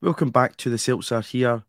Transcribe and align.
Welcome 0.00 0.30
back 0.30 0.54
to 0.58 0.70
the 0.70 0.78
Celts 0.78 1.10
Are 1.10 1.22
Here 1.22 1.64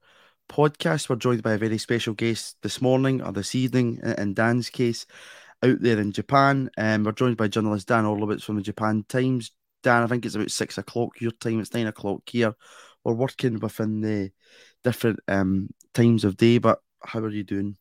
podcast. 0.48 1.10
We're 1.10 1.16
joined 1.16 1.42
by 1.42 1.54
a 1.54 1.58
very 1.58 1.80
special 1.80 2.14
guest 2.14 2.58
this 2.62 2.80
morning 2.80 3.24
or 3.24 3.32
this 3.32 3.56
evening, 3.56 4.00
in 4.20 4.36
Dan's 4.36 4.70
case, 4.70 5.08
out 5.64 5.82
there 5.82 6.00
in 6.00 6.12
Japan. 6.12 6.70
Um, 6.78 7.06
we're 7.06 7.12
joined 7.14 7.38
by 7.38 7.48
journalist 7.48 7.88
Dan 7.88 8.04
Orlowitz 8.04 8.44
from 8.44 8.58
the 8.58 8.62
Japan 8.62 9.04
Times. 9.10 9.50
Dan, 9.82 10.04
I 10.04 10.06
think 10.06 10.28
it's 10.28 10.36
about 10.36 10.52
six 10.52 10.78
o'clock 10.78 11.20
your 11.20 11.32
time. 11.32 11.60
It's 11.60 11.74
nine 11.74 11.88
o'clock 11.88 12.22
here. 12.30 12.54
We're 13.04 13.14
working 13.14 13.58
within 13.58 14.02
the 14.02 14.32
different 14.84 15.22
um, 15.28 15.70
times 15.96 16.24
of 16.24 16.38
day, 16.38 16.60
but 16.60 16.78
how 17.04 17.22
are 17.22 17.30
you 17.30 17.44
doing? 17.44 17.78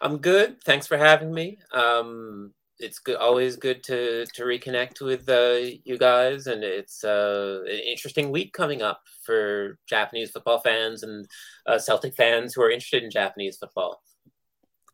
I'm 0.00 0.18
good. 0.18 0.62
Thanks 0.62 0.86
for 0.86 0.96
having 0.96 1.34
me. 1.34 1.58
Um, 1.72 2.52
it's 2.80 2.98
good, 2.98 3.16
always 3.16 3.56
good 3.56 3.82
to 3.84 4.26
to 4.26 4.42
reconnect 4.42 5.00
with 5.00 5.28
uh, 5.28 5.76
you 5.84 5.98
guys, 5.98 6.46
and 6.46 6.64
it's 6.64 7.04
uh, 7.04 7.60
an 7.66 7.80
interesting 7.86 8.30
week 8.30 8.52
coming 8.52 8.82
up 8.82 9.02
for 9.22 9.78
Japanese 9.86 10.30
football 10.30 10.60
fans 10.60 11.02
and 11.02 11.26
uh, 11.66 11.78
Celtic 11.78 12.14
fans 12.16 12.54
who 12.54 12.62
are 12.62 12.70
interested 12.70 13.04
in 13.04 13.10
Japanese 13.10 13.58
football. 13.58 14.02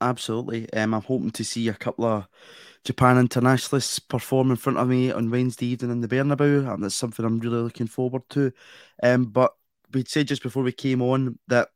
Absolutely. 0.01 0.70
Um, 0.75 0.92
I'm 0.92 1.02
hoping 1.02 1.30
to 1.30 1.45
see 1.45 1.69
a 1.69 1.75
couple 1.75 2.05
of 2.05 2.28
Japan 2.84 3.19
internationalists 3.19 3.98
perform 3.98 4.50
in 4.50 4.56
front 4.56 4.78
of 4.78 4.89
me 4.89 5.11
on 5.11 5.30
Wednesday 5.30 5.66
evening 5.66 5.92
in 5.92 6.00
the 6.00 6.09
Bernabeu, 6.09 6.70
and 6.73 6.84
that's 6.84 6.95
something 6.95 7.25
I'm 7.25 7.41
really 7.41 7.62
looking 7.62 7.87
forward 7.87 8.23
to. 8.30 8.53
Um, 9.03 9.25
but 9.27 9.53
we'd 9.95 10.09
said 10.09 10.28
just 10.28 10.42
before 10.42 10.62
we 10.62 10.73
came 10.73 11.00
on 11.00 11.39
that 11.48 11.70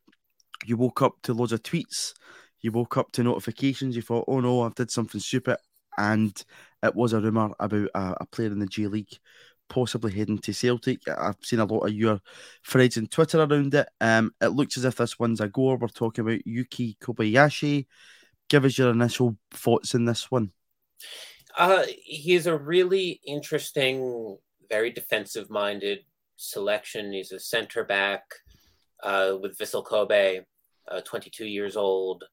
you 0.66 0.76
woke 0.76 1.00
up 1.00 1.14
to 1.22 1.32
loads 1.32 1.52
of 1.52 1.62
tweets, 1.62 2.12
you 2.60 2.72
woke 2.72 2.98
up 2.98 3.10
to 3.12 3.22
notifications, 3.22 3.96
you 3.96 4.02
thought, 4.02 4.26
oh 4.28 4.40
no, 4.40 4.62
I've 4.62 4.74
did 4.74 4.90
something 4.90 5.20
stupid 5.20 5.56
and 5.98 6.44
it 6.82 6.94
was 6.94 7.12
a 7.12 7.20
rumour 7.20 7.52
about 7.58 7.88
a, 7.94 8.16
a, 8.20 8.26
player 8.26 8.48
in 8.48 8.58
the 8.58 8.66
J 8.66 8.86
League 8.86 9.18
possibly 9.68 10.12
heading 10.12 10.38
to 10.38 10.52
Celtic. 10.52 11.00
I've 11.08 11.36
seen 11.42 11.60
a 11.60 11.64
lot 11.64 11.86
of 11.86 11.94
your 11.94 12.20
threads 12.66 12.96
and 12.98 13.10
Twitter 13.10 13.40
around 13.40 13.72
it. 13.74 13.88
Um, 14.00 14.34
it 14.40 14.48
looks 14.48 14.76
as 14.76 14.84
if 14.84 14.96
this 14.96 15.18
one's 15.18 15.40
a 15.40 15.48
goer. 15.48 15.76
We're 15.76 15.88
talking 15.88 16.22
about 16.22 16.46
Yuki 16.46 16.98
Kobayashi. 17.00 17.86
Give 18.48 18.64
us 18.64 18.76
your 18.76 18.90
initial 18.90 19.36
thoughts 19.52 19.94
in 19.94 20.04
this 20.04 20.30
one. 20.30 20.50
Uh, 21.56 21.84
he's 22.04 22.46
a 22.46 22.56
really 22.56 23.20
interesting, 23.24 24.36
very 24.68 24.90
defensive 24.90 25.48
minded 25.50 26.00
selection. 26.36 27.12
He's 27.12 27.32
a 27.32 27.38
center 27.38 27.84
back 27.84 28.24
uh, 29.02 29.36
with 29.40 29.56
Vissel 29.56 29.84
Kobe, 29.84 30.40
uh, 30.88 31.00
22 31.02 31.46
years 31.46 31.76
old. 31.76 32.24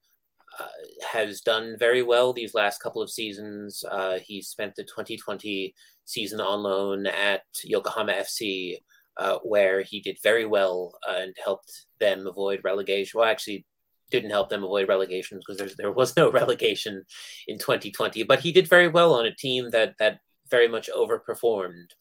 Uh, 0.60 0.66
has 1.08 1.42
done 1.42 1.76
very 1.78 2.02
well 2.02 2.34
these 2.34 2.56
last 2.56 2.82
couple 2.82 3.02
of 3.02 3.12
seasons. 3.12 3.84
Uh, 3.92 4.18
he 4.20 4.42
spent 4.42 4.76
the 4.76 4.84
2020 4.84 5.74
season 6.06 6.42
on 6.42 6.64
loan 6.64 7.06
at 7.06 7.44
Yokohama 7.64 8.14
FC, 8.14 8.78
uh, 9.18 9.38
where 9.44 9.82
he 9.82 10.00
did 10.00 10.18
very 10.24 10.46
well 10.46 10.98
and 11.08 11.36
helped 11.44 11.86
them 12.00 12.26
avoid 12.26 12.62
relegation. 12.64 13.20
Well, 13.20 13.30
actually, 13.30 13.66
didn't 14.10 14.32
help 14.32 14.50
them 14.50 14.64
avoid 14.64 14.88
relegation 14.88 15.40
because 15.40 15.76
there 15.76 15.92
was 15.92 16.16
no 16.16 16.32
relegation 16.42 17.04
in 17.48 17.58
2020. 17.58 18.24
But 18.24 18.40
he 18.40 18.52
did 18.52 18.68
very 18.68 18.88
well 18.88 19.14
on 19.14 19.26
a 19.26 19.36
team 19.36 19.70
that 19.72 19.96
that 20.00 20.20
very 20.50 20.68
much 20.68 20.90
overperformed 20.96 21.92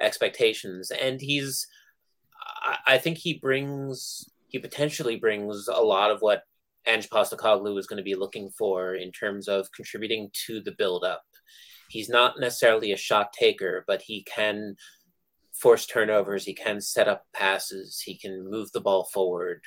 expectations, 0.00 0.90
and 0.90 1.20
he's. 1.20 1.66
I, 2.62 2.94
I 2.94 2.98
think 2.98 3.18
he 3.18 3.34
brings 3.34 4.28
he 4.48 4.58
potentially 4.58 5.16
brings 5.16 5.68
a 5.68 5.82
lot 5.82 6.10
of 6.10 6.20
what 6.20 6.42
Ange 6.86 7.08
Postecoglou 7.08 7.78
is 7.78 7.86
going 7.86 7.98
to 7.98 8.02
be 8.02 8.14
looking 8.14 8.50
for 8.58 8.94
in 8.94 9.12
terms 9.12 9.48
of 9.48 9.70
contributing 9.72 10.30
to 10.46 10.60
the 10.60 10.72
build-up. 10.72 11.22
He's 11.88 12.08
not 12.08 12.38
necessarily 12.38 12.92
a 12.92 12.96
shot 12.96 13.32
taker, 13.32 13.84
but 13.86 14.02
he 14.02 14.22
can 14.22 14.76
force 15.52 15.86
turnovers. 15.86 16.44
He 16.44 16.54
can 16.54 16.80
set 16.80 17.08
up 17.08 17.26
passes. 17.34 18.00
He 18.00 18.16
can 18.16 18.48
move 18.48 18.70
the 18.72 18.80
ball 18.80 19.08
forward. 19.12 19.60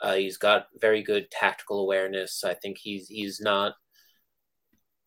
Uh, 0.00 0.14
he's 0.14 0.38
got 0.38 0.66
very 0.80 1.02
good 1.02 1.30
tactical 1.30 1.80
awareness. 1.82 2.44
I 2.44 2.54
think 2.54 2.78
he's 2.78 3.08
he's 3.08 3.40
not 3.40 3.74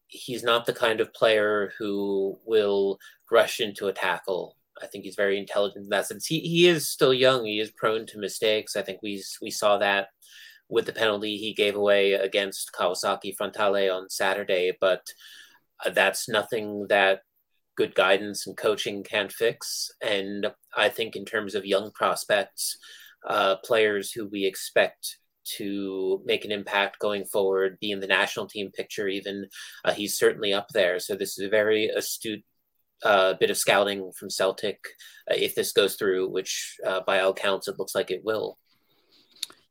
he's 0.07 0.43
not 0.43 0.65
the 0.65 0.73
kind 0.73 0.99
of 0.99 1.13
player 1.13 1.71
who 1.79 2.37
will 2.45 2.99
rush 3.31 3.61
into 3.61 3.87
a 3.87 3.93
tackle. 3.93 4.57
I 4.81 4.87
think 4.87 5.05
he's 5.05 5.15
very 5.15 5.37
intelligent 5.37 5.85
in 5.85 5.89
that 5.89 6.07
sense. 6.07 6.25
He 6.25 6.41
he 6.41 6.67
is 6.67 6.89
still 6.89 7.13
young. 7.13 7.45
He 7.45 7.59
is 7.59 7.71
prone 7.71 8.05
to 8.07 8.19
mistakes. 8.19 8.75
I 8.75 8.81
think 8.81 8.99
we 9.01 9.23
we 9.41 9.51
saw 9.51 9.77
that 9.77 10.09
with 10.71 10.85
the 10.85 10.93
penalty 10.93 11.37
he 11.37 11.53
gave 11.53 11.75
away 11.75 12.13
against 12.13 12.71
Kawasaki 12.71 13.35
Frontale 13.35 13.93
on 13.93 14.09
Saturday, 14.09 14.71
but 14.79 15.05
uh, 15.85 15.89
that's 15.89 16.29
nothing 16.29 16.87
that 16.87 17.21
good 17.75 17.93
guidance 17.93 18.47
and 18.47 18.55
coaching 18.55 19.03
can't 19.03 19.31
fix. 19.31 19.91
And 20.01 20.47
I 20.75 20.89
think, 20.89 21.15
in 21.15 21.25
terms 21.25 21.55
of 21.55 21.65
young 21.65 21.91
prospects, 21.91 22.77
uh, 23.27 23.57
players 23.57 24.11
who 24.11 24.27
we 24.27 24.45
expect 24.45 25.17
to 25.57 26.21
make 26.25 26.45
an 26.45 26.51
impact 26.51 26.99
going 26.99 27.25
forward, 27.25 27.77
be 27.81 27.91
in 27.91 27.99
the 27.99 28.07
national 28.07 28.47
team 28.47 28.71
picture, 28.71 29.07
even, 29.07 29.47
uh, 29.83 29.91
he's 29.91 30.17
certainly 30.17 30.53
up 30.53 30.69
there. 30.69 30.99
So, 30.99 31.15
this 31.15 31.37
is 31.37 31.45
a 31.45 31.49
very 31.49 31.89
astute 31.89 32.43
uh, 33.03 33.33
bit 33.33 33.49
of 33.49 33.57
scouting 33.57 34.11
from 34.17 34.29
Celtic 34.29 34.79
uh, 35.29 35.35
if 35.35 35.53
this 35.55 35.73
goes 35.73 35.95
through, 35.95 36.29
which 36.29 36.77
uh, 36.87 37.01
by 37.05 37.19
all 37.19 37.33
counts 37.33 37.67
it 37.67 37.77
looks 37.77 37.95
like 37.95 38.11
it 38.11 38.23
will. 38.23 38.57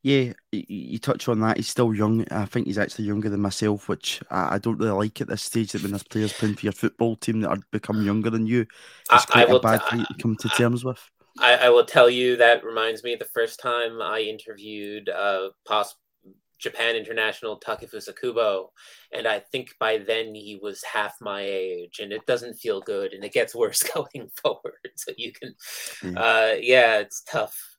Yeah, 0.03 0.33
you 0.51 0.99
touch 0.99 1.29
on 1.29 1.41
that. 1.41 1.59
He's 1.59 1.69
still 1.69 1.95
young. 1.95 2.25
I 2.31 2.47
think 2.47 2.67
he's 2.67 2.79
actually 2.79 3.05
younger 3.05 3.29
than 3.29 3.41
myself, 3.41 3.89
which 3.89 4.23
I 4.31 4.59
don't 4.59 4.79
really 4.79 4.93
like 4.93 5.21
at 5.21 5.29
this 5.29 5.43
stage. 5.43 5.73
That 5.73 5.83
when 5.83 5.91
there's 5.91 6.03
players 6.03 6.33
playing 6.33 6.57
for 6.57 6.67
your 6.67 6.73
football 6.73 7.17
team 7.17 7.41
that 7.41 7.51
are 7.51 7.59
become 7.71 8.03
younger 8.07 8.31
than 8.31 8.47
you, 8.47 8.67
it's 9.13 9.27
quite 9.27 9.51
a 9.51 9.61
bad 9.61 9.83
thing 9.91 10.05
to 10.07 10.15
come 10.23 10.37
to 10.37 10.49
terms 10.51 10.85
with. 10.85 11.01
I, 11.39 11.57
I, 11.57 11.69
will 11.69 11.85
tell 11.85 12.11
you 12.11 12.37
that 12.37 12.65
reminds 12.65 13.05
me 13.05 13.15
the 13.15 13.25
first 13.27 13.61
time 13.61 14.03
I 14.03 14.21
interviewed 14.21 15.09
uh, 15.09 15.51
pos- 15.67 15.95
Japan 16.59 16.97
international 16.97 17.61
Takefusa 17.61 18.19
Kubo, 18.19 18.73
and 19.13 19.29
I 19.29 19.39
think 19.39 19.75
by 19.79 19.99
then 19.99 20.35
he 20.35 20.59
was 20.63 20.83
half 20.83 21.15
my 21.21 21.43
age, 21.43 22.01
and 22.01 22.11
it 22.11 22.25
doesn't 22.27 22.55
feel 22.55 22.81
good, 22.81 23.13
and 23.13 23.23
it 23.23 23.33
gets 23.33 23.55
worse 23.55 23.83
going 23.95 24.31
forward. 24.43 24.91
So 24.97 25.13
you 25.17 25.33
can, 25.33 25.55
mm. 26.03 26.17
uh, 26.17 26.59
yeah, 26.59 26.99
it's 26.99 27.23
tough 27.23 27.71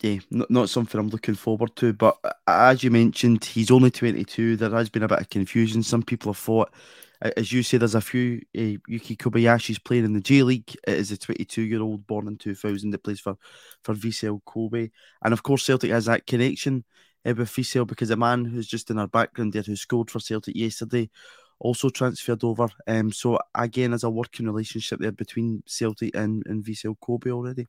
yeah, 0.00 0.18
not, 0.30 0.50
not 0.50 0.70
something 0.70 0.98
I'm 0.98 1.08
looking 1.08 1.34
forward 1.34 1.74
to. 1.76 1.92
But 1.92 2.16
as 2.46 2.82
you 2.82 2.90
mentioned, 2.90 3.44
he's 3.44 3.70
only 3.70 3.90
22. 3.90 4.56
There 4.56 4.70
has 4.70 4.88
been 4.88 5.02
a 5.02 5.08
bit 5.08 5.20
of 5.20 5.30
confusion. 5.30 5.82
Some 5.82 6.02
people 6.02 6.32
have 6.32 6.40
thought, 6.40 6.72
as 7.20 7.52
you 7.52 7.62
say, 7.62 7.78
there's 7.78 7.96
a 7.96 8.00
few 8.00 8.40
uh, 8.56 8.78
Yuki 8.86 9.16
Kobayashi's 9.16 9.78
playing 9.78 10.04
in 10.04 10.12
the 10.12 10.20
J 10.20 10.42
League. 10.42 10.72
It 10.86 10.94
is 10.94 11.10
a 11.10 11.18
22 11.18 11.62
year 11.62 11.82
old 11.82 12.06
born 12.06 12.28
in 12.28 12.36
2000 12.36 12.90
that 12.90 13.02
plays 13.02 13.20
for, 13.20 13.36
for 13.82 13.94
Vissel 13.94 14.40
Kobe. 14.44 14.90
And 15.24 15.32
of 15.32 15.42
course, 15.42 15.64
Celtic 15.64 15.90
has 15.90 16.04
that 16.04 16.26
connection 16.26 16.84
uh, 17.26 17.34
with 17.36 17.50
Vissel 17.50 17.86
because 17.86 18.10
a 18.10 18.16
man 18.16 18.44
who's 18.44 18.68
just 18.68 18.90
in 18.90 18.98
our 18.98 19.08
background 19.08 19.52
there 19.52 19.62
who 19.62 19.74
scored 19.74 20.10
for 20.10 20.20
Celtic 20.20 20.54
yesterday 20.54 21.10
also 21.58 21.90
transferred 21.90 22.44
over. 22.44 22.68
Um, 22.86 23.10
so 23.10 23.38
again, 23.52 23.90
there's 23.90 24.04
a 24.04 24.10
working 24.10 24.46
relationship 24.46 25.00
there 25.00 25.10
between 25.10 25.64
Celtic 25.66 26.14
and, 26.14 26.44
and 26.46 26.64
Vissel 26.64 26.94
Kobe 27.00 27.30
already. 27.30 27.66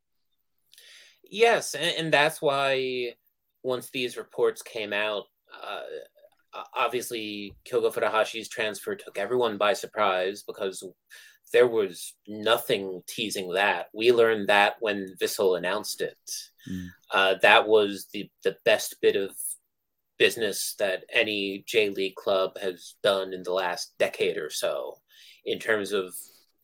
Yes, 1.30 1.76
and, 1.76 1.96
and 1.98 2.14
that's 2.14 2.42
why 2.42 3.14
once 3.64 3.90
these 3.90 4.18
reports 4.18 4.62
came 4.62 4.94
out, 4.94 5.26
uh, 5.64 5.82
obviously 6.76 7.54
Kyogo 7.70 7.94
Furuhashi's 7.94 8.50
transfer 8.50 8.96
took 8.96 9.18
everyone 9.18 9.58
by 9.58 9.74
surprise 9.74 10.44
because 10.46 10.84
there 11.52 11.68
was 11.68 12.16
nothing 12.28 13.02
teasing 13.08 13.52
that. 13.54 13.88
We 13.94 14.12
learned 14.12 14.50
that 14.50 14.76
when 14.80 15.16
Vissel 15.22 15.58
announced 15.58 16.02
it. 16.02 16.18
Mm. 16.70 16.88
Uh, 17.12 17.36
that 17.42 17.68
was 17.68 18.08
the, 18.14 18.30
the 18.44 18.56
best 18.66 18.96
bit 19.02 19.16
of 19.16 19.32
business 20.18 20.76
that 20.80 21.06
any 21.12 21.64
J 21.66 21.90
League 21.90 22.16
club 22.16 22.52
has 22.62 22.96
done 23.02 23.34
in 23.34 23.44
the 23.44 23.54
last 23.54 23.94
decade 23.98 24.38
or 24.38 24.50
so, 24.50 24.98
in 25.46 25.60
terms 25.60 25.92
of 25.92 26.14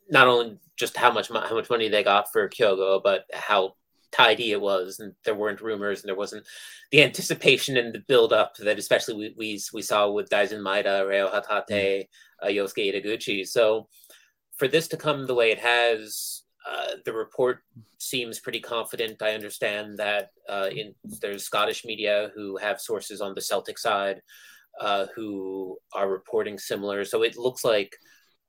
not 0.09 0.28
only 0.28 0.59
just 0.78 0.98
how 0.98 1.12
much 1.12 1.30
how 1.30 1.56
much 1.56 1.70
money 1.70 1.88
they 1.88 2.04
got 2.04 2.31
for 2.31 2.50
Kyogo, 2.50 3.02
but 3.02 3.24
how 3.34 3.74
tidy 4.15 4.51
it 4.51 4.62
was, 4.62 5.00
and 5.00 5.13
there 5.23 5.35
weren't 5.35 5.62
rumors, 5.62 6.01
and 6.01 6.07
there 6.07 6.15
wasn't 6.15 6.45
the 6.91 7.03
anticipation 7.03 7.77
and 7.77 7.94
the 7.94 8.00
build 8.07 8.33
up 8.33 8.56
that 8.57 8.79
especially 8.79 9.15
we 9.15 9.35
we, 9.38 9.62
we 9.73 9.81
saw 9.81 10.09
with 10.09 10.29
Daizen 10.29 10.62
Maeda, 10.62 11.07
Reo 11.07 11.29
Hatate, 11.29 12.07
uh, 12.41 12.47
Yosuke 12.47 12.94
Ideguchi. 12.94 13.47
So 13.47 13.88
for 14.57 14.67
this 14.67 14.88
to 14.89 14.97
come 14.97 15.25
the 15.25 15.35
way 15.35 15.51
it 15.51 15.59
has, 15.59 16.44
uh, 16.67 16.95
the 17.06 17.13
report 17.13 17.59
seems 18.00 18.39
pretty 18.39 18.59
confident. 18.59 19.21
I 19.21 19.33
understand 19.33 19.97
that 19.97 20.29
uh, 20.50 20.69
in, 20.71 20.95
there's 21.21 21.44
Scottish 21.44 21.85
media 21.85 22.31
who 22.35 22.57
have 22.57 22.81
sources 22.81 23.21
on 23.21 23.35
the 23.35 23.41
Celtic 23.41 23.77
side 23.77 24.21
uh, 24.79 25.06
who 25.15 25.77
are 25.94 26.09
reporting 26.09 26.57
similar. 26.57 27.06
So 27.06 27.23
it 27.23 27.38
looks 27.38 27.63
like 27.63 27.95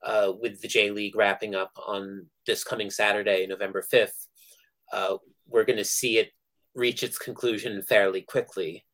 uh, 0.02 0.32
with 0.40 0.60
the 0.60 0.68
J 0.68 0.90
League 0.90 1.16
wrapping 1.16 1.54
up 1.54 1.72
on 1.86 2.26
this 2.46 2.64
coming 2.64 2.90
Saturday, 2.90 3.46
November 3.46 3.82
5th, 3.82 4.26
uh, 4.92 5.16
we're 5.48 5.64
going 5.64 5.78
to 5.78 5.84
see 5.84 6.19
it 6.19 6.31
reach 6.75 7.02
its 7.02 7.19
conclusion 7.19 7.82
fairly 7.82 8.22
quickly. 8.22 8.84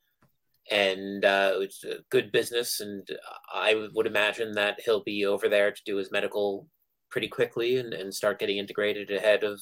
And 0.70 1.24
uh, 1.24 1.54
it's 1.56 1.82
a 1.84 1.96
good 2.10 2.30
business, 2.30 2.80
and 2.80 3.06
I 3.52 3.88
would 3.94 4.06
imagine 4.06 4.52
that 4.52 4.80
he'll 4.84 5.02
be 5.02 5.26
over 5.26 5.48
there 5.48 5.72
to 5.72 5.82
do 5.84 5.96
his 5.96 6.12
medical 6.12 6.68
pretty 7.10 7.28
quickly 7.28 7.78
and, 7.78 7.92
and 7.92 8.14
start 8.14 8.38
getting 8.38 8.58
integrated 8.58 9.10
ahead 9.10 9.42
of 9.42 9.60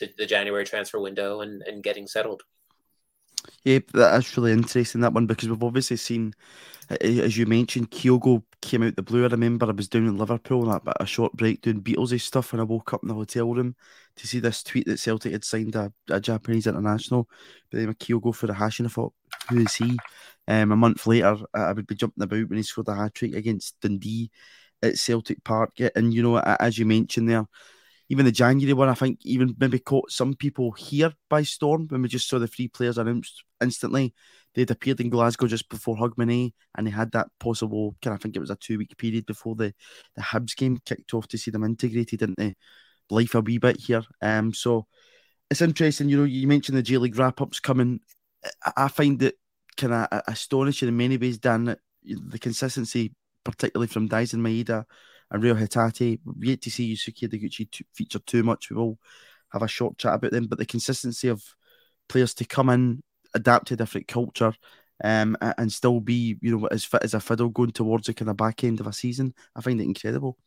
the, 0.00 0.10
the 0.18 0.26
January 0.26 0.64
transfer 0.64 0.98
window 0.98 1.40
and, 1.40 1.62
and 1.62 1.84
getting 1.84 2.06
settled. 2.06 2.42
Yeah, 3.64 3.78
that's 3.92 4.36
really 4.36 4.52
interesting 4.52 5.00
that 5.02 5.12
one 5.12 5.26
because 5.26 5.48
we've 5.48 5.62
obviously 5.62 5.96
seen, 5.96 6.34
as 7.00 7.36
you 7.36 7.46
mentioned, 7.46 7.90
Kyogo 7.90 8.42
came 8.62 8.82
out 8.82 8.96
the 8.96 9.02
blue. 9.02 9.24
I 9.24 9.28
remember 9.28 9.66
I 9.66 9.72
was 9.72 9.88
down 9.88 10.06
in 10.06 10.18
Liverpool 10.18 10.70
and 10.70 10.80
a, 10.86 11.02
a 11.02 11.06
short 11.06 11.32
break 11.34 11.62
doing 11.62 11.82
Beatlesy 11.82 12.20
stuff, 12.20 12.52
and 12.52 12.60
I 12.60 12.64
woke 12.64 12.92
up 12.94 13.02
in 13.02 13.08
the 13.08 13.14
hotel 13.14 13.52
room 13.54 13.76
to 14.16 14.26
see 14.26 14.40
this 14.40 14.62
tweet 14.62 14.86
that 14.86 14.98
Celtic 14.98 15.32
had 15.32 15.44
signed 15.44 15.76
a, 15.76 15.92
a 16.10 16.20
Japanese 16.20 16.66
international 16.66 17.28
by 17.72 17.78
the 17.80 17.86
name 17.86 17.94
Furuhashi, 17.98 18.80
and 18.80 18.88
I 18.88 18.90
thought, 18.90 19.14
who 19.50 19.58
is 19.60 19.74
he? 19.74 19.98
Um, 20.48 20.72
a 20.72 20.76
month 20.76 21.06
later, 21.06 21.36
I 21.54 21.72
would 21.72 21.86
be 21.86 21.94
jumping 21.94 22.22
about 22.22 22.48
when 22.48 22.56
he 22.58 22.62
scored 22.62 22.88
a 22.88 22.94
hat 22.94 23.14
trick 23.14 23.34
against 23.34 23.80
Dundee 23.80 24.30
at 24.82 24.98
Celtic 24.98 25.42
Park, 25.44 25.72
and 25.96 26.12
you 26.14 26.22
know, 26.22 26.38
as 26.38 26.78
you 26.78 26.86
mentioned 26.86 27.28
there 27.28 27.46
even 28.08 28.24
the 28.24 28.32
January 28.32 28.72
one, 28.72 28.88
I 28.88 28.94
think 28.94 29.20
even 29.22 29.54
maybe 29.58 29.78
caught 29.78 30.10
some 30.10 30.34
people 30.34 30.72
here 30.72 31.12
by 31.30 31.42
storm 31.42 31.86
when 31.88 32.02
we 32.02 32.08
just 32.08 32.28
saw 32.28 32.38
the 32.38 32.46
three 32.46 32.68
players 32.68 32.98
announced 32.98 33.44
instantly. 33.62 34.14
They'd 34.54 34.70
appeared 34.70 35.00
in 35.00 35.10
Glasgow 35.10 35.46
just 35.46 35.68
before 35.68 35.96
Hogmanay, 35.96 36.52
and 36.76 36.86
they 36.86 36.90
had 36.90 37.12
that 37.12 37.28
possible 37.40 37.96
kind 38.02 38.14
of 38.14 38.20
I 38.20 38.22
think 38.22 38.36
it 38.36 38.40
was 38.40 38.50
a 38.50 38.56
two 38.56 38.78
week 38.78 38.96
period 38.96 39.26
before 39.26 39.56
the 39.56 39.74
the 40.16 40.22
Hibs 40.22 40.54
game 40.54 40.78
kicked 40.84 41.14
off 41.14 41.26
to 41.28 41.38
see 41.38 41.50
them 41.50 41.64
integrated 41.64 42.22
into 42.22 42.54
life 43.10 43.34
a 43.34 43.40
wee 43.40 43.58
bit 43.58 43.80
here. 43.80 44.02
Um, 44.22 44.52
so 44.52 44.86
it's 45.50 45.62
interesting. 45.62 46.08
You 46.08 46.18
know, 46.18 46.24
you 46.24 46.46
mentioned 46.46 46.78
the 46.78 46.82
J 46.82 46.98
League 46.98 47.18
wrap 47.18 47.40
ups 47.40 47.58
coming. 47.58 48.00
I 48.76 48.88
find 48.88 49.22
it 49.22 49.36
kind 49.76 49.94
of 49.94 50.22
astonishing 50.28 50.88
in 50.88 50.96
many 50.96 51.16
ways, 51.16 51.38
Dan, 51.38 51.76
the 52.04 52.38
consistency, 52.38 53.14
particularly 53.44 53.88
from 53.88 54.08
Daizen 54.08 54.40
Maeda 54.40 54.84
and 55.34 55.58
Hatate. 55.58 56.20
We've 56.24 56.50
yet 56.50 56.62
to 56.62 56.70
see 56.70 56.94
Yosuke 56.94 57.28
Ideguchi 57.28 57.84
feature 57.92 58.20
too 58.20 58.42
much. 58.42 58.70
We 58.70 58.76
will 58.76 58.98
have 59.52 59.62
a 59.62 59.68
short 59.68 59.98
chat 59.98 60.14
about 60.14 60.30
them, 60.30 60.46
but 60.46 60.58
the 60.58 60.66
consistency 60.66 61.28
of 61.28 61.42
players 62.08 62.34
to 62.34 62.44
come 62.44 62.68
in, 62.68 63.02
adapt 63.34 63.68
to 63.68 63.76
different 63.76 64.08
culture, 64.08 64.54
um, 65.02 65.36
and 65.40 65.72
still 65.72 66.00
be, 66.00 66.36
you 66.40 66.56
know, 66.56 66.66
as 66.66 66.84
fit 66.84 67.02
as 67.02 67.14
a 67.14 67.20
fiddle 67.20 67.48
going 67.48 67.72
towards 67.72 68.06
the 68.06 68.14
kind 68.14 68.30
of 68.30 68.36
back 68.36 68.62
end 68.64 68.80
of 68.80 68.86
a 68.86 68.92
season, 68.92 69.34
I 69.56 69.60
find 69.60 69.80
it 69.80 69.84
incredible. 69.84 70.38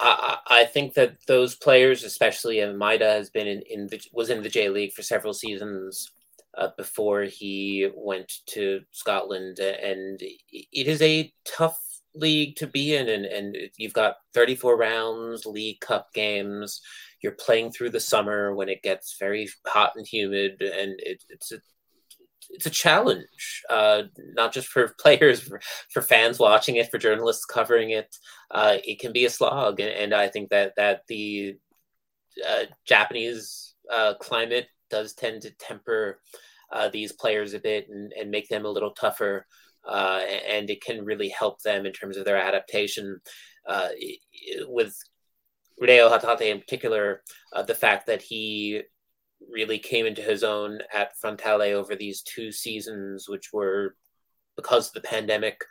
I, 0.00 0.38
I 0.46 0.64
think 0.64 0.94
that 0.94 1.16
those 1.26 1.54
players, 1.54 2.04
especially 2.04 2.56
Maeda, 2.56 3.02
has 3.02 3.30
been 3.30 3.46
in, 3.46 3.62
in 3.62 3.86
the 3.88 4.00
was 4.12 4.30
in 4.30 4.42
the 4.42 4.48
J 4.48 4.68
League 4.68 4.92
for 4.92 5.02
several 5.02 5.34
seasons 5.34 6.10
uh, 6.56 6.68
before 6.76 7.22
he 7.22 7.88
went 7.94 8.32
to 8.46 8.82
Scotland, 8.90 9.58
and 9.58 10.20
it 10.20 10.86
is 10.86 11.02
a 11.02 11.32
tough 11.44 11.80
league 12.18 12.56
to 12.56 12.66
be 12.66 12.96
in 12.96 13.08
and, 13.08 13.24
and 13.24 13.56
you've 13.76 13.92
got 13.92 14.16
34 14.34 14.76
rounds 14.76 15.46
league 15.46 15.80
cup 15.80 16.12
games. 16.12 16.80
You're 17.22 17.32
playing 17.32 17.72
through 17.72 17.90
the 17.90 18.00
summer 18.00 18.54
when 18.54 18.68
it 18.68 18.82
gets 18.82 19.16
very 19.18 19.48
hot 19.66 19.92
and 19.96 20.06
humid 20.06 20.60
and 20.60 20.94
it, 20.98 21.22
it's 21.28 21.52
a 21.52 21.60
it's 22.50 22.64
a 22.64 22.70
challenge 22.70 23.62
uh, 23.68 24.02
not 24.16 24.52
just 24.52 24.68
for 24.68 24.94
players 25.00 25.40
for, 25.40 25.60
for, 25.92 26.00
fans 26.00 26.38
watching 26.38 26.76
it 26.76 26.90
for 26.90 26.96
journalists 26.96 27.44
covering 27.44 27.90
it. 27.90 28.16
Uh, 28.50 28.78
it 28.84 28.98
can 28.98 29.12
be 29.12 29.26
a 29.26 29.30
slog 29.30 29.80
and, 29.80 29.90
and 29.90 30.14
i 30.14 30.26
think 30.26 30.48
that 30.48 30.72
that 30.76 31.02
the 31.08 31.56
uh, 32.48 32.64
japanese 32.86 33.74
uh, 33.92 34.14
climate 34.14 34.66
does 34.90 35.12
tend 35.12 35.42
to 35.42 35.50
temper 35.58 36.20
uh, 36.72 36.88
these 36.88 37.12
players 37.12 37.54
a 37.54 37.58
bit 37.58 37.86
and, 37.90 38.12
and 38.12 38.30
make 38.30 38.48
them 38.48 38.64
a 38.64 38.70
little 38.70 38.92
tougher 38.92 39.46
uh, 39.86 40.20
and 40.48 40.70
it 40.70 40.82
can 40.82 41.04
really 41.04 41.28
help 41.28 41.62
them 41.62 41.86
in 41.86 41.92
terms 41.92 42.16
of 42.16 42.24
their 42.24 42.36
adaptation. 42.36 43.20
Uh, 43.66 43.88
with 44.66 44.96
Reo 45.78 46.08
Hatate 46.08 46.50
in 46.50 46.60
particular, 46.60 47.22
uh, 47.52 47.62
the 47.62 47.74
fact 47.74 48.06
that 48.06 48.22
he 48.22 48.82
really 49.50 49.78
came 49.78 50.06
into 50.06 50.22
his 50.22 50.42
own 50.42 50.80
at 50.92 51.12
Frontale 51.22 51.72
over 51.72 51.94
these 51.94 52.22
two 52.22 52.50
seasons, 52.50 53.28
which 53.28 53.52
were, 53.52 53.96
because 54.56 54.88
of 54.88 54.94
the 54.94 55.08
pandemic, 55.08 55.64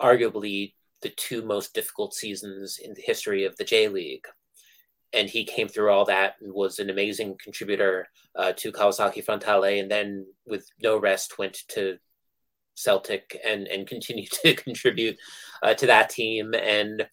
arguably 0.00 0.74
the 1.02 1.10
two 1.10 1.42
most 1.42 1.74
difficult 1.74 2.14
seasons 2.14 2.78
in 2.82 2.94
the 2.94 3.02
history 3.02 3.44
of 3.44 3.56
the 3.56 3.64
J 3.64 3.88
League. 3.88 4.24
And 5.12 5.28
he 5.28 5.44
came 5.44 5.68
through 5.68 5.90
all 5.90 6.06
that 6.06 6.36
and 6.40 6.54
was 6.54 6.78
an 6.78 6.88
amazing 6.88 7.36
contributor 7.42 8.06
uh, 8.34 8.52
to 8.56 8.72
Kawasaki 8.72 9.22
Frontale, 9.22 9.78
and 9.78 9.90
then 9.90 10.26
with 10.46 10.66
no 10.82 10.96
rest 10.96 11.38
went 11.38 11.58
to 11.68 11.98
Celtic 12.74 13.38
and 13.44 13.68
and 13.68 13.86
continue 13.86 14.26
to 14.42 14.54
contribute 14.54 15.16
uh, 15.62 15.74
to 15.74 15.86
that 15.86 16.10
team. 16.10 16.54
And 16.54 17.06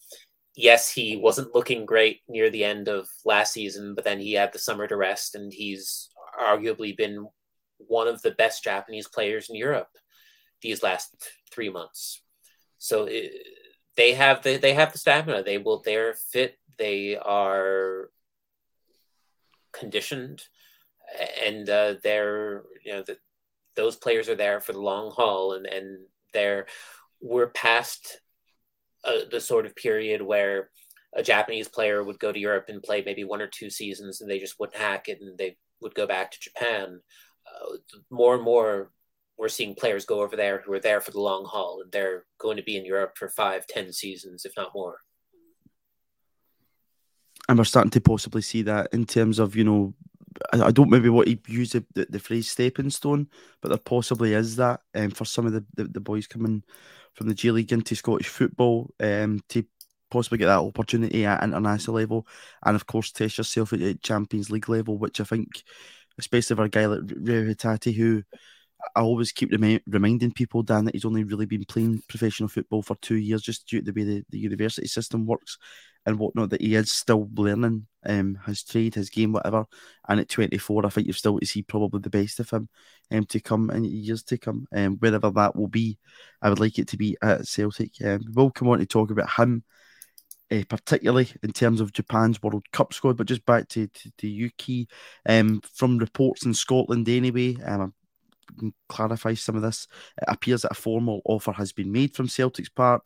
yes, 0.56 0.89
he 0.89 1.17
wasn't 1.17 1.56
looking 1.56 1.85
great 1.85 2.21
near 2.27 2.50
the 2.50 2.63
end 2.63 2.88
of 2.88 3.07
last 3.25 3.53
season, 3.53 3.95
but 3.95 4.03
then 4.03 4.19
he 4.19 4.33
had 4.33 4.53
the 4.53 4.59
summer 4.59 4.88
to 4.88 4.97
rest, 4.97 5.35
and 5.35 5.51
he's 5.53 6.09
arguably 6.41 6.95
been 6.95 7.27
one 7.77 8.07
of 8.07 8.21
the 8.21 8.31
best 8.31 8.63
Japanese 8.63 9.07
players 9.07 9.50
in 9.50 9.56
Europe 9.56 9.89
these 10.61 10.83
last 10.83 11.15
three 11.51 11.69
months. 11.69 12.21
So 12.77 13.06
it, 13.06 13.31
they 13.95 14.13
have 14.13 14.41
the 14.44 14.57
they 14.57 14.73
have 14.73 14.91
the 14.91 14.97
stamina. 14.97 15.44
They 15.44 15.57
will. 15.57 15.81
They're 15.83 16.13
fit. 16.13 16.57
They 16.77 17.17
are 17.17 18.09
conditioned, 19.73 20.44
and 21.45 21.69
uh, 21.69 21.95
they're 22.01 22.63
you 22.85 22.94
know 22.94 23.03
the, 23.03 23.17
those 23.80 23.96
players 23.96 24.28
are 24.28 24.36
there 24.36 24.60
for 24.60 24.74
the 24.74 24.81
long 24.81 25.10
haul, 25.12 25.54
and 25.54 25.66
and 25.66 26.00
they're 26.34 26.68
we're 27.22 27.48
past 27.48 28.20
uh, 29.06 29.24
the 29.31 29.40
sort 29.40 29.66
of 29.66 29.76
period 29.76 30.22
where 30.22 30.70
a 31.16 31.24
Japanese 31.24 31.70
player 31.70 32.04
would 32.04 32.20
go 32.20 32.31
to 32.31 32.40
Europe 32.40 32.66
and 32.68 32.84
play 32.84 33.02
maybe 33.06 33.24
one 33.24 33.42
or 33.42 33.48
two 33.48 33.70
seasons, 33.70 34.20
and 34.20 34.30
they 34.30 34.38
just 34.38 34.60
wouldn't 34.60 34.78
hack 34.78 35.08
it, 35.08 35.22
and 35.22 35.38
they 35.38 35.56
would 35.81 35.96
go 35.96 36.06
back 36.06 36.30
to 36.31 36.40
Japan. 36.40 37.00
Uh, 37.48 37.78
more 38.10 38.36
and 38.36 38.44
more, 38.44 38.92
we're 39.38 39.48
seeing 39.48 39.74
players 39.74 40.06
go 40.06 40.22
over 40.22 40.36
there 40.36 40.62
who 40.62 40.74
are 40.74 40.81
there 40.81 41.00
for 41.00 41.12
the 41.12 41.22
long 41.22 41.46
haul, 41.46 41.80
and 41.81 41.92
they're 41.92 42.26
going 42.38 42.58
to 42.58 42.64
be 42.64 42.76
in 42.76 42.86
Europe 42.86 43.18
for 43.18 43.30
five, 43.30 43.66
ten 43.66 43.94
seasons, 43.94 44.44
if 44.44 44.52
not 44.58 44.76
more. 44.76 44.98
And 47.48 47.58
we're 47.58 47.64
starting 47.64 47.92
to 47.92 48.02
possibly 48.02 48.42
see 48.42 48.62
that 48.64 48.90
in 48.92 49.06
terms 49.06 49.40
of 49.40 49.56
you 49.56 49.64
know 49.64 49.94
I, 50.54 50.72
don't 50.72 50.90
maybe 50.90 51.10
want 51.10 51.28
to 51.28 51.38
use 51.52 51.72
the, 51.72 51.86
the, 51.94 52.08
the, 52.10 52.20
phrase 52.20 52.50
stepping 52.50 52.90
stone, 52.90 53.28
but 53.62 53.70
there 53.70 53.78
possibly 53.78 54.34
is 54.34 54.56
that 54.58 54.81
um, 54.96 55.12
for 55.12 55.26
some 55.26 55.46
of 55.46 55.54
the, 55.54 55.66
the, 55.76 55.86
the 55.86 56.00
boys 56.00 56.28
coming 56.28 56.64
from 57.14 57.28
the 57.28 57.34
J 57.34 57.52
League 57.52 57.72
into 57.72 57.96
Scottish 57.96 58.28
football 58.28 58.94
um, 59.00 59.42
to 59.50 59.64
possibly 60.12 60.38
get 60.38 60.48
that 60.48 60.60
opportunity 60.60 61.26
at 61.26 61.44
international 61.44 61.98
level, 61.98 62.28
and 62.66 62.76
of 62.76 62.86
course 62.86 63.12
test 63.12 63.38
yourself 63.38 63.74
at, 63.74 63.81
at 63.81 64.02
Champions 64.02 64.50
League 64.50 64.70
level, 64.70 64.98
which 64.98 65.20
I 65.22 65.24
think, 65.24 65.64
especially 66.18 66.56
for 66.56 66.64
a 66.64 66.69
guy 66.69 66.86
like 66.86 67.12
Reo 67.16 67.45
Hatate, 67.45 67.95
who 67.95 68.24
I 68.95 69.02
always 69.02 69.31
keep 69.31 69.52
remi- 69.52 69.81
reminding 69.88 70.31
people, 70.31 70.64
Dan, 70.64 70.86
that 70.86 70.95
he's 70.95 71.06
only 71.06 71.24
really 71.24 71.45
been 71.45 71.66
playing 71.66 72.02
professional 72.07 72.50
football 72.50 72.81
for 72.81 72.95
two 73.02 73.18
years, 73.18 73.42
just 73.42 73.68
due 73.68 73.81
to 73.81 73.92
the 73.92 74.00
way 74.00 74.06
the, 74.06 74.26
the 74.30 74.40
university 74.40 74.88
system 74.88 75.26
works 75.26 75.57
and 76.06 76.18
whatnot, 76.18 76.49
that 76.51 76.61
he 76.61 76.75
is 76.75 76.91
still 76.91 77.29
learning 77.33 77.87
um, 78.06 78.39
his 78.45 78.63
trade, 78.63 78.95
his 78.95 79.09
game, 79.09 79.33
whatever. 79.33 79.65
And 80.07 80.19
at 80.19 80.29
24, 80.29 80.85
I 80.85 80.89
think 80.89 81.07
you've 81.07 81.18
still 81.18 81.39
to 81.39 81.45
see 81.45 81.61
probably 81.61 82.01
the 82.01 82.09
best 82.09 82.39
of 82.39 82.49
him 82.49 82.69
um, 83.11 83.25
to 83.25 83.39
come 83.39 83.69
in 83.69 83.83
years 83.83 84.23
to 84.23 84.37
come. 84.37 84.68
Um, 84.75 84.97
wherever 84.97 85.29
that 85.31 85.56
will 85.56 85.68
be, 85.68 85.97
I 86.41 86.49
would 86.49 86.59
like 86.59 86.79
it 86.79 86.87
to 86.89 86.97
be 86.97 87.18
at 87.21 87.47
Celtic. 87.47 87.94
Um, 88.03 88.21
we'll 88.33 88.51
come 88.51 88.69
on 88.69 88.79
to 88.79 88.85
talk 88.85 89.11
about 89.11 89.31
him. 89.31 89.63
Uh, 90.51 90.63
particularly 90.68 91.29
in 91.44 91.51
terms 91.51 91.79
of 91.79 91.94
Japan's 91.94 92.41
World 92.41 92.65
Cup 92.71 92.91
squad, 92.91 93.18
but 93.18 93.27
just 93.27 93.45
back 93.45 93.68
to, 93.68 93.85
to, 93.85 94.11
to 94.18 94.27
Yuki, 94.27 94.87
um, 95.27 95.61
from 95.75 95.99
reports 95.99 96.44
in 96.44 96.56
Scotland 96.56 97.07
anyway, 97.07 97.56
um, 97.63 97.94
clarify 98.87 99.33
some 99.33 99.56
of 99.56 99.61
this. 99.61 99.87
It 100.18 100.25
appears 100.27 100.63
that 100.63 100.71
a 100.71 100.75
formal 100.75 101.21
offer 101.25 101.51
has 101.51 101.71
been 101.71 101.91
made 101.91 102.15
from 102.15 102.27
Celtics 102.27 102.73
Park. 102.73 103.03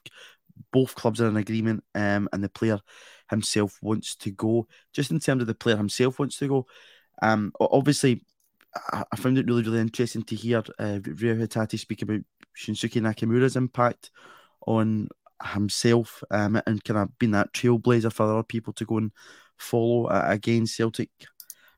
Both 0.71 0.95
clubs 0.95 1.21
are 1.21 1.27
in 1.27 1.37
agreement, 1.37 1.83
um, 1.95 2.29
and 2.31 2.43
the 2.43 2.49
player 2.49 2.79
himself 3.29 3.79
wants 3.81 4.15
to 4.17 4.31
go. 4.31 4.67
Just 4.93 5.11
in 5.11 5.19
terms 5.19 5.41
of 5.41 5.47
the 5.47 5.55
player 5.55 5.77
himself 5.77 6.19
wants 6.19 6.37
to 6.39 6.47
go, 6.47 6.67
um, 7.21 7.51
obviously, 7.59 8.25
I, 8.91 9.03
I 9.11 9.15
found 9.15 9.37
it 9.37 9.47
really, 9.47 9.63
really 9.63 9.79
interesting 9.79 10.23
to 10.23 10.35
hear 10.35 10.63
uh, 10.79 10.99
Reo 11.03 11.35
Hatate 11.35 11.79
speak 11.79 12.01
about 12.01 12.21
Shunsuke 12.57 13.01
Nakamura's 13.01 13.55
impact 13.55 14.11
on 14.67 15.09
himself 15.43 16.23
um, 16.31 16.61
and 16.65 16.83
kind 16.83 16.99
of 16.99 17.17
being 17.19 17.31
that 17.31 17.53
trailblazer 17.53 18.11
for 18.11 18.31
other 18.31 18.43
people 18.43 18.73
to 18.73 18.85
go 18.85 18.97
and 18.97 19.11
follow. 19.57 20.05
Uh, 20.05 20.25
again, 20.27 20.65
Celtic 20.65 21.09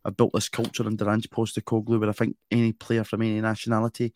have 0.03 0.17
built 0.17 0.33
this 0.33 0.49
culture 0.49 0.85
under 0.85 1.09
Ange 1.09 1.29
Postecoglou 1.29 1.99
where 1.99 2.09
I 2.09 2.13
think 2.13 2.35
any 2.51 2.73
player 2.73 3.03
from 3.03 3.23
any 3.23 3.41
nationality 3.41 4.13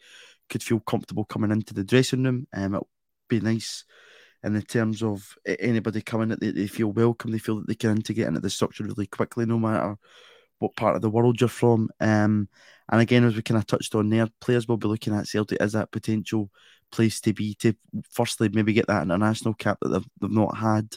could 0.49 0.63
feel 0.63 0.79
comfortable 0.79 1.25
coming 1.25 1.51
into 1.51 1.73
the 1.73 1.83
dressing 1.83 2.23
room. 2.23 2.47
Um, 2.53 2.75
it'll 2.75 2.89
be 3.27 3.39
nice 3.39 3.85
in 4.43 4.53
the 4.53 4.62
terms 4.62 5.03
of 5.03 5.36
anybody 5.46 6.01
coming 6.01 6.29
that 6.29 6.39
they, 6.39 6.51
they 6.51 6.67
feel 6.67 6.91
welcome, 6.91 7.31
they 7.31 7.39
feel 7.39 7.58
that 7.58 7.67
they 7.67 7.75
can 7.75 7.91
integrate 7.91 8.27
into 8.27 8.39
the 8.39 8.50
structure 8.50 8.84
really 8.84 9.08
quickly, 9.08 9.46
no 9.46 9.60
matter 9.60 9.98
what 10.60 10.75
part 10.75 10.96
of 10.96 11.01
the 11.01 11.10
world 11.10 11.39
you're 11.39 11.48
from. 11.48 11.89
Um, 12.00 12.48
and 12.91 13.01
again, 13.01 13.24
as 13.24 13.36
we 13.36 13.41
kind 13.41 13.58
of 13.58 13.67
touched 13.67 13.96
on 13.96 14.10
there, 14.10 14.27
players 14.41 14.67
will 14.67 14.77
be 14.77 14.88
looking 14.88 15.15
at 15.15 15.27
Celtic 15.27 15.60
as 15.62 15.74
that 15.74 15.91
potential 15.91 16.50
place 16.91 17.22
to 17.22 17.34
be 17.34 17.53
to 17.55 17.74
firstly 18.10 18.50
maybe 18.50 18.74
get 18.74 18.88
that 18.88 19.03
international 19.03 19.53
cap 19.53 19.77
that 19.81 19.89
they've, 19.89 20.08
they've 20.22 20.31
not 20.31 20.58
had 20.58 20.88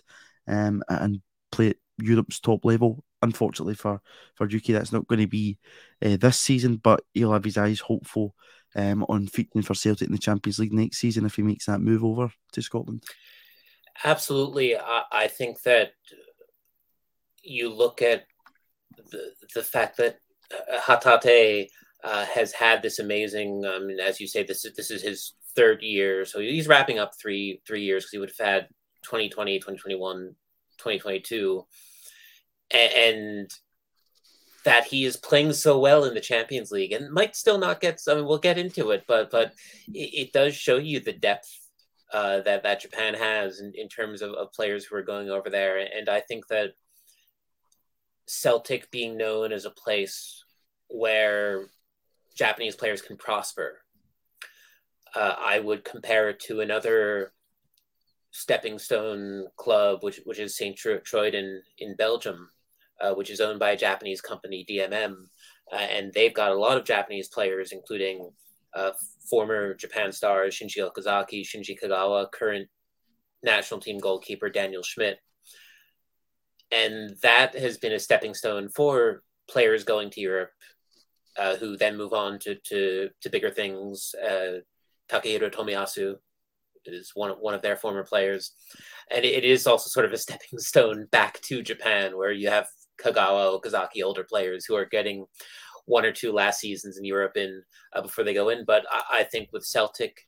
um, 0.49 0.83
and 0.89 1.21
play 1.51 1.71
at 1.71 1.77
Europe's 1.99 2.41
top 2.41 2.65
level 2.65 3.05
unfortunately 3.23 3.75
for 3.75 4.01
for 4.35 4.49
Yuki, 4.49 4.73
that's 4.73 4.93
not 4.93 5.07
going 5.07 5.21
to 5.21 5.27
be 5.27 5.59
uh, 6.05 6.17
this 6.17 6.39
season. 6.39 6.77
But 6.77 7.03
he'll 7.15 7.33
have 7.33 7.45
his 7.45 7.57
eyes 7.57 7.81
hopeful 7.81 8.35
um, 8.75 9.05
on 9.09 9.27
featuring 9.27 9.63
for 9.63 9.75
Celtic 9.75 10.09
in 10.09 10.13
the 10.13 10.19
Champions 10.19 10.59
League 10.59 10.73
next 10.73 10.99
season 10.99 11.27
if 11.27 11.37
he 11.37 11.43
makes 11.43 11.67
that 11.67 11.81
move 11.81 12.05
over 12.05 12.33
to 12.53 12.63
Scotland. 12.63 13.05
Absolutely, 14.05 14.77
I, 14.77 15.03
I 15.13 15.29
think 15.29 15.63
that 15.63 15.93
you 17.43 17.73
look 17.73 18.03
at 18.03 18.25
the 19.11 19.33
the 19.55 19.63
fact 19.63 19.97
that 19.99 20.19
uh, 20.53 20.79
Hatate 20.81 21.69
uh, 22.03 22.25
has 22.27 22.53
had 22.53 22.83
this 22.83 22.99
amazing. 22.99 23.61
Mean, 23.61 24.01
as 24.01 24.21
you 24.21 24.27
say, 24.27 24.43
this 24.43 24.65
is 24.65 24.75
this 24.75 24.91
is 24.91 25.03
his 25.03 25.35
third 25.55 25.83
year, 25.83 26.25
so 26.25 26.41
he's 26.41 26.69
wrapping 26.69 26.99
up 26.99 27.13
three 27.21 27.61
three 27.67 27.83
years 27.83 28.05
because 28.05 28.13
he 28.13 28.19
would 28.19 28.33
have 28.39 28.47
had 28.47 28.69
2020, 29.05 29.59
2021, 29.59 30.35
2022, 30.79 31.67
and, 32.73 32.93
and 32.93 33.51
that 34.65 34.85
he 34.85 35.05
is 35.05 35.17
playing 35.17 35.53
so 35.53 35.79
well 35.79 36.05
in 36.05 36.15
the 36.15 36.21
Champions 36.21 36.71
League 36.71 36.93
and 36.93 37.13
might 37.13 37.37
still 37.37 37.59
not 37.59 37.81
get. 37.81 38.01
I 38.09 38.15
mean, 38.15 38.27
we'll 38.27 38.39
get 38.39 38.59
into 38.59 38.91
it, 38.91 39.05
but 39.07 39.31
but 39.31 39.53
it, 39.93 40.29
it 40.29 40.33
does 40.33 40.55
show 40.55 40.77
you 40.77 41.01
the 41.01 41.13
depth 41.13 41.51
uh, 42.13 42.41
that 42.43 42.63
that 42.63 42.81
Japan 42.81 43.15
has 43.15 43.61
in, 43.61 43.73
in 43.75 43.89
terms 43.89 44.23
of, 44.23 44.33
of 44.33 44.53
players 44.53 44.85
who 44.85 44.97
are 44.97 45.03
going 45.03 45.31
over 45.31 45.51
there, 45.51 45.79
and 45.79 46.09
I 46.09 46.21
think 46.21 46.47
that 46.49 46.73
Celtic 48.27 48.91
being 48.91 49.17
known 49.17 49.53
as 49.53 49.65
a 49.65 49.71
place 49.71 50.45
where 50.89 51.67
Japanese 52.37 52.77
players 52.77 53.03
can 53.03 53.17
prosper. 53.17 53.79
Uh, 55.15 55.35
I 55.39 55.59
would 55.59 55.85
compare 55.85 56.31
it 56.31 56.41
to 56.41 56.61
another 56.61 57.33
stepping 58.31 58.79
stone 58.79 59.47
club, 59.57 60.03
which 60.03 60.21
which 60.25 60.39
is 60.39 60.57
Saint 60.57 60.77
Truiden 60.77 61.61
in 61.79 61.97
Belgium, 61.97 62.49
uh, 63.03 63.13
which 63.15 63.31
is 63.31 63.41
owned 63.41 63.59
by 63.59 63.73
a 63.73 63.77
Japanese 63.77 64.21
company, 64.21 64.65
DMM, 64.69 65.15
uh, 65.73 65.77
and 65.77 66.13
they've 66.13 66.35
got 66.35 66.53
a 66.53 66.59
lot 66.59 66.79
of 66.79 66.85
Japanese 66.85 67.29
players, 67.29 67.73
including 67.73 68.31
uh, 68.75 68.93
former 69.29 69.75
Japan 69.75 70.13
stars 70.13 70.57
Shinji 70.57 70.79
Okazaki, 70.79 71.43
Shinji 71.43 71.77
Kagawa, 71.79 72.31
current 72.31 72.69
national 73.43 73.81
team 73.81 73.99
goalkeeper 73.99 74.49
Daniel 74.49 74.83
Schmidt, 74.83 75.19
and 76.71 77.17
that 77.23 77.57
has 77.57 77.77
been 77.77 77.93
a 77.93 77.99
stepping 77.99 78.35
stone 78.35 78.69
for 78.69 79.23
players 79.49 79.85
going 79.85 80.11
to 80.11 80.21
Europe, 80.21 80.53
uh, 81.39 81.57
who 81.57 81.77
then 81.77 81.97
move 81.97 82.13
on 82.13 82.39
to 82.41 82.57
to, 82.67 83.11
to 83.21 83.31
bigger 83.31 83.51
things. 83.51 84.15
Uh, 84.15 84.61
Takehiro 85.11 85.53
Tomiyasu 85.53 86.15
is 86.87 87.13
one 87.15 87.31
of, 87.31 87.39
one 87.39 87.55
of 87.55 87.63
their 87.63 87.77
former 87.77 88.05
players, 88.05 88.53
and 89.11 89.25
it 89.25 89.45
is 89.45 89.67
also 89.67 89.89
sort 89.89 90.07
of 90.07 90.13
a 90.13 90.19
stepping 90.27 90.59
stone 90.59 91.07
back 91.11 91.41
to 91.43 91.63
Japan, 91.63 92.17
where 92.17 92.33
you 92.33 92.49
have 92.49 92.69
Kagawa, 93.03 93.61
Okazaki, 93.61 94.03
older 94.05 94.25
players 94.25 94.65
who 94.65 94.75
are 94.75 94.85
getting 94.85 95.27
one 95.87 96.05
or 96.05 96.13
two 96.13 96.33
last 96.33 96.61
seasons 96.61 96.97
in 96.97 97.05
Europe 97.05 97.37
in 97.37 97.63
uh, 97.93 98.03
before 98.03 98.25
they 98.25 98.35
go 98.35 98.49
in. 98.49 98.65
But 98.65 98.85
I, 98.91 99.21
I 99.21 99.25
think 99.25 99.49
with 99.53 99.65
Celtic, 99.65 100.27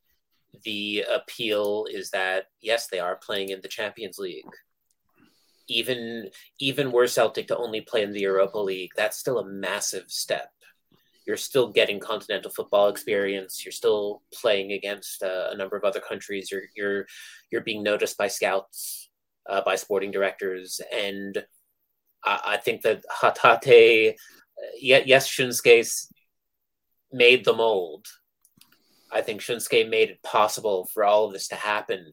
the 0.64 1.04
appeal 1.12 1.86
is 1.90 2.10
that 2.10 2.46
yes, 2.60 2.88
they 2.88 3.00
are 3.00 3.16
playing 3.16 3.50
in 3.50 3.60
the 3.60 3.68
Champions 3.68 4.18
League. 4.18 4.44
Even 5.66 6.28
even 6.58 6.92
were 6.92 7.06
Celtic 7.06 7.48
to 7.48 7.56
only 7.56 7.80
play 7.80 8.02
in 8.02 8.12
the 8.12 8.20
Europa 8.20 8.58
League, 8.58 8.90
that's 8.96 9.16
still 9.16 9.38
a 9.38 9.46
massive 9.46 10.10
step 10.10 10.50
you're 11.26 11.36
still 11.36 11.68
getting 11.68 12.00
continental 12.00 12.50
football 12.50 12.88
experience. 12.88 13.64
You're 13.64 13.72
still 13.72 14.22
playing 14.32 14.72
against 14.72 15.22
uh, 15.22 15.48
a 15.50 15.56
number 15.56 15.76
of 15.76 15.84
other 15.84 16.00
countries. 16.00 16.50
You're 16.50 16.64
you're 16.76 17.06
you're 17.50 17.62
being 17.62 17.82
noticed 17.82 18.18
by 18.18 18.28
scouts, 18.28 19.08
uh, 19.48 19.62
by 19.62 19.76
sporting 19.76 20.10
directors, 20.10 20.80
and 20.92 21.44
I, 22.24 22.56
think 22.56 22.82
that 22.82 23.04
Hatate, 23.22 24.10
uh, 24.12 24.14
yes, 24.80 25.28
Shunsuke 25.28 26.06
made 27.12 27.44
the 27.44 27.52
mold. 27.52 28.06
I 29.12 29.20
think 29.20 29.40
Shunsuke 29.40 29.88
made 29.88 30.10
it 30.10 30.22
possible 30.22 30.88
for 30.92 31.04
all 31.04 31.26
of 31.26 31.32
this 31.32 31.48
to 31.48 31.54
happen, 31.54 32.12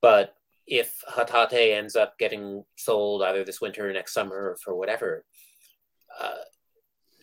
but 0.00 0.34
if 0.66 1.02
Hatate 1.08 1.76
ends 1.76 1.96
up 1.96 2.18
getting 2.18 2.64
sold 2.76 3.22
either 3.22 3.44
this 3.44 3.60
winter 3.60 3.88
or 3.88 3.92
next 3.92 4.14
summer 4.14 4.50
or 4.52 4.56
for 4.62 4.74
whatever, 4.74 5.24
uh, 6.20 6.42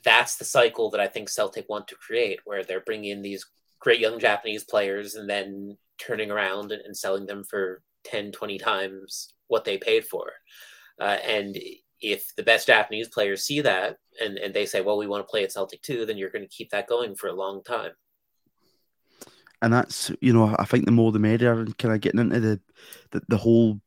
that's 0.03 0.35
the 0.37 0.45
cycle 0.45 0.89
that 0.91 0.99
I 0.99 1.07
think 1.07 1.29
Celtic 1.29 1.67
want 1.69 1.87
to 1.89 1.95
create, 1.95 2.39
where 2.45 2.63
they're 2.63 2.81
bringing 2.81 3.11
in 3.11 3.21
these 3.21 3.45
great 3.79 3.99
young 3.99 4.19
Japanese 4.19 4.63
players 4.63 5.15
and 5.15 5.29
then 5.29 5.77
turning 5.97 6.31
around 6.31 6.71
and, 6.71 6.81
and 6.81 6.95
selling 6.95 7.25
them 7.25 7.43
for 7.43 7.81
10, 8.05 8.31
20 8.31 8.57
times 8.57 9.33
what 9.47 9.65
they 9.65 9.77
paid 9.77 10.05
for. 10.05 10.31
Uh, 10.99 11.17
and 11.25 11.57
if 12.01 12.35
the 12.35 12.43
best 12.43 12.67
Japanese 12.67 13.07
players 13.07 13.43
see 13.43 13.61
that 13.61 13.97
and, 14.21 14.37
and 14.37 14.53
they 14.53 14.65
say, 14.65 14.81
well, 14.81 14.97
we 14.97 15.07
want 15.07 15.25
to 15.25 15.29
play 15.29 15.43
at 15.43 15.51
Celtic 15.51 15.81
too, 15.81 16.05
then 16.05 16.17
you're 16.17 16.29
going 16.29 16.47
to 16.47 16.55
keep 16.55 16.69
that 16.71 16.87
going 16.87 17.15
for 17.15 17.27
a 17.27 17.33
long 17.33 17.63
time. 17.63 17.91
And 19.61 19.73
that's, 19.73 20.11
you 20.21 20.31
know, 20.31 20.55
I 20.57 20.63
think 20.65 20.85
the 20.85 20.91
more 20.91 21.11
the 21.11 21.19
merrier 21.19 21.59
and 21.59 21.77
kind 21.77 21.93
of 21.93 21.99
getting 21.99 22.21
into 22.21 22.39
the, 22.39 22.61
the, 23.11 23.21
the 23.27 23.37
whole 23.37 23.81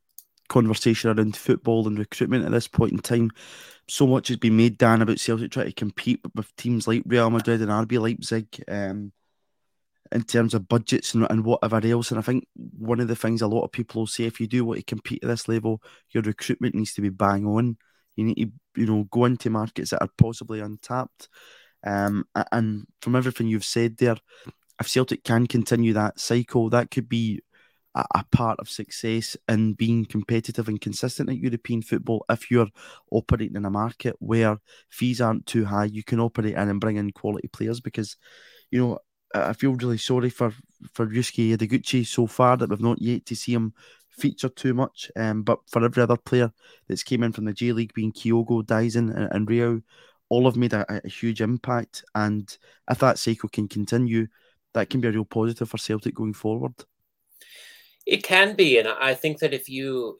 conversation 0.48 1.08
around 1.10 1.34
football 1.34 1.86
and 1.86 1.98
recruitment 1.98 2.44
at 2.44 2.50
this 2.50 2.68
point 2.68 2.92
in 2.92 2.98
time 2.98 3.30
so 3.88 4.06
much 4.06 4.28
has 4.28 4.36
been 4.36 4.56
made, 4.56 4.78
Dan, 4.78 5.02
about 5.02 5.18
Celtic 5.18 5.50
trying 5.50 5.66
to 5.66 5.72
compete 5.72 6.20
with 6.34 6.54
teams 6.56 6.86
like 6.86 7.02
Real 7.06 7.30
Madrid 7.30 7.60
and 7.60 7.70
RB 7.70 8.00
Leipzig 8.00 8.46
um, 8.68 9.12
in 10.10 10.22
terms 10.22 10.54
of 10.54 10.68
budgets 10.68 11.14
and, 11.14 11.26
and 11.28 11.44
whatever 11.44 11.80
else. 11.84 12.10
And 12.10 12.18
I 12.18 12.22
think 12.22 12.46
one 12.54 13.00
of 13.00 13.08
the 13.08 13.16
things 13.16 13.42
a 13.42 13.46
lot 13.46 13.64
of 13.64 13.72
people 13.72 14.02
will 14.02 14.06
say 14.06 14.24
if 14.24 14.40
you 14.40 14.46
do 14.46 14.64
want 14.64 14.78
to 14.78 14.84
compete 14.84 15.22
at 15.22 15.28
this 15.28 15.48
level, 15.48 15.82
your 16.10 16.22
recruitment 16.22 16.74
needs 16.74 16.94
to 16.94 17.00
be 17.00 17.08
bang 17.08 17.46
on. 17.46 17.76
You 18.16 18.24
need 18.24 18.34
to, 18.36 18.50
you 18.80 18.86
know, 18.86 19.04
go 19.10 19.24
into 19.24 19.50
markets 19.50 19.90
that 19.90 20.02
are 20.02 20.10
possibly 20.18 20.60
untapped. 20.60 21.28
Um, 21.84 22.24
and 22.52 22.86
from 23.00 23.16
everything 23.16 23.48
you've 23.48 23.64
said 23.64 23.96
there, 23.96 24.16
if 24.80 24.88
Celtic 24.88 25.24
can 25.24 25.46
continue 25.46 25.92
that 25.92 26.18
cycle, 26.20 26.70
that 26.70 26.90
could 26.90 27.08
be 27.08 27.40
a, 27.94 28.04
a 28.14 28.24
part 28.30 28.58
of 28.60 28.68
success 28.68 29.36
in 29.48 29.74
being 29.74 30.04
competitive 30.04 30.68
and 30.68 30.80
consistent 30.80 31.30
at 31.30 31.38
European 31.38 31.82
football. 31.82 32.24
If 32.28 32.50
you're 32.50 32.68
operating 33.10 33.56
in 33.56 33.64
a 33.64 33.70
market 33.70 34.16
where 34.18 34.58
fees 34.90 35.20
aren't 35.20 35.46
too 35.46 35.64
high, 35.64 35.84
you 35.84 36.02
can 36.02 36.20
operate 36.20 36.54
in 36.54 36.68
and 36.68 36.80
bring 36.80 36.96
in 36.96 37.10
quality 37.10 37.48
players 37.48 37.80
because, 37.80 38.16
you 38.70 38.80
know, 38.80 38.98
I 39.34 39.54
feel 39.54 39.74
really 39.74 39.98
sorry 39.98 40.28
for 40.28 40.52
for 40.92 41.06
Yosuke 41.06 41.56
Ideguchi 41.56 42.06
so 42.06 42.26
far 42.26 42.56
that 42.56 42.68
we've 42.68 42.80
not 42.80 43.00
yet 43.00 43.24
to 43.26 43.36
see 43.36 43.54
him 43.54 43.72
feature 44.12 44.48
too 44.48 44.74
much. 44.74 45.10
Um, 45.16 45.42
but 45.42 45.58
for 45.68 45.84
every 45.84 46.02
other 46.02 46.16
player 46.16 46.52
that's 46.88 47.02
came 47.02 47.22
in 47.22 47.32
from 47.32 47.44
the 47.44 47.52
J 47.52 47.72
League, 47.72 47.94
being 47.94 48.12
Kyogo, 48.12 48.62
Daizen, 48.62 49.14
and, 49.14 49.28
and 49.32 49.48
Reo, 49.48 49.82
all 50.28 50.46
have 50.46 50.56
made 50.56 50.72
a, 50.72 50.86
a, 51.04 51.08
huge 51.08 51.40
impact. 51.40 52.04
And 52.14 52.56
if 52.90 52.98
that 53.00 53.18
cycle 53.18 53.48
can 53.48 53.68
continue, 53.68 54.28
that 54.74 54.88
can 54.88 55.00
be 55.00 55.08
a 55.08 55.12
real 55.12 55.24
positive 55.24 55.68
for 55.68 55.78
Celtic 55.78 56.14
going 56.14 56.32
forward. 56.32 56.74
It 58.06 58.22
can 58.22 58.56
be, 58.56 58.78
and 58.78 58.88
I 58.88 59.14
think 59.14 59.38
that 59.38 59.54
if 59.54 59.68
you 59.68 60.16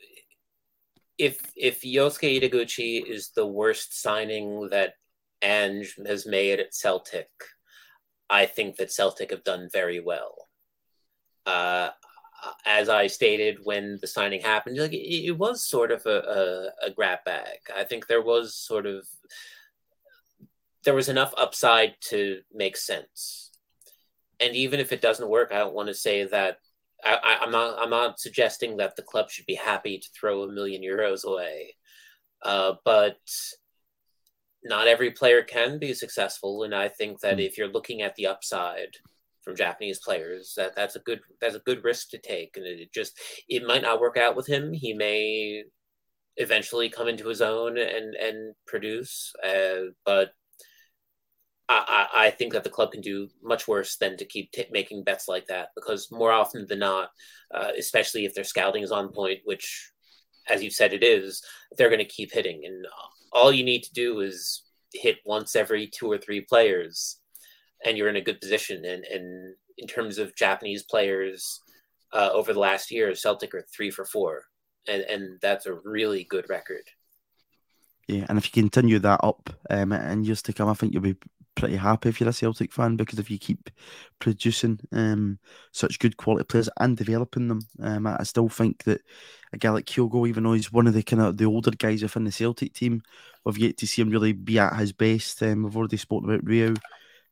if 1.19 1.41
if 1.57 1.83
Yosuke 1.83 2.41
Ideguchi 2.41 3.05
is 3.05 3.31
the 3.31 3.47
worst 3.47 4.01
signing 4.01 4.69
that 4.71 4.95
Ange 5.43 5.97
has 6.07 6.27
made 6.27 6.61
at 6.61 6.75
Celtic, 6.75 7.29
I 8.31 8.47
think 8.47 8.77
that 8.77 8.93
Celtic 8.93 9.31
have 9.31 9.45
done 9.45 9.69
very 9.73 10.01
well. 10.01 10.49
Uh, 11.45 11.91
as 12.67 12.89
I 12.89 13.07
stated 13.07 13.59
when 13.63 13.99
the 14.01 14.07
signing 14.07 14.41
happened, 14.41 14.79
like 14.79 14.93
it, 14.93 15.27
it 15.27 15.39
was 15.39 15.67
sort 15.67 15.91
of 15.91 16.05
a, 16.07 16.71
a, 16.83 16.87
a 16.87 16.91
grab 16.91 17.21
bag. 17.25 17.59
I 17.75 17.85
think 17.85 18.07
there 18.07 18.23
was 18.23 18.55
sort 18.55 18.87
of 18.87 19.07
there 20.85 20.95
was 20.95 21.09
enough 21.09 21.33
upside 21.37 21.95
to 22.01 22.41
make 22.53 22.77
sense. 22.77 23.51
And 24.41 24.57
even 24.57 24.81
if 24.81 24.93
it 24.93 25.01
doesn't 25.01 25.29
work, 25.29 25.51
I 25.53 25.59
don't 25.59 25.75
want 25.75 25.89
to 25.89 25.95
say 25.95 26.25
that 26.25 26.59
I, 27.05 27.39
am 27.43 27.51
not. 27.51 27.79
I'm 27.79 27.91
not 27.91 28.21
suggesting 28.21 28.77
that 28.77 28.95
the 28.95 29.03
club 29.03 29.29
should 29.29 29.47
be 29.47 29.57
happy 29.57 29.99
to 29.99 30.09
throw 30.11 30.43
a 30.43 30.53
million 30.53 30.83
euros 30.83 31.25
away, 31.25 31.75
uh, 32.43 32.75
but 32.85 33.19
not 34.63 34.87
every 34.87 35.11
player 35.11 35.43
can 35.43 35.79
be 35.79 35.95
successful. 35.95 36.63
And 36.63 36.75
I 36.75 36.89
think 36.89 37.21
that 37.21 37.39
mm. 37.39 37.47
if 37.47 37.59
you're 37.59 37.73
looking 37.73 38.03
at 38.03 38.15
the 38.15 38.29
upside 38.29 38.97
from 39.43 39.57
Japanese 39.57 39.99
players, 39.99 40.55
that 40.57 40.75
that's 40.77 40.97
a 40.97 41.01
good 41.01 41.21
that's 41.41 41.57
a 41.57 41.61
good 41.61 41.85
risk 41.85 42.11
to 42.11 42.19
take. 42.19 42.57
And 42.57 42.67
it 42.67 42.93
just 42.93 43.19
it 43.49 43.67
might 43.67 43.83
not 43.83 44.01
work 44.01 44.17
out 44.17 44.37
with 44.37 44.47
him. 44.47 44.73
He 44.73 44.95
may 44.95 45.65
eventually 46.37 46.89
come 46.89 47.09
into 47.09 47.29
his 47.29 47.43
own 47.43 47.79
and 47.79 48.15
and 48.15 48.55
produce, 48.67 49.33
uh, 49.45 49.91
but 50.05 50.31
I, 51.69 52.07
I, 52.15 52.31
think 52.31 52.53
that 52.53 52.65
the 52.65 52.71
club 52.71 52.93
can 52.93 53.01
do 53.01 53.29
much 53.43 53.67
worse 53.67 53.97
than 53.97 54.17
to 54.19 54.25
keep 54.25 54.51
t- 54.53 54.67
making 54.71 55.05
bets 55.05 55.29
like 55.29 55.47
that 55.47 55.69
because 55.75 56.11
more 56.11 56.33
often 56.33 56.67
than 56.69 56.81
not, 56.81 57.11
uh, 57.55 57.71
especially 57.79 58.25
if 58.25 58.35
their 58.35 58.45
scouting 58.45 58.83
is 58.83 58.93
on 58.93 59.13
point, 59.13 59.41
which, 59.45 59.91
as 60.49 60.63
you've 60.63 60.75
said, 60.75 60.93
it 60.93 61.03
is, 61.03 61.43
they're 61.77 61.89
going 61.89 61.99
to 61.99 62.05
keep 62.05 62.33
hitting. 62.33 62.63
And 62.65 62.87
all 63.33 63.53
you 63.53 63.65
need 63.65 63.85
to 63.85 63.93
do 63.95 64.21
is 64.21 64.65
hit 64.93 65.19
once 65.25 65.57
every 65.57 65.87
two 65.87 66.11
or 66.11 66.19
three 66.19 66.43
players, 66.43 67.19
and 67.85 67.97
you're 67.97 68.09
in 68.09 68.17
a 68.17 68.23
good 68.23 68.41
position. 68.41 68.85
And, 68.85 69.05
and 69.05 69.55
in 69.79 69.87
terms 69.87 70.19
of 70.19 70.37
Japanese 70.37 70.83
players 70.83 71.61
uh, 72.13 72.31
over 72.33 72.53
the 72.53 72.61
last 72.61 72.91
year, 72.91 73.15
Celtic 73.15 73.55
are 73.55 73.65
three 73.75 73.91
for 73.91 74.05
four, 74.05 74.45
and, 74.89 75.03
and 75.03 75.41
that's 75.41 75.67
a 75.67 75.75
really 75.75 76.25
good 76.25 76.49
record. 76.49 76.85
Yeah, 78.09 78.27
and 78.29 78.37
if 78.37 78.47
you 78.47 78.63
continue 78.63 78.99
that 78.99 79.21
up 79.23 79.51
um, 79.71 79.93
in 79.93 80.25
years 80.25 80.43
to 80.43 80.53
come, 80.53 80.69
I 80.69 80.75
think 80.75 80.93
you'll 80.93 81.03
be 81.03 81.17
pretty 81.55 81.77
happy 81.77 82.09
if 82.09 82.21
you're 82.21 82.29
a 82.29 82.33
Celtic 82.33 82.73
fan 82.73 82.97
because 82.97 83.19
if 83.19 83.31
you 83.31 83.39
keep 83.39 83.71
producing 84.19 84.81
um, 84.93 85.39
such 85.71 85.99
good 85.99 86.17
quality 86.17 86.45
players 86.45 86.69
and 86.81 86.97
developing 86.97 87.49
them, 87.49 87.61
um, 87.81 88.07
I, 88.07 88.23
still 88.25 88.49
think 88.49 88.85
that 88.85 89.03
a 89.53 89.59
guy 89.59 89.71
like 89.71 89.85
Kyogo, 89.85 90.29
even 90.29 90.45
though 90.45 90.55
he's 90.55 90.73
one 90.73 90.87
of 90.87 90.95
the 90.95 91.03
kind 91.03 91.23
of 91.23 91.37
the 91.37 91.45
older 91.45 91.71
guys 91.71 92.03
within 92.03 92.25
the 92.25 92.33
Celtic 92.33 92.73
team, 92.73 93.03
we've 93.45 93.59
yet 93.59 93.77
to 93.79 93.87
see 93.87 94.03
him 94.03 94.11
really 94.11 94.33
be 94.33 94.59
at 94.59 94.77
his 94.77 94.93
best. 94.93 95.43
Um, 95.43 95.63
we've 95.63 95.77
already 95.77 95.97
spoken 95.97 96.31
about 96.31 96.45
Reo. 96.45 96.75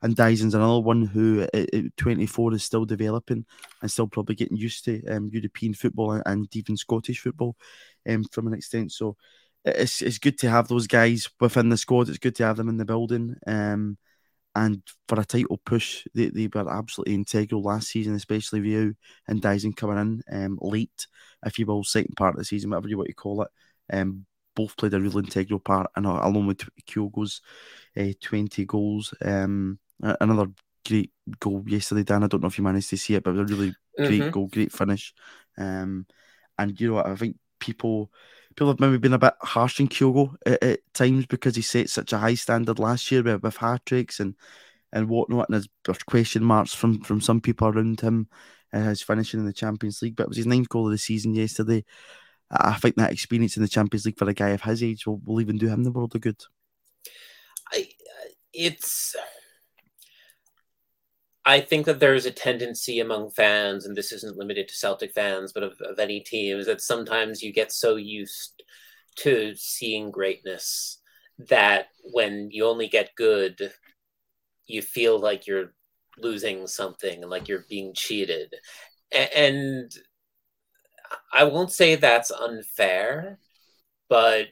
And 0.02 0.16
Daizen's 0.16 0.54
another 0.54 0.80
one 0.80 1.04
who 1.04 1.42
at, 1.42 1.74
at 1.74 1.96
24 1.96 2.54
is 2.54 2.64
still 2.64 2.84
developing 2.84 3.44
and 3.82 3.90
still 3.90 4.06
probably 4.06 4.34
getting 4.34 4.56
used 4.56 4.84
to 4.86 5.04
um, 5.06 5.30
European 5.32 5.74
football 5.74 6.12
and, 6.12 6.22
and 6.26 6.56
even 6.56 6.76
Scottish 6.76 7.20
football 7.20 7.56
um, 8.08 8.24
from 8.32 8.46
an 8.46 8.54
extent. 8.54 8.92
So 8.92 9.16
it's 9.64 10.00
it's 10.00 10.18
good 10.18 10.38
to 10.38 10.50
have 10.50 10.68
those 10.68 10.86
guys 10.86 11.28
within 11.38 11.68
the 11.68 11.76
squad. 11.76 12.08
It's 12.08 12.18
good 12.18 12.34
to 12.36 12.44
have 12.44 12.56
them 12.56 12.68
in 12.68 12.78
the 12.78 12.84
building. 12.84 13.36
Um, 13.46 13.98
and 14.54 14.82
for 15.06 15.20
a 15.20 15.24
title 15.24 15.60
push, 15.64 16.04
they, 16.14 16.28
they 16.28 16.48
were 16.52 16.68
absolutely 16.68 17.14
integral 17.14 17.62
last 17.62 17.88
season, 17.88 18.14
especially 18.14 18.60
Reo 18.60 18.92
and 19.28 19.40
Daizen 19.40 19.76
coming 19.76 20.22
in 20.28 20.44
um, 20.44 20.58
late, 20.60 21.06
if 21.46 21.58
you 21.58 21.66
will, 21.66 21.84
second 21.84 22.16
part 22.16 22.34
of 22.34 22.38
the 22.38 22.44
season, 22.44 22.70
whatever 22.70 22.88
you 22.88 22.96
want 22.96 23.08
to 23.08 23.14
call 23.14 23.42
it. 23.42 23.48
Um, 23.92 24.26
both 24.56 24.76
played 24.76 24.94
a 24.94 25.00
real 25.00 25.18
integral 25.18 25.60
part, 25.60 25.90
and 25.94 26.06
uh, 26.06 26.20
along 26.22 26.48
with 26.48 26.68
Kyogo's 26.86 27.40
uh, 27.96 28.12
20 28.20 28.64
goals. 28.64 29.14
Um, 29.24 29.78
another 30.02 30.46
great 30.86 31.12
goal 31.38 31.64
yesterday, 31.66 32.02
Dan. 32.02 32.24
I 32.24 32.26
don't 32.26 32.42
know 32.42 32.48
if 32.48 32.58
you 32.58 32.64
managed 32.64 32.90
to 32.90 32.96
see 32.96 33.14
it, 33.14 33.22
but 33.22 33.30
it 33.30 33.40
was 33.40 33.50
a 33.50 33.54
really 33.54 33.74
great 33.96 34.20
mm-hmm. 34.20 34.30
goal, 34.30 34.46
great 34.48 34.72
finish. 34.72 35.14
Um, 35.58 36.06
and 36.58 36.78
you 36.80 36.88
know 36.88 36.94
what? 36.94 37.06
I 37.06 37.16
think 37.16 37.36
people 37.58 38.10
people 38.50 38.68
have 38.68 38.80
maybe 38.80 38.98
been 38.98 39.12
a 39.12 39.18
bit 39.18 39.34
harsh 39.40 39.80
on 39.80 39.88
Kyogo 39.88 40.34
at, 40.44 40.62
at 40.62 40.80
times 40.92 41.26
because 41.26 41.56
he 41.56 41.62
set 41.62 41.88
such 41.88 42.12
a 42.12 42.18
high 42.18 42.34
standard 42.34 42.78
last 42.78 43.10
year 43.10 43.22
with, 43.22 43.42
with 43.42 43.56
hat 43.56 43.86
tricks 43.86 44.20
and 44.20 44.34
and 44.92 45.08
whatnot, 45.08 45.48
and 45.48 45.66
there's 45.84 46.02
question 46.04 46.42
marks 46.42 46.74
from 46.74 47.00
from 47.02 47.20
some 47.20 47.40
people 47.40 47.68
around 47.68 48.00
him. 48.00 48.28
Uh, 48.72 48.82
his 48.84 49.02
finishing 49.02 49.40
in 49.40 49.46
the 49.46 49.52
Champions 49.52 50.00
League, 50.00 50.14
but 50.14 50.24
it 50.24 50.28
was 50.28 50.36
his 50.36 50.46
ninth 50.46 50.68
goal 50.68 50.86
of 50.86 50.92
the 50.92 50.98
season 50.98 51.34
yesterday. 51.34 51.84
I 52.52 52.74
think 52.74 52.96
that 52.96 53.12
experience 53.12 53.56
in 53.56 53.64
the 53.64 53.68
Champions 53.68 54.06
League 54.06 54.16
for 54.16 54.28
a 54.28 54.34
guy 54.34 54.50
of 54.50 54.62
his 54.62 54.82
age 54.82 55.06
will, 55.06 55.20
will 55.24 55.40
even 55.40 55.58
do 55.58 55.66
him 55.66 55.82
the 55.82 55.90
world 55.90 56.14
of 56.14 56.20
good. 56.20 56.40
I, 57.72 57.88
it's 58.52 59.16
I 61.46 61.60
think 61.60 61.86
that 61.86 62.00
there 62.00 62.14
is 62.14 62.26
a 62.26 62.30
tendency 62.30 63.00
among 63.00 63.30
fans, 63.30 63.86
and 63.86 63.96
this 63.96 64.12
isn't 64.12 64.36
limited 64.36 64.68
to 64.68 64.74
Celtic 64.74 65.12
fans, 65.12 65.52
but 65.52 65.62
of, 65.62 65.80
of 65.80 65.98
any 65.98 66.20
teams, 66.20 66.66
that 66.66 66.80
sometimes 66.82 67.42
you 67.42 67.52
get 67.52 67.72
so 67.72 67.96
used 67.96 68.62
to 69.16 69.54
seeing 69.56 70.10
greatness 70.10 71.00
that 71.48 71.86
when 72.12 72.50
you 72.50 72.66
only 72.66 72.88
get 72.88 73.14
good, 73.16 73.72
you 74.66 74.82
feel 74.82 75.18
like 75.18 75.46
you're 75.46 75.72
losing 76.18 76.66
something, 76.66 77.22
like 77.22 77.48
you're 77.48 77.64
being 77.68 77.94
cheated. 77.94 78.54
And 79.12 79.90
I 81.32 81.44
won't 81.44 81.72
say 81.72 81.96
that's 81.96 82.30
unfair, 82.30 83.38
but 84.08 84.48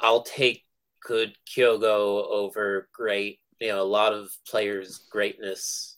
I'll 0.00 0.22
take 0.22 0.64
good 1.02 1.34
Kyogo 1.46 2.24
over 2.30 2.88
great 2.92 3.40
you 3.60 3.68
know 3.68 3.82
a 3.82 3.84
lot 3.84 4.12
of 4.12 4.30
players' 4.46 5.06
greatness 5.10 5.96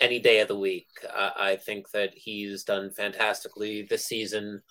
any 0.00 0.18
day 0.18 0.40
of 0.40 0.48
the 0.48 0.58
week. 0.58 0.88
I, 1.14 1.56
think 1.56 1.90
that 1.90 2.10
he's 2.14 2.64
done 2.64 2.90
fantastically 2.90 3.86
this 3.88 4.06
season. 4.06 4.62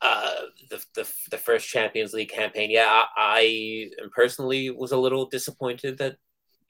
Uh, 0.00 0.42
the, 0.70 0.84
the 0.94 1.12
the 1.30 1.38
first 1.38 1.68
Champions 1.68 2.12
League 2.12 2.28
campaign, 2.28 2.70
yeah, 2.70 2.86
I, 2.88 3.06
I 3.16 3.90
personally 4.14 4.70
was 4.70 4.92
a 4.92 4.98
little 4.98 5.26
disappointed 5.26 5.98
that 5.98 6.16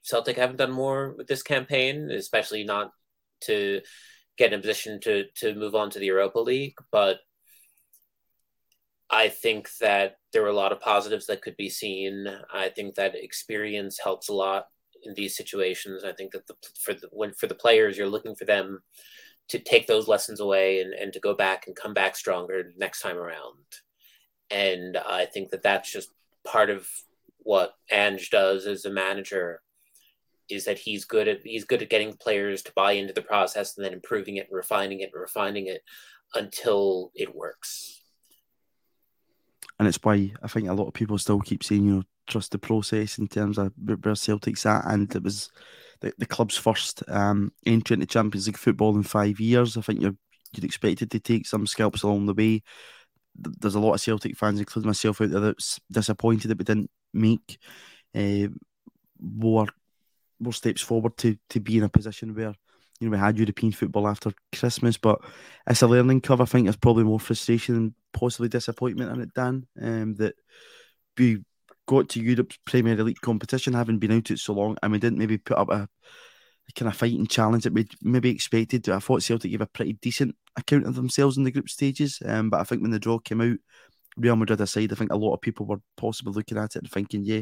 Celtic 0.03 0.37
haven't 0.37 0.57
done 0.57 0.71
more 0.71 1.13
with 1.17 1.27
this 1.27 1.43
campaign, 1.43 2.09
especially 2.11 2.63
not 2.63 2.91
to 3.41 3.81
get 4.37 4.53
in 4.53 4.59
a 4.59 4.61
position 4.61 4.99
to 5.01 5.25
to 5.37 5.55
move 5.55 5.75
on 5.75 5.89
to 5.91 5.99
the 5.99 6.05
Europa 6.05 6.39
League. 6.39 6.75
But 6.91 7.19
I 9.09 9.29
think 9.29 9.69
that 9.81 10.17
there 10.33 10.41
were 10.41 10.49
a 10.49 10.53
lot 10.53 10.71
of 10.71 10.81
positives 10.81 11.27
that 11.27 11.41
could 11.41 11.55
be 11.57 11.69
seen. 11.69 12.27
I 12.53 12.69
think 12.69 12.95
that 12.95 13.15
experience 13.15 13.99
helps 14.03 14.29
a 14.29 14.33
lot 14.33 14.67
in 15.03 15.13
these 15.13 15.37
situations. 15.37 16.03
I 16.03 16.11
think 16.13 16.31
that 16.31 16.47
the, 16.47 16.55
for 16.81 16.93
the 16.93 17.07
when 17.11 17.33
for 17.33 17.47
the 17.47 17.55
players, 17.55 17.97
you're 17.97 18.09
looking 18.09 18.35
for 18.35 18.45
them 18.45 18.81
to 19.49 19.59
take 19.59 19.85
those 19.85 20.07
lessons 20.07 20.39
away 20.39 20.81
and, 20.81 20.93
and 20.93 21.13
to 21.13 21.19
go 21.19 21.35
back 21.35 21.67
and 21.67 21.75
come 21.75 21.93
back 21.93 22.15
stronger 22.15 22.73
next 22.77 23.01
time 23.01 23.17
around. 23.17 23.63
And 24.49 24.97
I 24.97 25.25
think 25.25 25.51
that 25.51 25.61
that's 25.61 25.91
just 25.91 26.09
part 26.43 26.71
of 26.71 26.87
what 27.37 27.75
Ange 27.91 28.31
does 28.31 28.65
as 28.65 28.85
a 28.85 28.89
manager 28.89 29.61
is 30.49 30.65
that 30.65 30.79
he's 30.79 31.05
good 31.05 31.27
at 31.27 31.41
he's 31.43 31.63
good 31.63 31.81
at 31.83 31.89
getting 31.89 32.13
players 32.13 32.63
to 32.63 32.73
buy 32.75 32.93
into 32.93 33.13
the 33.13 33.21
process 33.21 33.77
and 33.77 33.85
then 33.85 33.93
improving 33.93 34.37
it 34.37 34.47
and 34.49 34.55
refining 34.55 35.01
it 35.01 35.11
and 35.13 35.21
refining 35.21 35.67
it 35.67 35.81
until 36.33 37.11
it 37.15 37.35
works 37.35 38.01
and 39.79 39.87
it's 39.87 39.99
why 40.01 40.31
I 40.41 40.47
think 40.47 40.69
a 40.69 40.73
lot 40.73 40.87
of 40.87 40.93
people 40.93 41.17
still 41.17 41.39
keep 41.41 41.63
saying, 41.63 41.85
you 41.85 41.95
know, 41.95 42.03
trust 42.27 42.51
the 42.51 42.57
process 42.57 43.17
in 43.17 43.27
terms 43.27 43.57
of 43.57 43.73
where 43.77 44.15
Celtic's 44.15 44.65
at, 44.65 44.85
and 44.85 45.13
it 45.13 45.23
was 45.23 45.49
the, 46.01 46.13
the 46.17 46.25
club's 46.25 46.57
first 46.57 47.03
um, 47.07 47.51
entry 47.65 47.95
into 47.95 48.05
Champions 48.05 48.47
League 48.47 48.57
football 48.57 48.95
in 48.95 49.03
five 49.03 49.39
years. 49.39 49.77
I 49.77 49.81
think 49.81 50.01
you're 50.01 50.15
you'd 50.53 50.63
expected 50.63 51.11
to 51.11 51.19
take 51.19 51.45
some 51.45 51.67
scalps 51.67 52.03
along 52.03 52.25
the 52.25 52.33
way. 52.33 52.63
There's 53.35 53.75
a 53.75 53.79
lot 53.79 53.93
of 53.93 54.01
Celtic 54.01 54.37
fans, 54.37 54.59
including 54.59 54.87
myself, 54.87 55.19
out 55.19 55.29
there 55.29 55.41
that's 55.41 55.79
disappointed 55.91 56.47
that 56.47 56.57
we 56.57 56.63
didn't 56.63 56.89
make 57.13 57.59
uh, 58.15 58.47
more 59.19 59.67
more 60.39 60.53
steps 60.53 60.81
forward 60.81 61.17
to 61.17 61.37
to 61.49 61.59
be 61.59 61.77
in 61.77 61.83
a 61.83 61.89
position 61.89 62.33
where 62.33 62.53
you 62.99 63.07
know, 63.07 63.11
we 63.11 63.17
had 63.17 63.37
European 63.37 63.71
football 63.71 64.07
after 64.07 64.31
Christmas, 64.53 64.97
but 64.97 65.19
it's 65.67 65.81
a 65.81 65.87
learning 65.87 66.21
curve. 66.21 66.41
I 66.41 66.45
think 66.45 66.65
there's 66.65 66.77
probably 66.77 67.03
more 67.03 67.19
frustration 67.19 67.75
and 67.75 67.93
possibly 68.13 68.47
disappointment 68.47 69.11
in 69.11 69.21
it, 69.21 69.33
Dan. 69.33 69.67
Um, 69.81 70.15
that 70.15 70.35
we 71.17 71.43
got 71.87 72.09
to 72.09 72.21
Europe's 72.21 72.57
Premier 72.65 72.95
League 73.03 73.21
competition, 73.21 73.73
having 73.73 73.99
been 73.99 74.13
out 74.13 74.31
it 74.31 74.39
so 74.39 74.53
long, 74.53 74.77
and 74.81 74.91
we 74.91 74.99
didn't 74.99 75.19
maybe 75.19 75.37
put 75.37 75.57
up 75.57 75.69
a, 75.69 75.87
kind 76.75 76.89
of 76.89 76.95
fighting 76.95 77.27
challenge 77.27 77.63
that 77.63 77.73
we 77.73 77.85
maybe 78.01 78.29
expected. 78.29 78.87
I 78.89 78.99
thought 78.99 79.23
Celtic 79.23 79.51
gave 79.51 79.61
a 79.61 79.67
pretty 79.67 79.93
decent 79.93 80.35
account 80.57 80.87
of 80.87 80.95
themselves 80.95 81.37
in 81.37 81.43
the 81.43 81.51
group 81.51 81.69
stages, 81.69 82.21
um, 82.25 82.49
but 82.49 82.59
I 82.59 82.63
think 82.63 82.81
when 82.81 82.91
the 82.91 82.99
draw 82.99 83.19
came 83.19 83.41
out, 83.41 83.57
Real 84.17 84.35
Madrid 84.35 84.61
aside, 84.61 84.91
I 84.91 84.95
think 84.95 85.11
a 85.11 85.17
lot 85.17 85.33
of 85.33 85.41
people 85.41 85.65
were 85.65 85.81
possibly 85.97 86.33
looking 86.33 86.57
at 86.57 86.75
it 86.75 86.83
and 86.83 86.91
thinking, 86.91 87.23
yeah, 87.25 87.41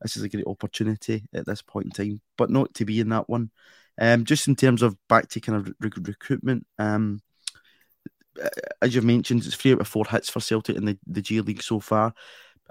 this 0.00 0.16
is 0.16 0.22
a 0.22 0.28
great 0.28 0.46
opportunity 0.46 1.24
at 1.34 1.46
this 1.46 1.62
point 1.62 1.86
in 1.86 1.90
time, 1.92 2.20
but 2.36 2.50
not 2.50 2.72
to 2.74 2.84
be 2.84 3.00
in 3.00 3.10
that 3.10 3.28
one. 3.28 3.50
Um, 3.98 4.24
just 4.24 4.48
in 4.48 4.56
terms 4.56 4.82
of 4.82 4.96
back 5.08 5.28
to 5.30 5.40
kind 5.40 5.58
of 5.58 5.74
re- 5.80 5.90
recruitment, 6.02 6.66
um, 6.78 7.20
as 8.80 8.94
you've 8.94 9.04
mentioned, 9.04 9.44
it's 9.44 9.56
three 9.56 9.72
out 9.72 9.80
of 9.80 9.88
four 9.88 10.04
hits 10.06 10.30
for 10.30 10.40
Celtic 10.40 10.76
in 10.76 10.84
the, 10.84 10.98
the 11.06 11.22
J 11.22 11.40
League 11.40 11.62
so 11.62 11.80
far. 11.80 12.14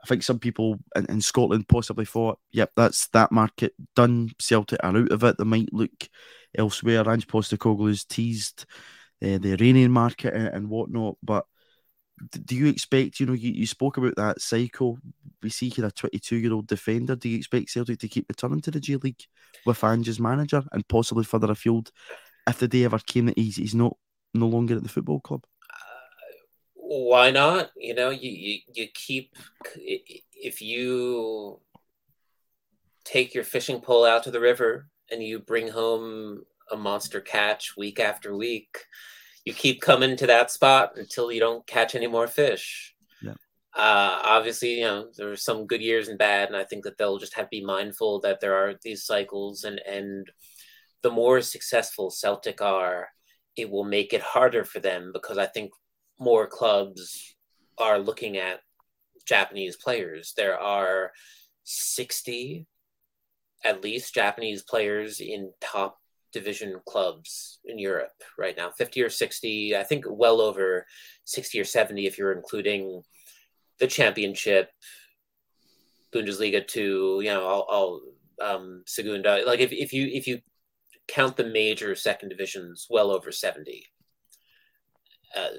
I 0.02 0.08
think 0.08 0.24
some 0.24 0.40
people 0.40 0.78
in, 0.96 1.06
in, 1.08 1.22
Scotland 1.22 1.68
possibly 1.68 2.06
thought, 2.06 2.40
yep, 2.52 2.72
that's 2.76 3.08
that 3.10 3.32
market 3.32 3.74
done. 3.96 4.30
Celtic 4.40 4.80
are 4.84 4.96
out 4.96 5.12
of 5.12 5.24
it. 5.24 5.38
They 5.38 5.44
might 5.44 5.74
look 5.74 6.08
elsewhere. 6.58 7.10
Ange 7.10 7.28
Postecoglou's 7.28 8.06
teased 8.06 8.66
uh, 9.24 9.40
the 9.40 9.54
Iranian 9.54 9.92
market 9.92 10.34
and, 10.34 10.48
and 10.48 10.70
whatnot, 10.70 11.18
but 11.24 11.46
do 12.18 12.56
you 12.56 12.68
expect, 12.68 13.20
you 13.20 13.26
know, 13.26 13.34
you, 13.34 13.52
you 13.52 13.68
spoke 13.68 13.98
about 13.98 14.16
that 14.16 14.42
cycle. 14.42 14.98
We 15.44 15.50
see 15.50 15.70
here 15.70 15.86
a 15.86 15.92
22 15.92 16.38
year 16.38 16.54
old 16.54 16.68
defender. 16.68 17.16
Do 17.16 17.30
you 17.30 17.38
expect 17.38 17.70
Celtic 17.70 18.00
to 18.00 18.08
keep 18.08 18.26
returning 18.28 18.62
to 18.62 18.72
the 18.72 18.80
J 18.80 18.96
League 18.96 19.24
with 19.66 19.84
Ange's 19.84 20.20
manager 20.20 20.64
and 20.72 20.88
possibly 20.88 21.24
further 21.24 21.52
afield 21.52 21.92
if 22.48 22.60
the 22.60 22.68
day 22.68 22.86
ever 22.86 23.00
came 23.00 23.28
that 23.28 23.38
he's, 23.38 23.58
he's 23.58 23.76
not 23.76 23.96
no 24.34 24.48
longer 24.48 24.78
at 24.78 24.84
the 24.84 24.90
football 24.90 25.20
club? 25.20 25.44
Uh, 25.72 26.34
why 26.74 27.30
not? 27.30 27.70
You 27.78 27.94
know, 27.94 28.10
you, 28.10 28.32
you, 28.32 28.60
you 28.74 28.88
keep, 28.94 29.36
if 29.76 30.62
you 30.62 31.60
take 33.04 33.36
your 33.36 33.44
fishing 33.44 33.80
pole 33.80 34.06
out 34.06 34.24
to 34.24 34.32
the 34.32 34.40
river 34.40 34.88
and 35.12 35.22
you 35.22 35.40
bring 35.40 35.68
home 35.68 36.42
a 36.72 36.76
monster 36.76 37.22
catch 37.22 37.78
week 37.78 38.00
after 38.00 38.36
week, 38.36 38.86
you 39.48 39.54
keep 39.54 39.80
coming 39.80 40.18
to 40.18 40.28
that 40.28 40.52
spot 40.52 40.92
until 40.98 41.32
you 41.32 41.40
don't 41.40 41.66
catch 41.66 41.96
any 41.96 42.08
more 42.08 42.28
fish. 42.28 42.94
Yeah. 43.22 43.36
Uh, 43.74 44.20
obviously, 44.26 44.80
you 44.80 44.84
know 44.84 45.08
there 45.16 45.32
are 45.32 45.38
some 45.38 45.66
good 45.66 45.82
years 45.82 46.10
and 46.10 46.18
bad, 46.18 46.50
and 46.50 46.58
I 46.58 46.66
think 46.66 46.84
that 46.84 46.98
they'll 46.98 47.18
just 47.18 47.34
have 47.36 47.46
to 47.46 47.58
be 47.60 47.64
mindful 47.64 48.20
that 48.22 48.42
there 48.42 48.56
are 48.56 48.74
these 48.84 49.06
cycles, 49.06 49.64
and 49.64 49.80
and 49.90 50.30
the 51.02 51.12
more 51.12 51.40
successful 51.40 52.12
Celtic 52.12 52.62
are, 52.62 53.08
it 53.56 53.70
will 53.70 53.86
make 53.86 54.12
it 54.12 54.22
harder 54.22 54.66
for 54.66 54.82
them 54.82 55.12
because 55.14 55.38
I 55.38 55.46
think 55.46 55.72
more 56.20 56.46
clubs 56.46 57.36
are 57.78 58.00
looking 58.00 58.36
at 58.36 58.60
Japanese 59.26 59.78
players. 59.78 60.34
There 60.36 60.60
are 60.60 61.14
sixty 61.64 62.68
at 63.64 63.82
least 63.82 64.14
Japanese 64.14 64.62
players 64.62 65.22
in 65.22 65.52
top 65.62 65.98
division 66.38 66.80
clubs 66.86 67.60
in 67.66 67.80
Europe 67.80 68.24
right 68.38 68.56
now 68.56 68.70
50 68.70 69.02
or 69.02 69.10
60, 69.10 69.76
I 69.76 69.84
think 69.84 70.06
well 70.08 70.42
over 70.42 70.86
60 71.26 71.60
or 71.60 71.66
70 71.66 72.06
if 72.06 72.18
you're 72.18 72.34
including 72.34 73.04
the 73.80 73.88
championship, 73.88 74.72
Bundesliga 76.14 76.66
two, 76.66 77.20
you 77.24 77.30
know, 77.30 77.44
all, 77.44 77.62
all 77.70 78.02
um, 78.42 78.84
Segunda. 78.86 79.44
Like 79.46 79.60
if, 79.60 79.72
if 79.72 79.94
you 79.94 80.08
if 80.08 80.28
you 80.28 80.40
count 81.08 81.38
the 81.38 81.46
major 81.46 81.96
second 81.96 82.30
divisions, 82.30 82.88
well 82.90 83.12
over 83.12 83.32
seventy. 83.32 83.86
Uh, 85.36 85.50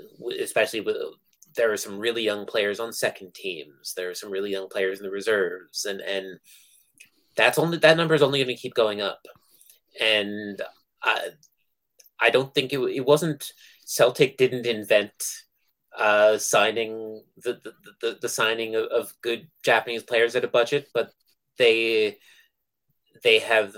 especially 0.41 0.81
with 0.81 0.97
there 1.55 1.73
are 1.73 1.77
some 1.77 1.99
really 1.99 2.23
young 2.23 2.47
players 2.47 2.81
on 2.81 2.93
second 2.93 3.35
teams. 3.35 3.95
There 3.95 4.11
are 4.11 4.15
some 4.15 4.31
really 4.31 4.51
young 4.51 4.69
players 4.69 4.99
in 4.99 5.05
the 5.05 5.11
reserves, 5.11 5.85
and 5.85 6.01
and 6.01 6.39
that's 7.37 7.59
only 7.59 7.79
that 7.79 7.97
number 7.97 8.15
is 8.15 8.23
only 8.23 8.43
going 8.43 8.55
to 8.55 8.61
keep 8.61 8.75
going 8.75 9.01
up. 9.01 9.21
And 10.01 10.61
I, 11.03 11.29
I 12.21 12.31
don't 12.31 12.55
think 12.55 12.73
it, 12.73 12.79
it 12.79 13.05
wasn't 13.05 13.53
Celtic 13.85 14.37
didn't 14.37 14.67
invent 14.67 15.13
uh, 15.97 16.39
signing 16.39 17.23
the, 17.39 17.61
the, 17.65 17.73
the, 18.01 18.19
the 18.23 18.29
signing 18.29 18.77
of, 18.77 18.85
of, 18.85 19.13
good 19.23 19.49
Japanese 19.65 20.03
players 20.03 20.37
at 20.37 20.45
a 20.45 20.49
budget, 20.49 20.89
but 20.95 21.11
they 21.59 22.19
they 23.25 23.41
have 23.41 23.75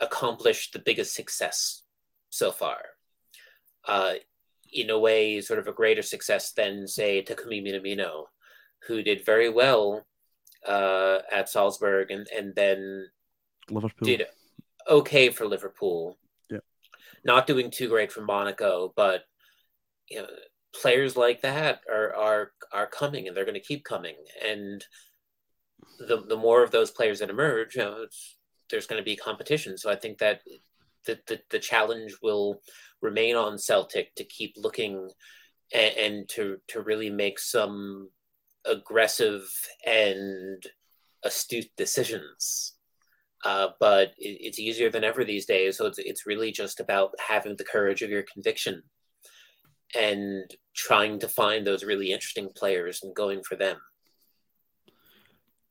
accomplished 0.00 0.72
the 0.72 0.78
biggest 0.78 1.14
success 1.14 1.82
so 2.30 2.52
far. 2.52 2.78
Uh, 3.86 4.14
in 4.72 4.90
a 4.90 4.98
way, 4.98 5.40
sort 5.40 5.58
of 5.58 5.66
a 5.66 5.72
greater 5.72 6.02
success 6.02 6.52
than 6.52 6.86
say 6.86 7.22
Takumi 7.22 7.62
Minamino, 7.62 8.26
who 8.86 9.02
did 9.02 9.26
very 9.26 9.48
well 9.48 10.06
uh, 10.66 11.18
at 11.32 11.48
Salzburg 11.48 12.10
and 12.10 12.28
and 12.28 12.54
then 12.54 13.08
Liverpool 13.68 14.06
did 14.06 14.26
okay 14.88 15.30
for 15.30 15.46
Liverpool. 15.46 16.18
Yeah, 16.50 16.58
not 17.24 17.46
doing 17.46 17.70
too 17.70 17.88
great 17.88 18.12
for 18.12 18.22
Monaco, 18.22 18.92
but 18.96 19.22
you 20.08 20.18
know 20.18 20.28
players 20.74 21.16
like 21.16 21.42
that 21.42 21.80
are 21.90 22.14
are 22.14 22.52
are 22.72 22.86
coming 22.86 23.28
and 23.28 23.36
they're 23.36 23.44
going 23.44 23.54
to 23.54 23.60
keep 23.60 23.84
coming. 23.84 24.16
And 24.46 24.84
the 25.98 26.22
the 26.28 26.36
more 26.36 26.62
of 26.62 26.70
those 26.70 26.90
players 26.90 27.18
that 27.18 27.30
emerge 27.30 27.76
you 27.76 27.82
know 27.82 28.06
there's 28.70 28.86
going 28.86 29.00
to 29.00 29.04
be 29.04 29.16
competition. 29.16 29.76
So 29.76 29.90
i 29.90 29.96
think 29.96 30.18
that 30.18 30.40
the, 31.04 31.18
the, 31.26 31.40
the 31.50 31.58
challenge 31.58 32.16
will 32.22 32.60
remain 33.00 33.36
on 33.36 33.58
celtic 33.58 34.14
to 34.14 34.24
keep 34.24 34.54
looking 34.56 35.10
and, 35.74 35.96
and 35.96 36.28
to 36.30 36.58
to 36.68 36.80
really 36.80 37.10
make 37.10 37.38
some 37.38 38.08
aggressive 38.64 39.48
and 39.84 40.62
astute 41.24 41.70
decisions 41.76 42.71
uh, 43.44 43.68
but 43.80 44.12
it, 44.18 44.38
it's 44.40 44.58
easier 44.58 44.90
than 44.90 45.04
ever 45.04 45.24
these 45.24 45.46
days 45.46 45.78
so 45.78 45.86
it's, 45.86 45.98
it's 45.98 46.26
really 46.26 46.52
just 46.52 46.80
about 46.80 47.12
having 47.18 47.56
the 47.56 47.64
courage 47.64 48.02
of 48.02 48.10
your 48.10 48.24
conviction 48.32 48.82
and 49.94 50.54
trying 50.74 51.18
to 51.20 51.28
find 51.28 51.66
those 51.66 51.84
really 51.84 52.12
interesting 52.12 52.48
players 52.54 53.00
and 53.02 53.14
going 53.14 53.42
for 53.42 53.56
them. 53.56 53.76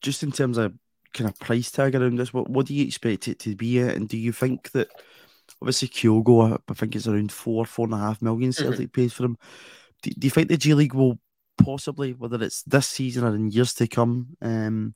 Just 0.02 0.24
in 0.24 0.32
terms 0.32 0.58
of 0.58 0.74
kind 1.14 1.30
of 1.30 1.40
price 1.40 1.72
tag 1.72 1.96
around 1.96 2.18
this, 2.18 2.34
what, 2.34 2.50
what 2.50 2.66
do 2.66 2.74
you 2.74 2.86
expect 2.86 3.28
it 3.28 3.40
to 3.40 3.56
be 3.56 3.80
at? 3.80 3.96
And 3.96 4.08
do 4.08 4.18
you 4.18 4.32
think 4.32 4.72
that 4.72 4.90
obviously 5.62 5.88
Kyogo, 5.88 6.60
I 6.68 6.74
think 6.74 6.96
it's 6.96 7.08
around 7.08 7.32
four, 7.32 7.66
four 7.66 7.86
and 7.86 7.94
a 7.94 7.98
half 7.98 8.22
million 8.22 8.52
mm-hmm. 8.52 8.64
Celtic 8.64 8.92
mm-hmm. 8.92 9.02
pays 9.02 9.14
for 9.14 9.26
him. 9.26 9.38
Do, 10.04 10.12
do, 10.12 10.28
you 10.28 10.32
think 10.32 10.50
the 10.50 10.58
J 10.58 10.74
League 10.74 10.94
will 10.94 11.20
possibly, 11.64 12.14
whether 12.14 12.42
it's 12.44 12.64
this 12.64 12.88
season 12.88 13.24
or 13.24 13.36
in 13.36 13.52
years 13.52 13.74
to 13.76 13.88
come, 13.88 14.38
um, 14.42 14.96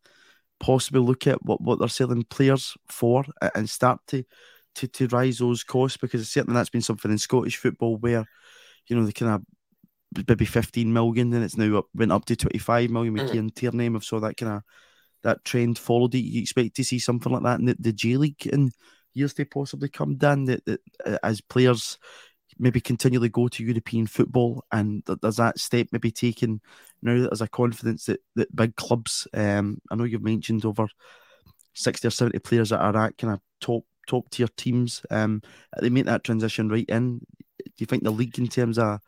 possibly 0.60 1.02
look 1.02 1.28
at 1.28 1.44
what, 1.46 1.62
what 1.62 1.80
they're 1.80 1.88
selling 1.88 2.24
players 2.24 2.76
for 2.88 3.24
and 3.54 3.70
start 3.70 4.00
to, 4.08 4.24
to, 4.76 4.88
to 4.88 5.08
rise 5.08 5.40
those 5.40 5.64
costs? 5.64 5.98
Because 5.98 6.30
certainly 6.30 6.58
that's 6.58 6.70
been 6.70 6.82
something 6.82 7.12
in 7.12 7.18
Scottish 7.18 7.58
football 7.58 7.98
where 7.98 8.26
you 8.88 8.96
know, 8.96 9.06
they 9.06 9.12
kind 9.12 9.34
of 9.34 10.26
maybe 10.28 10.46
15 10.46 10.92
million, 10.92 11.34
and 11.34 11.44
it's 11.44 11.58
now 11.58 11.80
up, 11.80 11.88
went 11.94 12.12
up 12.12 12.26
to 12.26 12.36
25 12.36 12.90
million 12.90 13.14
with 13.14 13.24
mm. 13.24 13.32
Kieran 13.32 13.50
Tierney. 13.50 13.88
I've 13.88 14.04
saw 14.04 14.20
that 14.20 14.38
kind 14.38 14.54
of 14.54 14.64
that 15.24 15.44
trend 15.44 15.78
followed. 15.78 16.12
Do 16.12 16.20
you 16.20 16.42
expect 16.42 16.76
to 16.76 16.84
see 16.84 17.00
something 17.00 17.32
like 17.32 17.44
that 17.44 17.60
in 17.60 17.66
the, 17.66 17.76
the 17.80 17.94
J 17.94 18.18
League 18.18 18.46
in 18.48 18.72
years 19.14 19.34
to 19.36 19.46
possibly 19.46 19.90
come 19.90 20.16
down 20.16 20.46
that, 20.46 20.66
that 20.66 20.82
uh, 21.06 21.18
as 21.24 21.42
players 21.42 21.98
maybe 22.58 22.80
continually 22.80 23.30
go 23.30 23.48
to 23.48 23.64
European 23.64 24.08
football 24.08 24.64
and 24.72 25.04
there's 25.22 25.36
that 25.38 25.60
step 25.60 25.88
maybe 25.92 26.12
taken 26.12 26.62
now 27.06 27.20
that 27.22 27.30
there's 27.30 27.42
a 27.42 27.48
confidence 27.48 28.06
that, 28.06 28.20
that 28.36 28.56
big 28.56 28.76
clubs, 28.76 29.28
um, 29.34 29.80
I 29.90 29.96
know 29.96 30.04
you've 30.04 30.24
mentioned 30.24 30.66
over 30.66 30.88
60 31.74 32.08
or 32.08 32.12
70 32.12 32.40
players 32.40 32.70
that 32.70 32.82
are 32.82 32.98
at 32.98 33.18
kind 33.18 33.34
of 33.34 33.40
top 33.62 33.84
top 34.08 34.30
tier 34.30 34.48
teams, 34.56 35.04
um, 35.10 35.42
they 35.82 35.90
make 35.90 36.06
that 36.06 36.24
transition 36.24 36.70
right 36.70 36.86
in 36.90 37.22
do 37.66 37.72
you 37.82 37.86
think 37.86 38.04
the 38.04 38.12
league, 38.12 38.38
in 38.38 38.48
terms 38.48 38.78
of 38.78 39.00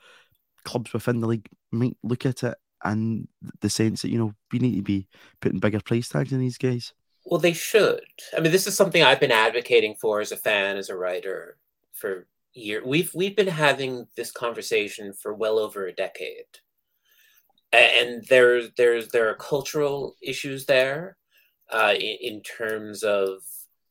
clubs 0.64 0.94
within 0.94 1.22
the 1.22 1.28
league, 1.28 1.48
might 1.72 1.98
look 2.04 2.26
at 2.26 2.44
it 2.44 2.58
and 2.84 3.28
the 3.62 3.70
sense 3.70 4.02
that 4.02 4.12
you 4.12 4.20
know 4.20 4.34
we 4.52 4.60
need 4.60 4.76
to 4.76 4.82
be 4.82 5.08
putting 5.42 5.60
bigger 5.60 5.80
price 5.80 6.10
tags 6.10 6.34
on 6.34 6.40
these 6.40 6.58
guys? 6.58 6.94
Well, 7.26 7.40
they 7.40 7.54
should. 7.54 8.02
I 8.36 8.40
mean, 8.40 8.52
this 8.52 8.68
is 8.68 8.76
something 8.76 9.04
I've 9.04 9.20
been 9.20 9.32
advocating 9.32 9.96
for 9.96 10.22
as 10.22 10.32
a 10.32 10.38
fan, 10.38 10.78
as 10.78 10.90
a 10.90 10.96
writer, 10.96 11.58
for 11.94 12.28
years. 12.54 12.84
We've 12.86 13.12
we've 13.14 13.36
been 13.36 13.48
having 13.48 14.08
this 14.16 14.32
conversation 14.32 15.14
for 15.14 15.34
well 15.34 15.60
over 15.60 15.88
a 15.88 15.94
decade, 15.94 16.46
and 17.78 18.26
there's 18.28 18.70
there's 18.78 19.10
there 19.10 19.30
are 19.30 19.36
cultural 19.36 20.16
issues 20.22 20.66
there, 20.66 21.18
uh, 21.72 21.94
in, 21.96 22.18
in 22.22 22.42
terms 22.42 23.04
of 23.04 23.42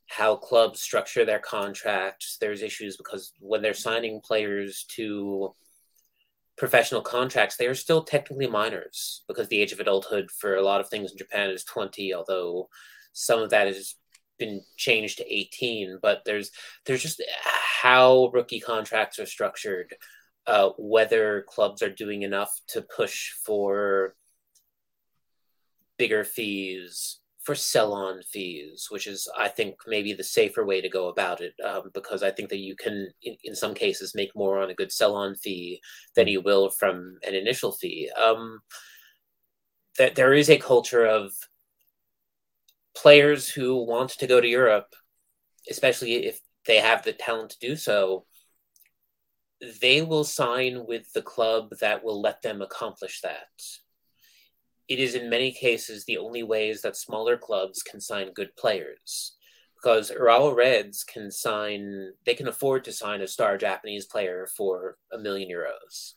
how 0.09 0.37
clubs 0.37 0.81
structure 0.81 1.25
their 1.25 1.39
contracts. 1.39 2.39
There's 2.41 2.63
issues 2.63 2.97
because 2.97 3.33
when 3.41 3.63
they're 3.63 3.75
signing 3.75 4.21
players 4.21 4.85
to 4.91 5.55
professional 6.57 7.03
contracts, 7.03 7.57
they 7.57 7.67
are 7.67 7.75
still 7.75 8.03
technically 8.03 8.47
minors 8.47 9.25
because 9.29 9.49
the 9.49 9.61
age 9.61 9.73
of 9.73 9.81
adulthood 9.81 10.31
for 10.31 10.57
a 10.57 10.63
lot 10.63 10.81
of 10.81 10.89
things 10.89 11.11
in 11.11 11.19
Japan 11.19 11.51
is 11.51 11.65
20, 11.65 12.15
although 12.15 12.69
some 13.13 13.41
of 13.41 13.51
that 13.51 13.67
has 13.67 13.97
been 14.39 14.63
changed 14.77 15.19
to 15.19 15.35
18. 15.35 15.99
But 16.01 16.23
there's 16.25 16.51
there's 16.85 17.03
just 17.03 17.23
how 17.43 18.31
rookie 18.33 18.61
contracts 18.61 19.19
are 19.19 19.27
structured, 19.27 19.95
uh, 20.47 20.71
whether 20.79 21.45
clubs 21.49 21.83
are 21.83 21.91
doing 21.91 22.23
enough 22.23 22.61
to 22.69 22.83
push 22.83 23.33
for 23.45 24.15
bigger 25.99 26.25
fees 26.25 27.21
for 27.47 27.55
sell-on 27.55 28.21
fees, 28.25 28.89
which 28.91 29.07
is, 29.07 29.29
I 29.39 29.47
think, 29.47 29.77
maybe 29.87 30.13
the 30.13 30.25
safer 30.25 30.67
way 30.67 30.81
to 30.81 30.89
go 30.89 31.07
about 31.07 31.41
it, 31.41 31.55
um, 31.65 31.93
because 31.95 32.25
I 32.25 32.33
think 32.33 32.49
that 32.49 32.59
you 32.59 32.75
can, 32.75 33.09
in, 33.23 33.37
in, 33.45 33.55
some 33.55 33.73
cases, 33.73 34.17
make 34.17 34.35
more 34.35 34.61
on 34.61 34.69
a 34.69 34.75
good 34.75 34.91
sell-on 34.91 35.37
fee 35.37 35.81
than 36.17 36.27
you 36.27 36.41
will 36.41 36.71
from 36.71 37.19
an 37.25 37.37
initial 37.37 37.71
fee. 37.71 38.11
Um, 38.21 38.59
that 39.97 40.17
there 40.17 40.35
is 40.35 40.51
a 40.51 40.59
culture 40.59 41.07
of 41.07 41.33
players 42.97 43.49
who 43.49 43.77
want 43.85 44.11
to 44.11 44.27
go 44.27 44.41
to 44.41 44.49
Europe, 44.49 44.93
especially 45.71 46.27
if 46.27 46.41
they 46.67 46.79
have 46.79 47.05
the 47.05 47.13
talent 47.13 47.51
to 47.51 47.59
do 47.61 47.77
so. 47.77 48.27
They 49.81 50.03
will 50.03 50.25
sign 50.25 50.87
with 50.87 51.13
the 51.13 51.23
club 51.23 51.71
that 51.81 52.05
will 52.05 52.21
let 52.21 52.43
them 52.43 52.61
accomplish 52.63 53.21
that 53.23 53.49
it 54.89 55.01
is 55.01 55.15
in 55.15 55.31
many 55.31 55.53
cases 55.53 56.05
the 56.05 56.19
only 56.19 56.43
ways 56.43 56.83
that 56.83 56.97
smaller 56.97 57.37
clubs 57.37 57.83
can 57.83 58.01
sign 58.01 58.33
good 58.33 58.55
players. 58.57 59.37
Because 59.77 60.11
Urawa 60.11 60.55
Reds 60.55 61.05
can 61.05 61.31
sign, 61.31 62.13
they 62.25 62.35
can 62.35 62.49
afford 62.49 62.85
to 62.85 62.93
sign 62.93 63.21
a 63.21 63.27
star 63.27 63.59
Japanese 63.59 64.07
player 64.07 64.49
for 64.57 64.97
a 65.13 65.19
million 65.19 65.51
euros. 65.51 66.15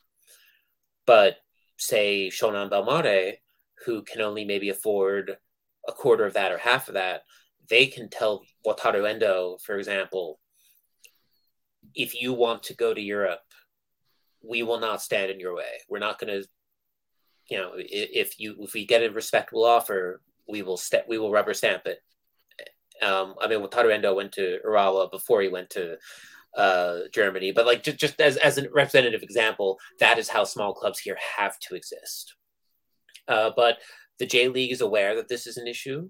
But 1.06 1.38
say 1.78 2.30
Shonan 2.30 2.70
Bellmare, 2.70 3.34
who 3.86 4.04
can 4.04 4.22
only 4.22 4.46
maybe 4.46 4.70
afford 4.70 5.38
a 5.88 5.92
quarter 5.92 6.26
of 6.26 6.34
that 6.34 6.52
or 6.52 6.58
half 6.58 6.88
of 6.88 6.94
that, 6.94 7.24
they 7.70 7.88
can 7.88 8.10
tell 8.10 8.44
Wataru 8.66 9.10
Endo, 9.10 9.58
for 9.64 9.78
example, 9.78 10.40
if 11.96 12.20
you 12.20 12.34
want 12.34 12.64
to 12.64 12.76
go 12.76 12.94
to 12.94 13.02
Europe, 13.02 13.42
we 14.42 14.64
will 14.64 14.80
not 14.80 15.02
stand 15.02 15.32
in 15.32 15.40
your 15.40 15.56
way. 15.56 15.82
We're 15.90 16.00
not 16.00 16.20
going 16.20 16.42
to 16.42 16.48
you 17.50 17.58
know, 17.58 17.72
if 17.76 18.40
you 18.40 18.56
if 18.60 18.74
we 18.74 18.86
get 18.86 19.04
a 19.04 19.12
respectable 19.12 19.66
offer, 19.66 20.22
we 20.48 20.62
will 20.62 20.78
step 20.78 21.06
we 21.10 21.18
will 21.18 21.32
rubber 21.32 21.54
stamp 21.54 21.86
it. 21.86 22.00
Um, 23.02 23.36
I 23.42 23.48
mean, 23.48 23.62
Wataru 23.62 23.92
Endo 23.92 24.14
went 24.14 24.34
to 24.34 24.60
Urawa 24.66 25.10
before 25.10 25.42
he 25.42 25.48
went 25.48 25.70
to 25.72 25.98
uh, 26.56 27.00
Germany, 27.14 27.52
but 27.52 27.66
like 27.66 27.84
just, 27.84 27.98
just 27.98 28.22
as 28.22 28.38
as 28.38 28.58
a 28.58 28.70
representative 28.70 29.24
example, 29.24 29.80
that 30.00 30.18
is 30.20 30.30
how 30.30 30.44
small 30.44 30.74
clubs 30.74 31.00
here 31.00 31.18
have 31.38 31.58
to 31.60 31.76
exist. 31.76 32.36
Uh, 33.28 33.52
but 33.56 33.78
the 34.20 34.26
J 34.26 34.48
League 34.48 34.72
is 34.72 34.82
aware 34.82 35.16
that 35.16 35.28
this 35.28 35.48
is 35.48 35.58
an 35.58 35.68
issue. 35.68 36.10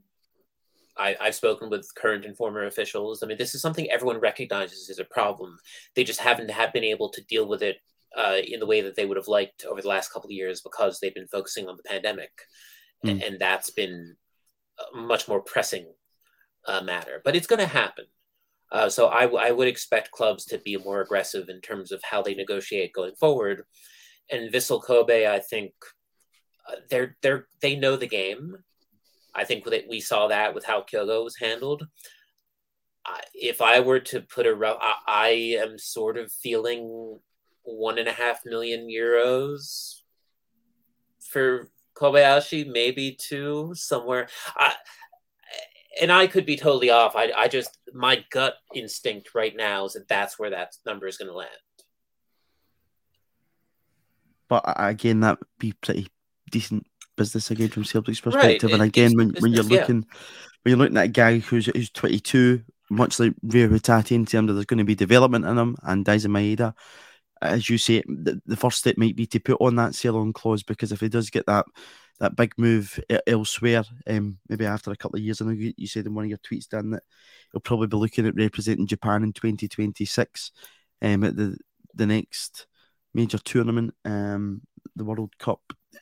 I, 1.00 1.16
have 1.26 1.36
spoken 1.36 1.70
with 1.70 1.94
current 1.96 2.26
and 2.26 2.36
former 2.36 2.66
officials. 2.66 3.24
I 3.24 3.28
mean, 3.28 3.38
this 3.38 3.56
is 3.56 3.62
something 3.62 3.90
everyone 3.90 4.20
recognizes 4.20 4.90
as 4.90 5.00
a 5.00 5.06
problem. 5.06 5.58
They 5.96 6.04
just 6.04 6.20
haven't 6.20 6.52
have 6.52 6.74
been 6.74 6.84
able 6.84 7.10
to 7.10 7.24
deal 7.26 7.48
with 7.48 7.64
it 7.64 7.78
uh, 8.16 8.38
in 8.46 8.60
the 8.60 8.66
way 8.66 8.82
that 8.82 8.96
they 8.96 9.06
would 9.06 9.18
have 9.18 9.28
liked 9.28 9.66
over 9.66 9.82
the 9.82 9.88
last 9.88 10.12
couple 10.12 10.28
of 10.28 10.34
years 10.34 10.62
because 10.62 11.00
they've 11.00 11.14
been 11.14 11.28
focusing 11.28 11.68
on 11.68 11.78
the 11.78 11.84
pandemic, 11.84 12.32
mm. 13.06 13.12
and, 13.12 13.24
and, 13.24 13.40
that's 13.40 13.70
been 13.70 14.16
a 14.94 14.98
much 14.98 15.28
more 15.28 15.42
pressing 15.42 15.86
uh, 16.66 16.82
matter. 16.82 17.22
But 17.24 17.36
it's 17.36 17.48
going 17.48 17.60
to 17.60 17.68
happen. 17.68 18.06
Uh, 18.72 18.90
so 18.90 19.08
I, 19.08 19.28
I 19.28 19.52
would 19.52 19.68
expect 19.68 20.12
clubs 20.12 20.46
to 20.46 20.58
be 20.60 20.78
more 20.78 21.02
aggressive 21.02 21.50
in 21.50 21.62
terms 21.62 21.92
of 21.92 22.04
how 22.04 22.22
they 22.22 22.36
negotiate 22.36 22.94
going 22.94 23.16
forward. 23.16 23.64
And 24.32 24.52
Vissel 24.52 24.84
Kobe, 24.84 25.28
I 25.28 25.40
think, 25.40 25.74
uh, 26.70 26.76
they're 26.90 27.18
they're 27.22 27.48
they 27.62 27.76
know 27.76 27.96
the 27.96 28.08
game. 28.08 28.58
I 29.36 29.44
think 29.44 29.66
that 29.66 29.88
we 29.88 30.00
saw 30.00 30.28
that 30.28 30.54
with 30.54 30.66
how 30.66 30.82
Kyogo 30.82 31.24
was 31.24 31.38
handled. 31.38 31.88
If 33.34 33.62
I 33.62 33.80
were 33.80 34.00
to 34.02 34.22
put 34.22 34.46
a 34.46 34.54
rough, 34.54 34.78
I, 34.82 34.94
I 35.08 35.30
am 35.64 35.80
sort 35.80 36.18
of 36.18 36.32
feeling 36.32 37.20
one 37.64 37.98
and 37.98 38.08
a 38.08 38.12
half 38.12 38.42
million 38.46 38.88
euros 38.88 39.96
for 41.20 41.70
Kobayashi, 41.96 42.72
maybe 42.72 43.18
two 43.20 43.72
somewhere. 43.76 44.28
I, 44.56 44.74
and 46.02 46.12
I 46.12 46.28
could 46.28 46.46
be 46.46 46.56
totally 46.56 46.90
off. 46.90 47.16
I, 47.16 47.32
I 47.36 47.48
just 47.48 47.78
my 47.94 48.24
gut 48.30 48.56
instinct 48.76 49.34
right 49.34 49.56
now 49.56 49.86
is 49.86 49.94
that 49.94 50.08
that's 50.08 50.38
where 50.38 50.52
that 50.52 50.76
number 50.86 51.08
is 51.08 51.18
going 51.18 51.30
to 51.30 51.36
land. 51.36 51.50
But 54.48 54.64
again, 54.66 55.20
that 55.22 55.40
would 55.40 55.48
be 55.60 55.74
pretty 55.74 56.08
decent 56.52 56.88
business 57.20 57.52
again 57.52 57.70
from 57.70 57.84
Celtic's 57.84 58.22
perspective. 58.22 58.72
Right. 58.72 58.74
And 58.74 58.84
again, 58.84 59.12
when, 59.16 59.28
business, 59.28 59.42
when 59.44 59.54
you're 59.54 59.64
looking 59.64 59.96
yeah. 59.98 60.18
when 60.64 60.72
you're 60.72 60.78
looking 60.78 60.98
at 60.98 61.06
a 61.06 61.10
guy 61.10 61.40
who's 61.40 61.68
who's 61.68 61.92
22, 61.92 62.64
much 62.90 63.20
like 63.20 63.34
Reo 63.44 63.68
Hatate 63.68 64.14
in 64.14 64.26
terms 64.26 64.50
of 64.50 64.56
there's 64.56 64.66
going 64.66 64.80
to 64.80 64.84
be 64.84 64.96
development 64.96 65.46
in 65.46 65.58
him, 65.58 65.76
and 65.84 66.06
Daizen 66.06 66.32
Maeda, 66.32 66.74
as 67.42 67.70
you 67.70 67.78
say, 67.78 68.02
the, 68.08 68.42
the 68.46 68.58
first 68.58 68.80
step 68.80 68.98
might 68.98 69.16
be 69.16 69.28
to 69.28 69.40
put 69.40 69.62
on 69.62 69.76
that 69.76 69.96
sell 69.96 70.18
on 70.18 70.34
clause 70.34 70.64
because 70.64 70.92
if 70.92 71.02
he 71.02 71.10
does 71.10 71.30
get 71.30 71.46
that 71.46 71.66
that 72.20 72.36
big 72.36 72.54
move 72.58 73.00
elsewhere, 73.28 73.84
um, 74.08 74.40
maybe 74.50 74.66
after 74.66 74.92
a 74.92 74.98
couple 74.98 75.18
of 75.18 75.24
years, 75.24 75.42
I 75.42 75.46
know 75.46 75.52
you, 75.52 75.74
you 75.78 75.88
said 75.88 76.06
in 76.06 76.16
one 76.16 76.26
of 76.26 76.30
your 76.30 76.40
tweets, 76.40 76.68
Dan, 76.68 76.92
that 76.92 77.04
he'll 77.52 77.62
probably 77.62 77.88
be 77.88 77.98
looking 77.98 78.26
at 78.26 78.36
representing 78.36 78.88
Japan 78.88 79.24
in 79.24 79.34
2026 79.34 80.52
um, 81.02 81.24
at 81.24 81.36
the 81.36 81.58
the 81.94 82.06
next 82.06 82.68
major 83.14 83.40
tournament, 83.40 83.94
um, 84.06 84.62
the 84.96 85.04
World 85.04 85.38
Cup. 85.38 85.62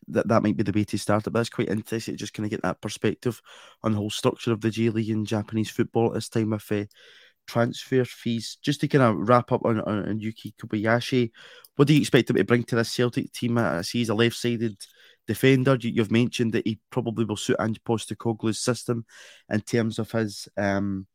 That 0.09 0.27
that 0.27 0.43
might 0.43 0.57
be 0.57 0.63
the 0.63 0.71
way 0.71 0.85
to 0.85 0.97
start 0.97 1.27
it. 1.27 1.31
But 1.31 1.39
it's 1.39 1.49
quite 1.49 1.69
interesting 1.69 2.13
to 2.13 2.17
just 2.17 2.33
kind 2.33 2.45
of 2.45 2.51
get 2.51 2.61
that 2.61 2.81
perspective 2.81 3.41
on 3.83 3.91
the 3.91 3.97
whole 3.97 4.09
structure 4.09 4.51
of 4.51 4.61
the 4.61 4.69
J 4.69 4.89
League 4.89 5.09
and 5.09 5.27
Japanese 5.27 5.69
football 5.69 6.07
at 6.07 6.13
this 6.13 6.29
time 6.29 6.51
with 6.51 6.71
uh, 6.71 6.85
transfer 7.47 8.05
fees. 8.05 8.57
Just 8.61 8.81
to 8.81 8.87
kind 8.87 9.03
of 9.03 9.27
wrap 9.27 9.51
up 9.51 9.65
on, 9.65 9.81
on, 9.81 10.09
on 10.09 10.19
Yuki 10.19 10.53
Kobayashi, 10.61 11.31
what 11.75 11.87
do 11.87 11.93
you 11.93 11.99
expect 12.01 12.29
him 12.29 12.35
to 12.35 12.43
bring 12.43 12.63
to 12.65 12.75
the 12.75 12.85
Celtic 12.85 13.31
team? 13.31 13.57
I 13.57 13.81
see 13.81 13.99
he's 13.99 14.09
a 14.09 14.15
left 14.15 14.35
sided 14.35 14.77
defender. 15.27 15.77
You, 15.79 16.01
have 16.01 16.11
mentioned 16.11 16.53
that 16.53 16.65
he 16.65 16.79
probably 16.89 17.25
will 17.25 17.37
suit 17.37 17.57
Ange 17.59 17.83
Postecoglou's 17.83 18.59
system 18.59 19.05
in 19.49 19.61
terms 19.61 19.99
of 19.99 20.11
his 20.11 20.47
um, 20.57 21.07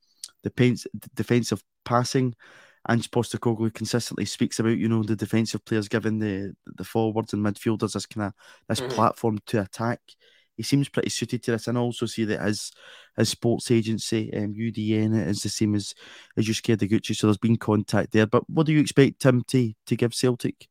defense, 0.42 0.86
defensive 1.14 1.62
passing. 1.84 2.34
Ange 2.88 3.10
Postecoglou 3.10 3.72
consistently 3.72 4.24
speaks 4.24 4.58
about, 4.58 4.76
you 4.76 4.88
know, 4.88 5.02
the 5.02 5.14
defensive 5.14 5.64
players 5.64 5.88
giving 5.88 6.18
the 6.18 6.54
the 6.66 6.84
forwards 6.84 7.32
and 7.32 7.44
midfielders 7.44 7.92
this 7.92 8.06
kind 8.06 8.26
of 8.26 8.32
this 8.68 8.80
mm-hmm. 8.80 8.92
platform 8.92 9.38
to 9.46 9.60
attack. 9.60 10.00
He 10.56 10.62
seems 10.62 10.88
pretty 10.88 11.08
suited 11.08 11.42
to 11.44 11.52
this, 11.52 11.68
and 11.68 11.78
I 11.78 11.80
also 11.80 12.06
see 12.06 12.24
that 12.24 12.42
his 12.42 12.72
his 13.16 13.28
sports 13.28 13.70
agency, 13.70 14.32
um, 14.34 14.54
UDN, 14.54 15.26
is 15.26 15.42
the 15.42 15.48
same 15.48 15.74
as 15.74 15.94
as 16.36 16.46
Yosuke 16.46 16.76
Ideguchi. 16.76 17.14
So 17.14 17.26
there's 17.26 17.38
been 17.38 17.56
contact 17.56 18.12
there. 18.12 18.26
But 18.26 18.48
what 18.50 18.66
do 18.66 18.72
you 18.72 18.80
expect 18.80 19.20
Tim 19.20 19.42
to 19.48 19.72
to 19.86 19.96
give 19.96 20.14
Celtic? 20.14 20.68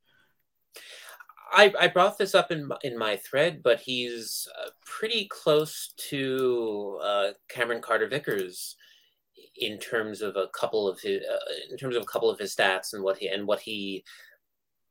I, 1.54 1.74
I 1.78 1.88
brought 1.88 2.18
this 2.18 2.36
up 2.36 2.52
in 2.52 2.70
in 2.84 2.98
my 2.98 3.18
thread, 3.18 3.62
but 3.64 3.80
he's 3.80 4.48
uh, 4.62 4.70
pretty 4.86 5.28
close 5.30 5.94
to 6.10 7.00
uh, 7.02 7.28
Cameron 7.50 7.82
Carter 7.82 8.08
Vickers 8.08 8.76
in 9.58 9.78
terms 9.78 10.22
of 10.22 10.36
a 10.36 10.48
couple 10.48 10.88
of 10.88 11.00
his 11.00 11.22
uh, 11.24 11.54
in 11.70 11.78
terms 11.78 11.96
of 11.96 12.04
a 12.04 12.06
couple 12.06 12.30
of 12.30 12.40
his 12.40 12.56
stats 12.56 12.94
and 12.94 13.04
what 13.04 13.18
he 13.18 13.28
and 13.28 13.48
what 13.48 13.60
he 13.60 14.04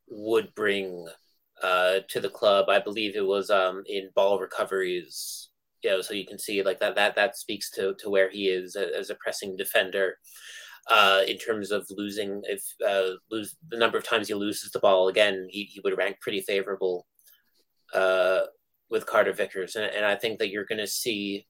would 0.08 0.54
bring 0.54 1.06
uh, 1.62 2.00
to 2.08 2.20
the 2.20 2.30
club. 2.30 2.68
I 2.68 2.80
believe 2.80 3.16
it 3.16 3.26
was 3.26 3.50
um, 3.50 3.82
in 3.86 4.10
ball 4.14 4.38
recoveries. 4.38 5.48
You 5.82 5.90
know, 5.90 6.00
so 6.02 6.12
you 6.12 6.26
can 6.26 6.38
see 6.38 6.62
like 6.62 6.78
that 6.80 6.94
that 6.96 7.14
that 7.16 7.36
speaks 7.36 7.70
to 7.72 7.94
to 8.00 8.10
where 8.10 8.30
he 8.30 8.48
is 8.48 8.76
as 8.76 9.10
a 9.10 9.14
pressing 9.14 9.56
defender 9.56 10.16
uh, 10.88 11.22
in 11.26 11.38
terms 11.38 11.70
of 11.70 11.86
losing 11.90 12.42
if 12.44 12.62
uh, 12.86 13.16
lose 13.30 13.56
the 13.68 13.78
number 13.78 13.96
of 13.98 14.04
times 14.04 14.28
he 14.28 14.34
loses 14.34 14.70
the 14.70 14.78
ball 14.80 15.08
again 15.08 15.48
he, 15.50 15.64
he 15.64 15.80
would 15.80 15.96
rank 15.96 16.16
pretty 16.20 16.40
favorable 16.40 17.06
uh, 17.94 18.40
with 18.90 19.06
Carter 19.06 19.32
Vickers 19.32 19.76
and, 19.76 19.84
and 19.84 20.04
I 20.04 20.16
think 20.16 20.38
that 20.38 20.50
you're 20.50 20.64
going 20.64 20.78
to 20.78 20.86
see 20.86 21.46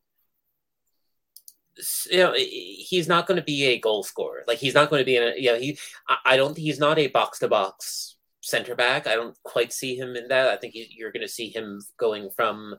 you 2.11 2.19
know 2.19 2.35
he's 2.37 3.09
not 3.09 3.27
going 3.27 3.37
to 3.37 3.45
be 3.45 3.67
a 3.67 3.79
goal 3.79 4.03
scorer 4.03 4.43
like 4.47 4.59
he's 4.59 4.75
not 4.75 4.91
going 4.91 5.01
to 5.01 5.05
be 5.05 5.17
in 5.17 5.23
a 5.23 5.33
you 5.37 5.53
know 5.53 5.59
he 5.59 5.79
I, 6.25 6.37
don't 6.37 6.57
he's 6.57 6.79
not 6.79 6.99
a 6.99 7.07
box 7.07 7.39
to 7.39 7.49
box 7.49 8.17
center 8.41 8.75
back 8.75 9.07
I 9.07 9.15
don't 9.15 9.37
quite 9.45 9.73
see 9.73 9.97
him 9.97 10.17
in 10.17 10.29
that 10.29 10.49
I 10.49 10.57
think 10.57 10.75
he, 10.75 10.89
you're 10.91 11.13
going 11.13 11.27
to 11.27 11.29
see 11.29 11.49
him 11.49 11.81
going 11.97 12.31
from 12.31 12.75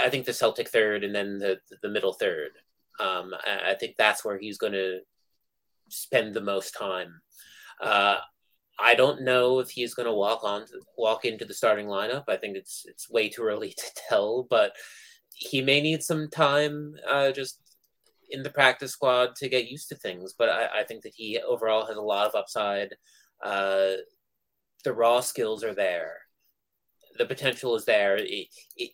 I 0.00 0.08
think 0.08 0.24
the 0.24 0.32
Celtic 0.32 0.68
third 0.68 1.04
and 1.04 1.14
then 1.14 1.38
the 1.38 1.58
the 1.82 1.88
middle 1.88 2.12
third 2.12 2.52
um, 3.00 3.32
I, 3.46 3.70
I, 3.70 3.74
think 3.74 3.96
that's 3.96 4.24
where 4.24 4.38
he's 4.38 4.58
going 4.58 4.74
to 4.74 5.00
spend 5.88 6.34
the 6.34 6.40
most 6.42 6.72
time. 6.72 7.20
Uh, 7.80 8.18
I 8.78 8.94
don't 8.94 9.22
know 9.22 9.58
if 9.58 9.70
he's 9.70 9.94
going 9.94 10.06
to 10.06 10.12
walk 10.12 10.44
on 10.44 10.66
walk 10.96 11.24
into 11.24 11.44
the 11.44 11.54
starting 11.54 11.86
lineup. 11.86 12.24
I 12.28 12.36
think 12.36 12.56
it's 12.56 12.84
it's 12.86 13.10
way 13.10 13.28
too 13.28 13.42
early 13.42 13.70
to 13.76 13.84
tell, 14.08 14.46
but 14.48 14.72
he 15.40 15.62
may 15.62 15.80
need 15.80 16.02
some 16.02 16.28
time 16.28 16.94
uh, 17.08 17.32
just 17.32 17.58
in 18.30 18.42
the 18.42 18.50
practice 18.50 18.92
squad 18.92 19.34
to 19.36 19.48
get 19.48 19.70
used 19.70 19.88
to 19.88 19.96
things. 19.96 20.34
But 20.38 20.50
I, 20.50 20.80
I 20.80 20.84
think 20.84 21.02
that 21.02 21.14
he 21.16 21.40
overall 21.40 21.86
has 21.86 21.96
a 21.96 22.02
lot 22.02 22.28
of 22.28 22.34
upside. 22.34 22.94
Uh, 23.42 23.92
the 24.84 24.92
raw 24.92 25.20
skills 25.20 25.64
are 25.64 25.74
there. 25.74 26.18
The 27.18 27.24
potential 27.24 27.74
is 27.74 27.86
there. 27.86 28.16
It, 28.16 28.48
it, 28.76 28.90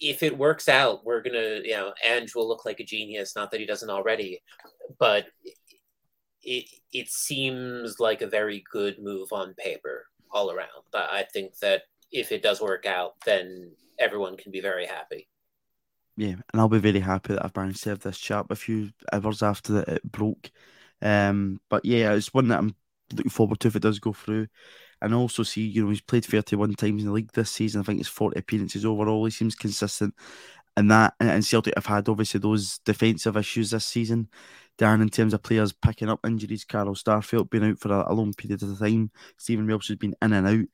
if 0.00 0.22
it 0.22 0.36
works 0.36 0.68
out, 0.68 1.04
we're 1.04 1.22
gonna, 1.22 1.60
you 1.62 1.72
know, 1.72 1.92
Ange 2.04 2.34
will 2.34 2.48
look 2.48 2.64
like 2.64 2.80
a 2.80 2.84
genius. 2.84 3.36
Not 3.36 3.50
that 3.50 3.60
he 3.60 3.66
doesn't 3.66 3.90
already, 3.90 4.42
but 4.98 5.26
it 6.42 6.64
it 6.92 7.08
seems 7.08 8.00
like 8.00 8.22
a 8.22 8.26
very 8.26 8.64
good 8.72 8.98
move 8.98 9.32
on 9.32 9.54
paper 9.54 10.06
all 10.30 10.50
around. 10.50 10.82
But 10.92 11.10
I 11.10 11.24
think 11.32 11.58
that 11.58 11.82
if 12.10 12.32
it 12.32 12.42
does 12.42 12.60
work 12.60 12.86
out, 12.86 13.12
then 13.24 13.70
everyone 13.98 14.36
can 14.36 14.50
be 14.50 14.60
very 14.60 14.86
happy. 14.86 15.28
Yeah, 16.16 16.34
and 16.52 16.60
I'll 16.60 16.68
be 16.68 16.78
very 16.78 17.00
happy 17.00 17.34
that 17.34 17.44
I've 17.44 17.56
managed 17.56 17.82
to 17.84 17.90
have 17.90 18.00
this 18.00 18.18
chat 18.18 18.46
a 18.48 18.54
few 18.54 18.90
hours 19.12 19.42
after 19.42 19.80
it 19.80 20.02
broke. 20.10 20.50
Um, 21.02 21.60
but 21.68 21.84
yeah, 21.84 22.12
it's 22.12 22.32
one 22.32 22.48
that 22.48 22.58
I'm 22.58 22.76
looking 23.12 23.30
forward 23.30 23.60
to 23.60 23.68
if 23.68 23.76
it 23.76 23.82
does 23.82 23.98
go 23.98 24.12
through 24.12 24.46
and 25.02 25.12
also 25.12 25.42
see, 25.42 25.62
you 25.62 25.82
know, 25.84 25.90
he's 25.90 26.00
played 26.00 26.24
31 26.24 26.74
times 26.74 27.02
in 27.02 27.08
the 27.08 27.12
league 27.12 27.32
this 27.32 27.50
season. 27.50 27.80
I 27.80 27.84
think 27.84 28.00
it's 28.00 28.08
40 28.08 28.38
appearances 28.38 28.84
overall. 28.84 29.24
He 29.24 29.30
seems 29.32 29.56
consistent. 29.56 30.14
And 30.76 30.90
that, 30.90 31.14
and 31.20 31.44
Celtic 31.44 31.74
have 31.76 31.86
had 31.86 32.08
obviously 32.08 32.40
those 32.40 32.78
defensive 32.78 33.36
issues 33.36 33.70
this 33.70 33.86
season. 33.86 34.28
Darren, 34.78 35.02
in 35.02 35.08
terms 35.08 35.34
of 35.34 35.42
players 35.42 35.72
picking 35.72 36.08
up 36.08 36.20
injuries, 36.26 36.64
Carl 36.64 36.94
Starfelt 36.94 37.50
been 37.50 37.64
out 37.64 37.78
for 37.78 37.92
a, 37.92 38.12
a 38.12 38.14
long 38.14 38.32
period 38.34 38.62
of 38.62 38.78
time. 38.78 39.10
Stephen 39.36 39.68
Welsh 39.68 39.88
has 39.88 39.96
been 39.98 40.14
in 40.20 40.32
and 40.32 40.46
out. 40.46 40.66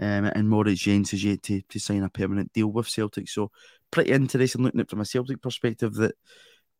Um, 0.00 0.26
and 0.26 0.48
Moritz 0.48 0.82
Jenz 0.82 1.10
has 1.10 1.24
yet 1.24 1.42
to, 1.44 1.60
to 1.62 1.78
sign 1.78 2.02
a 2.02 2.08
permanent 2.08 2.52
deal 2.52 2.68
with 2.68 2.88
Celtic. 2.88 3.28
So, 3.28 3.50
pretty 3.90 4.12
interesting 4.12 4.62
looking 4.62 4.80
at 4.80 4.84
it 4.84 4.90
from 4.90 5.00
a 5.00 5.04
Celtic 5.04 5.42
perspective 5.42 5.94
that, 5.94 6.14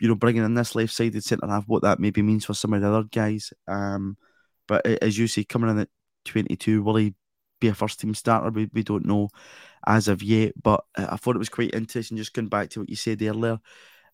you 0.01 0.09
know, 0.09 0.15
bringing 0.15 0.45
in 0.45 0.55
this 0.55 0.75
left 0.75 0.93
sided 0.93 1.25
centre 1.25 1.47
half, 1.47 1.65
what 1.67 1.83
that 1.83 1.99
maybe 1.99 2.23
means 2.23 2.45
for 2.45 2.55
some 2.55 2.73
of 2.73 2.81
the 2.81 2.89
other 2.89 3.09
guys. 3.11 3.53
Um, 3.67 4.17
but 4.69 4.87
as 4.87 5.19
you 5.19 5.27
say, 5.27 5.45
coming 5.45 5.71
in 5.71 5.79
at 5.81 5.89
22. 6.29 6.83
Will 6.83 6.97
he 6.97 7.15
be 7.61 7.69
a 7.69 7.75
first 7.75 8.01
team 8.01 8.15
starter? 8.15 8.51
We, 8.51 8.71
we 8.73 8.83
don't 8.83 9.07
know 9.07 9.29
as 9.87 10.09
of 10.09 10.23
yet, 10.23 10.53
but 10.61 10.85
I 10.97 11.17
thought 11.17 11.37
it 11.37 11.41
was 11.41 11.49
quite 11.49 11.75
interesting 11.75 12.17
just 12.17 12.35
going 12.35 12.49
back 12.49 12.71
to 12.71 12.81
what 12.81 12.91
you 12.91 12.97
said 12.97 13.23
earlier, 13.23 13.59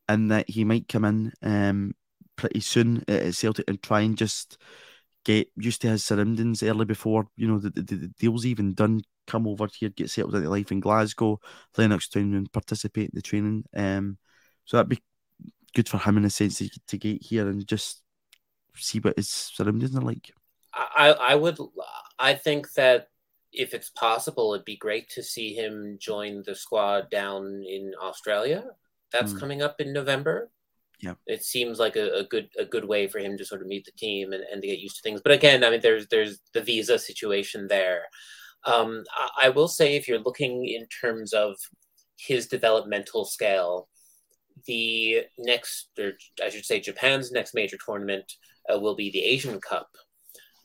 and 0.08 0.30
that 0.30 0.48
he 0.48 0.64
might 0.64 0.88
come 0.88 1.04
in 1.04 1.32
um, 1.42 1.94
pretty 2.36 2.60
soon 2.60 3.04
at 3.08 3.34
Celtic 3.34 3.68
and 3.68 3.82
try 3.82 4.00
and 4.00 4.16
just 4.16 4.58
get 5.24 5.48
used 5.56 5.80
to 5.82 5.88
his 5.88 6.04
surroundings 6.04 6.62
early 6.62 6.84
before 6.84 7.26
you 7.36 7.48
know 7.48 7.58
the, 7.58 7.70
the, 7.70 7.82
the 7.82 8.08
deal's 8.18 8.46
even 8.46 8.74
done. 8.74 9.02
Come 9.26 9.46
over 9.46 9.68
here, 9.72 9.88
get 9.88 10.10
settled 10.10 10.34
into 10.34 10.50
life 10.50 10.70
in 10.70 10.80
Glasgow, 10.80 11.40
Lennoxtown, 11.76 12.36
and 12.36 12.52
participate 12.52 13.06
in 13.06 13.12
the 13.14 13.22
training. 13.22 13.64
Um, 13.74 14.18
so 14.66 14.76
that'd 14.76 14.90
be 14.90 15.02
good 15.74 15.88
for 15.88 15.98
him 15.98 16.18
in 16.18 16.26
a 16.26 16.30
sense 16.30 16.58
to, 16.58 16.68
to 16.88 16.98
get 16.98 17.22
here 17.22 17.48
and 17.48 17.66
just 17.66 18.02
see 18.76 18.98
what 18.98 19.16
his 19.16 19.30
surroundings 19.30 19.96
are 19.96 20.02
like. 20.02 20.30
I, 20.74 21.10
I 21.12 21.34
would 21.36 21.58
I 22.18 22.34
think 22.34 22.72
that 22.74 23.08
if 23.52 23.72
it's 23.72 23.90
possible, 23.90 24.52
it'd 24.52 24.64
be 24.64 24.76
great 24.76 25.08
to 25.10 25.22
see 25.22 25.54
him 25.54 25.96
join 26.00 26.42
the 26.44 26.54
squad 26.54 27.08
down 27.10 27.62
in 27.66 27.92
Australia. 28.00 28.64
That's 29.12 29.32
mm. 29.32 29.40
coming 29.40 29.62
up 29.62 29.80
in 29.80 29.92
November. 29.92 30.50
Yeah, 31.00 31.14
it 31.26 31.42
seems 31.44 31.78
like 31.78 31.96
a, 31.96 32.20
a, 32.20 32.24
good 32.24 32.48
a 32.58 32.64
good 32.64 32.86
way 32.86 33.08
for 33.08 33.18
him 33.18 33.36
to 33.36 33.44
sort 33.44 33.60
of 33.60 33.66
meet 33.66 33.84
the 33.84 33.92
team 33.92 34.32
and, 34.32 34.42
and 34.50 34.62
to 34.62 34.68
get 34.68 34.78
used 34.78 34.96
to 34.96 35.02
things. 35.02 35.20
But 35.22 35.32
again, 35.32 35.62
I 35.64 35.70
mean, 35.70 35.80
there's 35.80 36.06
there's 36.08 36.40
the 36.54 36.62
visa 36.62 36.98
situation 36.98 37.66
there. 37.68 38.02
Um, 38.64 39.04
I, 39.14 39.46
I 39.46 39.48
will 39.50 39.68
say, 39.68 39.96
if 39.96 40.08
you're 40.08 40.20
looking 40.20 40.66
in 40.66 40.86
terms 40.86 41.32
of 41.32 41.56
his 42.16 42.46
developmental 42.46 43.24
scale, 43.24 43.88
the 44.66 45.24
next, 45.36 45.88
or 45.98 46.12
I 46.42 46.48
should 46.48 46.64
say, 46.64 46.80
Japan's 46.80 47.32
next 47.32 47.54
major 47.54 47.76
tournament 47.84 48.32
uh, 48.72 48.78
will 48.78 48.94
be 48.94 49.10
the 49.10 49.22
Asian 49.22 49.60
Cup 49.60 49.90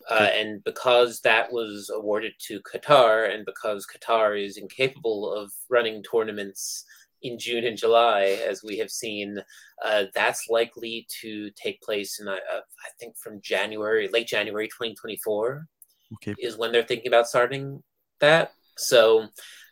Uh, 0.10 0.30
and 0.34 0.64
because 0.64 1.20
that 1.22 1.52
was 1.52 1.92
awarded 1.94 2.34
to 2.48 2.62
Qatar, 2.62 3.34
and 3.34 3.46
because 3.46 3.86
Qatar 3.86 4.44
is 4.44 4.58
incapable 4.58 5.32
of 5.32 5.52
running 5.70 6.02
tournaments 6.04 6.86
in 7.22 7.38
June 7.38 7.66
and 7.66 7.78
July, 7.78 8.40
as 8.48 8.64
we 8.64 8.78
have 8.78 8.90
seen, 8.90 9.38
uh, 9.84 10.04
that's 10.14 10.48
likely 10.50 11.08
to 11.22 11.50
take 11.52 11.82
place 11.82 12.20
in, 12.20 12.28
uh, 12.28 12.34
I 12.34 12.90
think, 13.00 13.18
from 13.18 13.42
January, 13.42 14.10
late 14.12 14.28
January 14.28 14.68
2024 14.68 15.68
okay. 16.14 16.36
is 16.40 16.58
when 16.58 16.72
they're 16.72 16.84
thinking 16.84 17.08
about 17.08 17.28
starting 17.28 17.84
that. 18.20 18.54
So, 18.78 19.28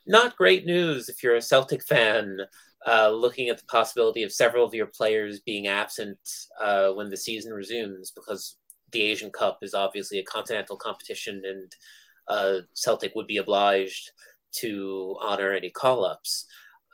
not 0.06 0.38
great 0.38 0.66
news 0.66 1.10
if 1.10 1.24
you're 1.24 1.36
a 1.36 1.42
Celtic 1.42 1.84
fan. 1.84 2.40
Uh, 2.86 3.10
looking 3.10 3.50
at 3.50 3.58
the 3.58 3.66
possibility 3.66 4.24
of 4.24 4.32
several 4.32 4.66
of 4.66 4.74
your 4.74 4.86
players 4.86 5.42
being 5.42 5.68
absent 5.68 6.18
uh, 6.62 6.90
when 6.92 7.10
the 7.10 7.18
season 7.18 7.52
resumes, 7.52 8.12
because 8.12 8.56
the 8.92 9.02
Asian 9.02 9.30
Cup 9.30 9.60
is 9.62 9.74
obviously 9.74 10.20
a 10.20 10.24
continental 10.24 10.78
competition, 10.78 11.42
and 11.46 11.76
uh, 12.30 12.62
Celtic 12.74 13.14
would 13.16 13.28
be 13.28 13.38
obliged 13.38 14.12
to 14.54 15.18
honor 15.22 15.52
any 15.52 15.70
call 15.70 16.06
ups. 16.06 16.46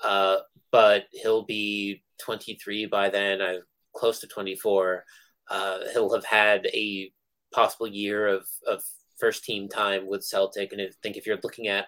Uh, 0.04 0.38
but 0.72 1.06
he'll 1.12 1.44
be 1.44 2.04
23 2.20 2.88
by 2.88 3.10
then, 3.10 3.42
uh, 3.42 3.58
close 3.96 4.20
to 4.20 4.28
24. 4.28 5.04
Uh, 5.50 5.80
he'll 5.92 6.14
have 6.14 6.26
had 6.26 6.66
a 6.68 7.12
possible 7.54 7.88
year 7.88 8.28
of, 8.28 8.48
of 8.68 8.84
first 9.20 9.44
team 9.44 9.70
time 9.70 10.08
with 10.08 10.24
Celtic. 10.24 10.72
And 10.72 10.82
I 10.82 10.90
think 11.02 11.16
if 11.16 11.26
you're 11.26 11.40
looking 11.44 11.68
at 11.68 11.88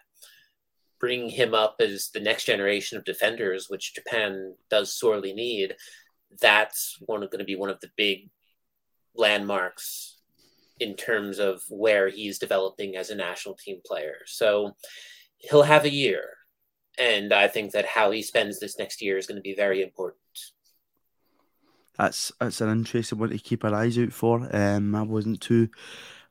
bringing 1.00 1.30
him 1.30 1.54
up 1.54 1.76
as 1.80 2.10
the 2.14 2.20
next 2.20 2.46
generation 2.46 2.98
of 2.98 3.06
defenders, 3.06 3.70
which 3.70 3.96
Japan 3.96 4.56
does 4.70 4.98
sorely 4.98 5.34
need, 5.34 5.76
that's 6.40 6.98
going 7.08 7.30
to 7.30 7.44
be 7.44 7.56
one 7.56 7.70
of 7.70 7.80
the 7.80 7.90
big 7.98 8.30
landmarks 9.16 10.18
in 10.80 10.96
terms 10.96 11.40
of 11.40 11.62
where 11.70 12.10
he's 12.10 12.40
developing 12.40 12.96
as 12.96 13.10
a 13.10 13.16
national 13.16 13.56
team 13.56 13.80
player. 13.86 14.18
So 14.26 14.76
he'll 15.38 15.64
have 15.64 15.86
a 15.86 15.94
year. 15.94 16.35
And 16.98 17.34
I 17.34 17.48
think 17.48 17.72
that 17.72 17.86
how 17.86 18.12
he 18.12 18.22
spends 18.22 18.60
this 18.60 18.80
next 18.80 19.02
year 19.02 19.18
is 19.18 19.28
going 19.28 19.38
to 19.38 19.42
be 19.42 19.56
very 19.56 19.82
important. 19.82 20.20
That's 21.98 22.32
that's 22.40 22.62
an 22.62 22.70
interesting 22.70 23.20
one 23.20 23.30
to 23.30 23.38
keep 23.38 23.64
our 23.64 23.74
eyes 23.74 23.98
out 23.98 24.12
for. 24.12 24.48
Um, 24.52 24.96
I 24.96 25.02
wasn't 25.02 25.42
too 25.42 25.70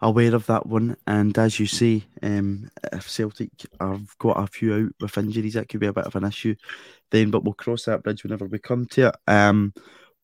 aware 0.01 0.35
of 0.35 0.47
that 0.47 0.67
one, 0.67 0.97
and 1.07 1.37
as 1.39 1.59
you 1.59 1.67
say, 1.67 2.05
um, 2.23 2.71
if 2.93 3.09
Celtic 3.09 3.51
have 3.81 4.17
got 4.19 4.39
a 4.39 4.47
few 4.47 4.75
out 4.75 4.93
with 5.01 5.17
injuries, 5.17 5.55
that 5.55 5.69
could 5.69 5.81
be 5.81 5.87
a 5.87 5.93
bit 5.93 6.05
of 6.05 6.17
an 6.17 6.25
issue. 6.25 6.55
Then, 7.11 7.31
but 7.31 7.45
we'll 7.45 7.55
cross 7.55 7.85
that 7.85 8.03
bridge 8.03 8.23
whenever 8.25 8.47
we 8.47 8.59
come 8.59 8.87
to 8.87 9.09
it. 9.09 9.17
Um, 9.27 9.73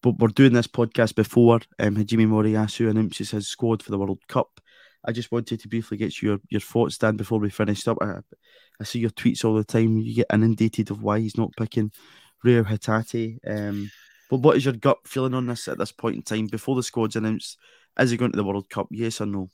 but 0.03 0.19
we're 0.19 0.29
doing 0.29 0.53
this 0.53 0.67
podcast 0.67 1.15
before 1.15 1.61
um, 1.79 1.97
Hajime 1.97 2.27
Moriyasu 2.27 2.91
announces 2.91 3.31
his 3.31 3.49
squad 3.49 3.83
for 3.83 3.91
the 3.91 3.99
World 3.99 4.21
Cup. 4.29 4.61
I 5.05 5.13
just 5.13 5.33
wanted 5.33 5.61
to 5.61 5.69
briefly 5.69 5.97
get 5.97 6.21
your, 6.21 6.39
your 6.51 6.61
thoughts, 6.61 6.99
Dan, 6.99 7.17
before 7.17 7.39
we 7.39 7.51
finished 7.51 7.89
up. 7.89 7.99
I, 8.01 8.19
I 8.81 8.85
see 8.85 8.99
your 8.99 9.11
tweets 9.11 9.45
all 9.45 9.55
the 9.55 9.65
time. 9.65 9.99
You 9.99 10.15
get 10.15 10.27
inundated 10.33 10.91
of 10.91 11.03
why 11.03 11.21
he's 11.21 11.37
not 11.37 11.57
picking 11.57 11.91
Reo 12.45 12.63
Hatate. 12.63 13.39
Um, 13.47 13.91
but 14.29 14.41
what 14.41 14.57
is 14.57 14.65
your 14.65 14.75
gut 14.75 14.99
feeling 15.07 15.35
on 15.35 15.47
this 15.47 15.69
at 15.69 15.79
this 15.79 15.93
point 15.93 16.17
in 16.17 16.23
time 16.23 16.47
before 16.47 16.77
the 16.77 16.83
squad's 16.83 17.17
announced? 17.17 17.59
Is 17.99 18.11
he 18.11 18.17
going 18.17 18.33
to 18.33 18.37
the 18.37 18.45
World 18.45 18.69
Cup? 18.69 18.89
Yes 18.91 19.21
or 19.21 19.27
no? 19.27 19.49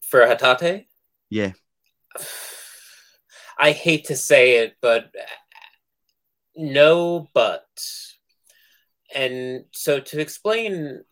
For 0.00 0.20
Hatate? 0.20 0.86
Yeah. 1.30 1.52
I 3.58 3.72
hate 3.72 4.06
to 4.06 4.16
say 4.16 4.58
it, 4.58 4.76
but 4.82 5.10
no, 6.54 7.28
but 7.32 7.66
and 9.14 9.64
so 9.72 9.98
to 10.00 10.20
explain 10.20 11.04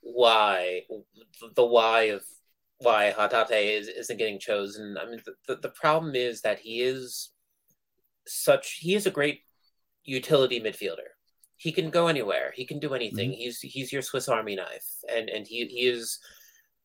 why 0.00 0.82
the 1.54 1.64
why 1.66 2.04
of 2.04 2.24
why 2.82 3.14
Hatate 3.16 3.78
is, 3.78 3.88
isn't 3.88 4.18
getting 4.18 4.38
chosen, 4.38 4.96
I 5.00 5.06
mean 5.06 5.20
the, 5.46 5.56
the 5.56 5.70
problem 5.70 6.14
is 6.14 6.42
that 6.42 6.58
he 6.58 6.82
is 6.82 7.30
such 8.26 8.78
he 8.80 8.94
is 8.94 9.06
a 9.06 9.10
great 9.10 9.40
utility 10.04 10.60
midfielder. 10.60 11.12
He 11.56 11.72
can 11.72 11.90
go 11.90 12.08
anywhere. 12.08 12.52
He 12.54 12.66
can 12.66 12.80
do 12.80 12.94
anything. 12.94 13.30
Mm-hmm. 13.30 13.38
He's 13.38 13.60
he's 13.60 13.92
your 13.92 14.02
Swiss 14.02 14.28
Army 14.28 14.56
knife, 14.56 14.86
and 15.08 15.28
and 15.28 15.46
he 15.46 15.66
he 15.66 15.86
is 15.86 16.18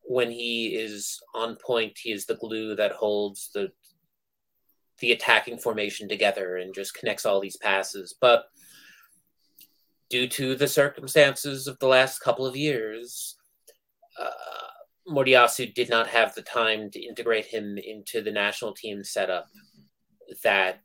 when 0.03 0.29
he 0.29 0.67
is 0.67 1.19
on 1.33 1.57
point. 1.57 1.97
He 2.01 2.11
is 2.11 2.25
the 2.25 2.35
glue 2.35 2.75
that 2.75 2.91
holds 2.91 3.49
the 3.53 3.71
the 4.99 5.11
attacking 5.11 5.59
formation 5.59 6.07
together 6.07 6.57
and 6.57 6.73
just 6.73 6.95
connects 6.95 7.25
all 7.25 7.39
these 7.39 7.57
passes. 7.57 8.15
But 8.19 8.45
due 10.09 10.27
to 10.27 10.55
the 10.55 10.67
circumstances 10.67 11.67
of 11.67 11.77
the 11.79 11.87
last 11.87 12.19
couple 12.19 12.45
of 12.45 12.55
years, 12.55 13.35
uh, 14.19 14.66
Moriyasu 15.09 15.73
did 15.73 15.89
not 15.89 16.07
have 16.07 16.35
the 16.35 16.41
time 16.41 16.89
to 16.91 16.99
integrate 16.99 17.45
him 17.45 17.77
into 17.77 18.21
the 18.21 18.31
national 18.31 18.73
team 18.73 19.03
setup 19.03 19.47
that 20.43 20.81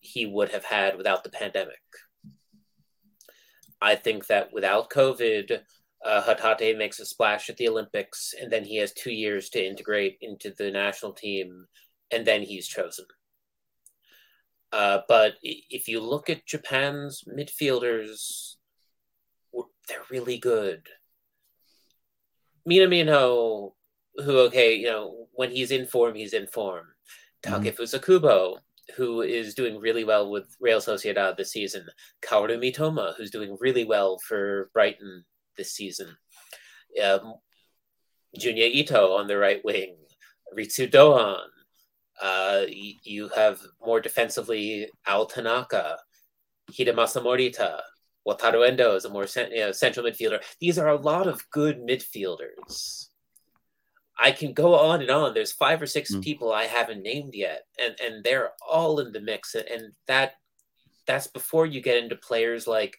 he 0.00 0.26
would 0.26 0.50
have 0.50 0.64
had 0.64 0.96
without 0.96 1.24
the 1.24 1.30
pandemic. 1.30 1.80
I 3.80 3.94
think 3.94 4.26
that 4.26 4.52
without 4.52 4.90
COVID, 4.90 5.60
uh, 6.04 6.22
Hatate 6.22 6.76
makes 6.76 7.00
a 7.00 7.06
splash 7.06 7.48
at 7.48 7.56
the 7.56 7.68
Olympics, 7.68 8.34
and 8.40 8.50
then 8.50 8.64
he 8.64 8.76
has 8.76 8.92
two 8.92 9.12
years 9.12 9.48
to 9.50 9.64
integrate 9.64 10.18
into 10.20 10.50
the 10.50 10.70
national 10.70 11.12
team, 11.12 11.66
and 12.10 12.26
then 12.26 12.42
he's 12.42 12.66
chosen. 12.66 13.06
Uh, 14.72 14.98
but 15.08 15.34
if 15.42 15.86
you 15.86 16.00
look 16.00 16.28
at 16.28 16.46
Japan's 16.46 17.22
midfielders, 17.28 18.56
they're 19.88 20.04
really 20.10 20.38
good. 20.38 20.88
Minamino, 22.68 23.72
who, 24.16 24.38
okay, 24.40 24.76
you 24.76 24.86
know, 24.86 25.26
when 25.32 25.50
he's 25.50 25.70
in 25.70 25.86
form, 25.86 26.14
he's 26.14 26.32
in 26.32 26.46
form. 26.46 26.86
Takefusa 27.42 27.98
mm-hmm. 27.98 28.04
Kubo, 28.04 28.58
who 28.96 29.22
is 29.22 29.54
doing 29.54 29.78
really 29.78 30.04
well 30.04 30.30
with 30.30 30.54
Real 30.60 30.80
Sociedad 30.80 31.36
this 31.36 31.52
season. 31.52 31.86
Kaoru 32.22 32.58
Mitoma, 32.58 33.14
who's 33.16 33.30
doing 33.30 33.56
really 33.60 33.84
well 33.84 34.18
for 34.18 34.70
Brighton 34.72 35.24
this 35.56 35.72
season. 35.72 36.16
Um, 37.02 37.34
Junya 38.38 38.70
Ito 38.72 39.12
on 39.14 39.26
the 39.26 39.38
right 39.38 39.64
wing. 39.64 39.96
Ritsu 40.56 40.90
Doan, 40.90 41.48
uh, 42.22 42.62
you 42.68 43.28
have 43.30 43.60
more 43.84 44.00
defensively 44.00 44.88
Ao 45.06 45.24
Tanaka, 45.24 45.98
Hidemasa 46.72 47.22
Morita, 47.22 47.80
Wataru 48.26 48.66
Endo 48.66 48.94
is 48.94 49.04
a 49.04 49.10
more 49.10 49.26
cent- 49.26 49.52
you 49.52 49.60
know, 49.60 49.72
central 49.72 50.06
midfielder. 50.06 50.42
These 50.60 50.78
are 50.78 50.88
a 50.88 51.00
lot 51.00 51.26
of 51.26 51.48
good 51.50 51.80
midfielders. 51.80 53.08
I 54.18 54.30
can 54.30 54.52
go 54.52 54.74
on 54.74 55.02
and 55.02 55.10
on. 55.10 55.34
There's 55.34 55.52
five 55.52 55.82
or 55.82 55.86
six 55.86 56.14
mm. 56.14 56.22
people 56.22 56.52
I 56.52 56.64
haven't 56.64 57.02
named 57.02 57.34
yet, 57.34 57.62
and 57.78 57.96
and 58.00 58.24
they're 58.24 58.52
all 58.66 59.00
in 59.00 59.12
the 59.12 59.20
mix. 59.20 59.54
And 59.54 59.92
that 60.06 60.34
that's 61.06 61.26
before 61.26 61.66
you 61.66 61.80
get 61.80 62.02
into 62.02 62.16
players 62.16 62.66
like 62.66 62.96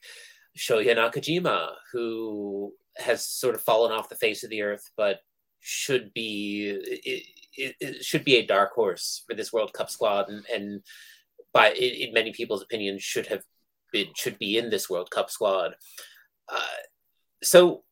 Shoya 0.57 0.95
Nakajima, 0.95 1.71
who 1.91 2.73
has 2.97 3.25
sort 3.25 3.55
of 3.55 3.61
fallen 3.61 3.91
off 3.91 4.09
the 4.09 4.15
face 4.15 4.43
of 4.43 4.49
the 4.49 4.61
earth, 4.61 4.89
but 4.97 5.19
should 5.61 6.13
be 6.13 6.69
it, 6.69 7.23
it, 7.55 7.75
it 7.79 8.05
should 8.05 8.23
be 8.23 8.35
a 8.35 8.45
dark 8.45 8.73
horse 8.73 9.23
for 9.27 9.35
this 9.35 9.51
World 9.51 9.73
Cup 9.73 9.89
squad, 9.89 10.29
and, 10.29 10.45
and 10.53 10.81
by 11.53 11.71
in, 11.71 12.13
many 12.13 12.31
people's 12.31 12.61
opinion, 12.61 12.99
should 12.99 13.27
have 13.27 13.43
been 13.95 14.13
should 14.13 14.38
be 14.38 14.58
in 14.58 14.69
this 14.69 14.89
World 14.89 15.10
Cup 15.10 15.29
squad. 15.29 15.75
Uh, 16.51 16.81
so 17.41 17.84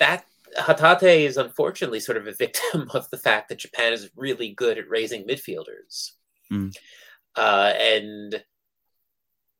that 0.00 0.24
Hatate 0.58 1.20
is 1.20 1.36
unfortunately 1.36 2.00
sort 2.00 2.18
of 2.18 2.26
a 2.26 2.32
victim 2.32 2.90
of 2.94 3.08
the 3.10 3.18
fact 3.18 3.48
that 3.48 3.58
Japan 3.58 3.92
is 3.92 4.10
really 4.16 4.50
good 4.52 4.78
at 4.78 4.88
raising 4.88 5.24
midfielders, 5.24 6.12
mm. 6.52 6.74
uh, 7.36 7.72
and 7.78 8.42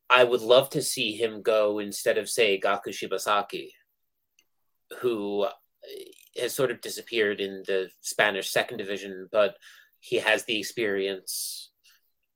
I 0.09 0.23
would 0.23 0.41
love 0.41 0.69
to 0.71 0.81
see 0.81 1.15
him 1.15 1.41
go 1.41 1.79
instead 1.79 2.17
of 2.17 2.29
say 2.29 2.59
Gaku 2.59 2.91
Shibasaki, 2.91 3.69
who 4.99 5.47
has 6.35 6.53
sort 6.53 6.71
of 6.71 6.81
disappeared 6.81 7.39
in 7.39 7.63
the 7.67 7.89
Spanish 8.01 8.49
second 8.49 8.77
division, 8.77 9.29
but 9.31 9.55
he 9.99 10.17
has 10.17 10.43
the 10.43 10.59
experience 10.59 11.68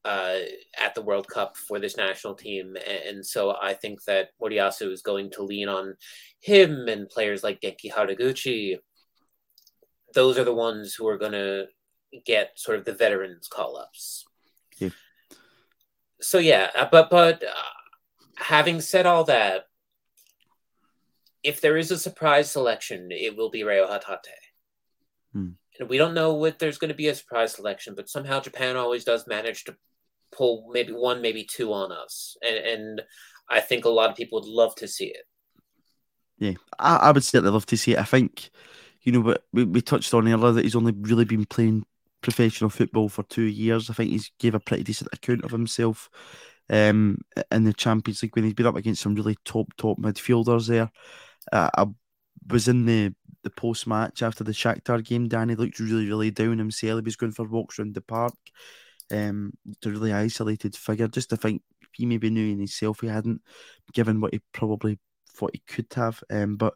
uh, 0.06 0.40
at 0.78 0.96
the 0.96 1.02
World 1.02 1.28
Cup 1.28 1.56
for 1.56 1.80
this 1.80 1.98
national 1.98 2.36
team. 2.36 2.76
And 3.08 3.26
so 3.26 3.56
I 3.62 3.74
think 3.74 4.04
that 4.06 4.30
Moriyasu 4.42 4.92
is 4.92 5.02
going 5.02 5.32
to 5.32 5.44
lean 5.44 5.70
on 5.70 5.96
him 6.40 6.88
and 6.88 7.10
players 7.10 7.44
like 7.44 7.62
Genki 7.62 7.92
Haraguchi. 7.92 8.78
Those 10.14 10.38
are 10.38 10.44
the 10.44 10.54
ones 10.54 10.94
who 10.94 11.08
are 11.08 11.18
going 11.18 11.32
to 11.32 11.68
get 12.26 12.52
sort 12.56 12.78
of 12.78 12.86
the 12.86 12.94
veterans 12.94 13.48
call 13.48 13.78
ups. 13.78 14.26
Yeah. 14.78 14.90
So 16.22 16.38
yeah, 16.38 16.70
uh, 16.76 16.88
but 16.92 17.10
but 17.10 17.44
uh, 17.44 17.54
having 18.38 18.82
said 18.82 19.06
all 19.06 19.24
that, 19.26 19.66
if 21.44 21.60
there 21.60 21.78
is 21.78 21.92
a 21.92 21.98
surprise 21.98 22.52
selection, 22.52 23.10
it 23.12 23.36
will 23.36 23.50
be 23.50 23.64
Reo 23.64 23.88
Hatate. 23.88 24.20
Hmm. 25.34 25.50
And 25.80 25.90
we 25.90 25.98
don't 25.98 26.14
know 26.14 26.34
what 26.36 26.60
there's 26.60 26.78
going 26.78 26.90
to 26.90 26.96
be 26.96 27.08
a 27.08 27.16
surprise 27.16 27.54
selection, 27.54 27.96
but 27.96 28.08
somehow 28.08 28.40
Japan 28.40 28.78
always 28.78 29.04
does 29.04 29.28
manage 29.28 29.64
to 29.64 29.76
pull 30.36 30.70
maybe 30.72 30.94
one, 30.94 31.22
maybe 31.22 31.44
two 31.44 31.72
on 31.74 31.92
us, 31.92 32.38
and, 32.46 32.58
and 32.58 33.02
I 33.50 33.60
think 33.60 33.86
a 33.86 33.90
lot 33.90 34.10
of 34.10 34.16
people 34.16 34.40
would 34.40 34.50
love 34.50 34.76
to 34.76 34.88
see 34.88 35.08
it. 35.08 35.26
Yeah, 36.38 36.54
I, 36.80 36.96
I 36.98 37.12
would 37.12 37.24
certainly 37.24 37.52
love 37.52 37.66
to 37.68 37.78
see 37.78 37.94
it. 37.94 38.00
I 38.00 38.04
think 38.04 38.50
you 39.04 39.12
know, 39.12 39.36
we, 39.52 39.66
we 39.66 39.82
touched 39.82 40.14
on 40.14 40.28
earlier 40.28 40.52
that 40.52 40.64
he's 40.64 40.76
only 40.76 40.94
really 40.98 41.26
been 41.26 41.46
playing 41.46 41.86
professional 42.22 42.70
football 42.70 43.10
for 43.10 43.24
two 43.24 43.44
years. 43.44 43.90
I 43.90 43.94
think 43.94 44.12
he's 44.12 44.32
gave 44.40 44.56
a 44.56 44.60
pretty 44.60 44.84
decent 44.84 45.10
account 45.14 45.44
of 45.44 45.52
himself 45.52 46.10
um, 46.70 47.20
in 47.52 47.66
the 47.66 47.74
Champions 47.74 48.24
League 48.24 48.36
when 48.36 48.46
he's 48.46 48.54
been 48.54 48.66
up 48.66 48.78
against 48.78 49.02
some 49.02 49.14
really 49.14 49.38
top 49.46 49.68
top 49.78 50.00
midfielders 50.00 50.68
there. 50.68 50.90
Uh, 51.52 51.70
I 51.78 51.86
was 52.50 52.68
in 52.68 52.86
the 52.86 53.14
the 53.44 53.50
post 53.50 53.88
match 53.88 54.24
after 54.24 54.44
the 54.46 54.54
Shakhtar 54.54 55.04
game. 55.04 55.28
Danny 55.28 55.56
looked 55.56 55.80
really 55.80 56.08
really 56.08 56.32
down 56.32 56.58
himself. 56.58 57.00
He 57.00 57.04
was 57.04 57.18
going 57.18 57.34
for 57.34 57.46
walks 57.46 57.78
around 57.78 57.94
the 57.94 58.02
park. 58.02 58.34
Um, 59.12 59.54
a 59.86 59.90
really 59.90 60.14
isolated 60.14 60.76
figure. 60.76 61.08
Just 61.08 61.30
to 61.30 61.38
think 61.38 61.62
he 61.94 62.06
maybe 62.06 62.30
knew 62.30 62.52
in 62.52 62.58
himself 62.58 63.02
he 63.02 63.08
hadn't 63.08 63.42
given 63.94 64.22
what 64.22 64.34
he 64.34 64.42
probably 64.54 65.00
thought 65.30 65.52
he 65.54 65.62
could 65.68 65.88
have. 65.96 66.24
Um, 66.30 66.56
but 66.56 66.74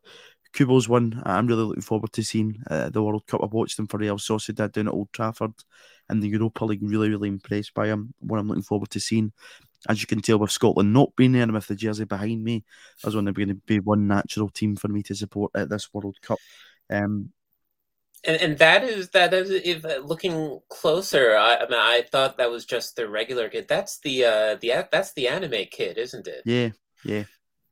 Kubo's 0.54 0.90
one 0.90 1.22
I'm 1.26 1.48
really 1.48 1.64
looking 1.64 1.82
forward 1.82 2.12
to 2.14 2.24
seeing 2.24 2.62
uh, 2.70 2.90
the 2.90 3.04
World 3.04 3.26
Cup. 3.28 3.42
I've 3.44 3.54
watched 3.54 3.78
him 3.78 3.88
for 3.88 3.98
Real 3.98 4.18
Sociedad 4.18 4.72
down 4.72 4.88
at 4.88 4.94
Old 4.94 5.12
Trafford 5.14 5.54
and 6.10 6.22
the 6.22 6.30
Europa 6.30 6.66
League. 6.66 6.82
Really, 6.82 7.10
really 7.10 7.30
impressed 7.30 7.74
by 7.74 7.88
him. 7.88 8.14
What 8.20 8.40
I'm 8.40 8.48
looking 8.48 8.64
forward 8.64 8.90
to 8.92 9.00
seeing. 9.00 9.34
As 9.88 10.02
you 10.02 10.08
can 10.08 10.22
tell, 10.22 10.40
with 10.40 10.52
Scotland 10.52 10.92
not 10.92 11.16
being 11.16 11.34
there 11.34 11.44
and 11.44 11.54
with 11.54 11.68
the 11.68 11.76
jersey 11.76 12.06
behind 12.06 12.44
me, 12.44 12.64
I 13.04 13.08
was 13.08 13.14
going 13.14 13.26
to 13.26 13.56
be 13.56 13.80
one 13.80 14.08
natural 14.08 14.50
team 14.50 14.76
for 14.76 14.88
me 14.88 15.04
to 15.04 15.16
support 15.16 15.52
at 15.56 15.70
this 15.70 15.94
World 15.94 16.18
Cup. 16.22 16.40
Um, 16.90 17.32
and, 18.24 18.42
and 18.42 18.58
that 18.58 18.84
is 18.84 19.10
that 19.10 19.34
is 19.34 19.50
if 19.50 19.86
uh, 19.86 20.00
looking 20.04 20.60
closer. 20.70 21.36
I, 21.36 21.58
I, 21.58 21.68
mean, 21.68 21.80
I 21.80 22.04
thought 22.12 22.38
that 22.38 22.52
was 22.52 22.66
just 22.66 22.96
the 22.96 23.08
regular 23.08 23.50
kid. 23.50 23.68
That's 23.68 24.00
the 24.00 24.26
uh 24.26 24.56
the 24.56 24.88
that's 24.92 25.14
the 25.14 25.28
anime 25.28 25.66
kid, 25.72 25.98
isn't 25.98 26.28
it? 26.28 26.42
Yeah, 26.46 26.70
yeah. 27.04 27.24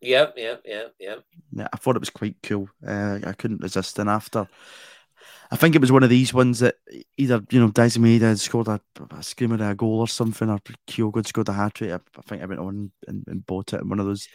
Yep, 0.01 0.33
yep, 0.37 0.61
yep, 0.65 0.93
yep. 0.99 1.23
Yeah, 1.51 1.67
I 1.73 1.77
thought 1.77 1.95
it 1.95 2.01
was 2.01 2.11
quite 2.11 2.35
cool. 2.43 2.69
Uh, 2.85 3.19
I 3.25 3.33
couldn't 3.33 3.63
resist. 3.63 3.97
And 3.97 4.07
after, 4.07 4.47
I 5.49 5.55
think 5.55 5.73
it 5.73 5.81
was 5.81 5.91
one 5.91 6.03
of 6.03 6.09
these 6.09 6.33
ones 6.33 6.59
that 6.59 6.75
either, 7.17 7.41
you 7.49 7.59
know, 7.59 7.69
Daizen 7.69 8.21
had 8.21 8.39
scored 8.39 8.67
a, 8.67 8.79
a 9.11 9.23
screamer 9.23 9.57
a 9.67 9.73
goal 9.73 9.99
or 9.99 10.07
something, 10.07 10.49
or 10.49 10.59
Kyogo 10.87 11.25
scored 11.25 11.49
a 11.49 11.53
hat 11.53 11.75
trick. 11.75 11.91
I, 11.91 11.95
I, 11.95 12.21
think 12.21 12.43
I 12.43 12.45
went 12.45 12.59
on 12.59 12.91
and, 13.07 13.23
and 13.27 13.45
bought 13.45 13.73
it 13.73 13.81
in 13.81 13.89
one 13.89 13.99
of 13.99 14.05
those 14.05 14.27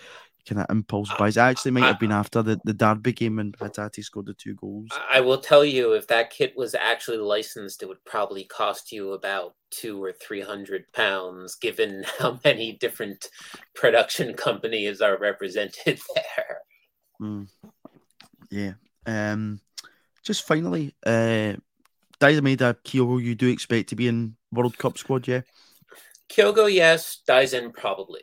kind 0.50 0.60
of 0.60 0.66
impulse 0.68 1.10
buys. 1.16 1.36
It 1.36 1.40
actually 1.40 1.70
might 1.70 1.86
have 1.86 2.00
been 2.00 2.12
after 2.12 2.42
the, 2.42 2.60
the 2.64 2.74
Derby 2.74 3.12
game 3.12 3.36
when 3.36 3.52
Hatate 3.52 4.02
scored 4.04 4.26
the 4.26 4.34
two 4.34 4.54
goals. 4.54 4.88
I 5.10 5.20
will 5.20 5.38
tell 5.38 5.64
you, 5.64 5.92
if 5.92 6.08
that 6.08 6.30
kit 6.30 6.54
was 6.56 6.74
actually 6.74 7.18
licensed, 7.18 7.82
it 7.82 7.86
would 7.86 8.04
probably 8.04 8.44
cost 8.44 8.90
you 8.90 9.12
about 9.12 9.54
two 9.70 10.02
or 10.02 10.12
three 10.12 10.40
hundred 10.40 10.92
pounds, 10.92 11.54
given 11.54 12.04
how 12.18 12.40
many 12.44 12.72
different 12.72 13.28
production 13.74 14.34
companies 14.34 15.00
are 15.00 15.16
represented 15.16 16.00
there. 16.14 16.58
Mm. 17.22 17.48
Yeah. 18.50 18.72
Um, 19.06 19.60
just 20.24 20.46
finally, 20.46 20.94
uh, 21.06 21.54
Daizen 22.20 22.56
Kyogo, 22.84 23.22
you 23.22 23.34
do 23.34 23.48
expect 23.48 23.90
to 23.90 23.96
be 23.96 24.08
in 24.08 24.36
World 24.52 24.76
Cup 24.76 24.98
squad, 24.98 25.28
yeah? 25.28 25.42
Kyogo, 26.28 26.72
yes. 26.72 27.20
Daizen, 27.28 27.72
probably. 27.72 28.22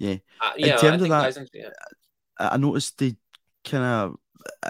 Yeah. 0.00 0.16
Uh, 0.40 0.52
yeah, 0.56 0.74
in 0.74 0.80
terms 0.80 1.02
of 1.02 1.08
that, 1.10 1.48
yeah. 1.52 1.68
I 2.38 2.56
noticed 2.56 2.96
the 2.96 3.14
kind 3.64 3.84
of 3.84 4.16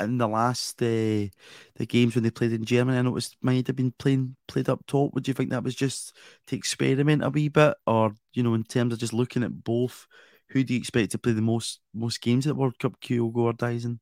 in 0.03 0.19
the 0.19 0.27
last 0.27 0.83
uh, 0.83 1.31
the 1.77 1.87
games 1.87 2.17
when 2.17 2.25
they 2.25 2.33
played 2.33 2.53
in 2.53 2.65
Germany, 2.65 2.99
I 2.99 3.03
noticed 3.03 3.37
might 3.41 3.69
have 3.69 3.77
been 3.77 3.95
playing 3.97 4.35
played 4.49 4.69
up 4.69 4.85
top. 4.89 5.15
Would 5.15 5.29
you 5.29 5.35
think 5.35 5.51
that 5.51 5.63
was 5.63 5.77
just 5.77 6.17
to 6.49 6.57
experiment 6.57 7.23
a 7.23 7.31
wee 7.31 7.49
bit, 7.49 7.77
or 7.87 8.13
you 8.33 8.43
know, 8.43 8.55
in 8.55 8.65
terms 8.65 8.93
of 8.93 8.99
just 8.99 9.13
looking 9.13 9.45
at 9.45 9.63
both, 9.63 10.09
who 10.49 10.65
do 10.65 10.75
you 10.75 10.81
expect 10.81 11.13
to 11.13 11.19
play 11.19 11.33
the 11.33 11.43
most 11.43 11.79
most 11.95 12.21
games 12.21 12.49
at 12.49 12.57
World 12.57 12.81
Cup, 12.81 13.01
Kyogo 13.01 13.37
or 13.37 13.53
Daizen? 13.53 14.01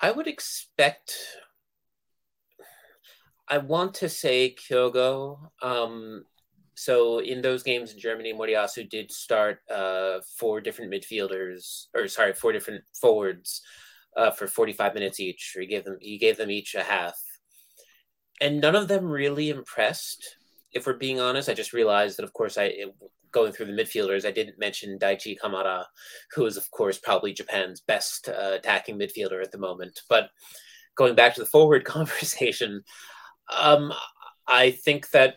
I 0.00 0.10
would 0.10 0.26
expect. 0.26 1.14
I 3.46 3.58
want 3.58 3.92
to 3.96 4.08
say 4.08 4.54
Kyogo. 4.54 5.50
Um, 5.60 6.24
so 6.80 7.18
in 7.18 7.42
those 7.42 7.62
games 7.62 7.92
in 7.92 7.98
Germany, 7.98 8.32
Moriyasu 8.32 8.88
did 8.88 9.12
start 9.12 9.58
uh, 9.70 10.20
four 10.38 10.62
different 10.62 10.90
midfielders, 10.90 11.88
or 11.94 12.08
sorry, 12.08 12.32
four 12.32 12.52
different 12.52 12.82
forwards 12.98 13.60
uh, 14.16 14.30
for 14.30 14.46
45 14.46 14.94
minutes 14.94 15.20
each. 15.20 15.54
He 15.60 15.66
gave 15.66 15.84
them 15.84 15.98
he 16.00 16.16
gave 16.16 16.38
them 16.38 16.50
each 16.50 16.74
a 16.74 16.82
half, 16.82 17.20
and 18.40 18.62
none 18.62 18.74
of 18.74 18.88
them 18.88 19.04
really 19.04 19.50
impressed. 19.50 20.36
If 20.72 20.86
we're 20.86 20.94
being 20.94 21.20
honest, 21.20 21.50
I 21.50 21.52
just 21.52 21.74
realized 21.74 22.16
that, 22.16 22.24
of 22.24 22.32
course, 22.32 22.56
I 22.56 22.72
going 23.30 23.52
through 23.52 23.66
the 23.66 23.82
midfielders, 23.82 24.24
I 24.24 24.30
didn't 24.30 24.58
mention 24.58 24.98
Daichi 24.98 25.36
Kamada, 25.38 25.84
who 26.34 26.46
is, 26.46 26.56
of 26.56 26.70
course, 26.70 26.96
probably 26.96 27.34
Japan's 27.34 27.82
best 27.82 28.30
uh, 28.30 28.52
attacking 28.54 28.98
midfielder 28.98 29.42
at 29.42 29.52
the 29.52 29.58
moment. 29.58 30.00
But 30.08 30.30
going 30.94 31.14
back 31.14 31.34
to 31.34 31.40
the 31.40 31.46
forward 31.46 31.84
conversation, 31.96 32.84
um, 33.54 33.92
I 34.46 34.70
think 34.70 35.10
that 35.10 35.34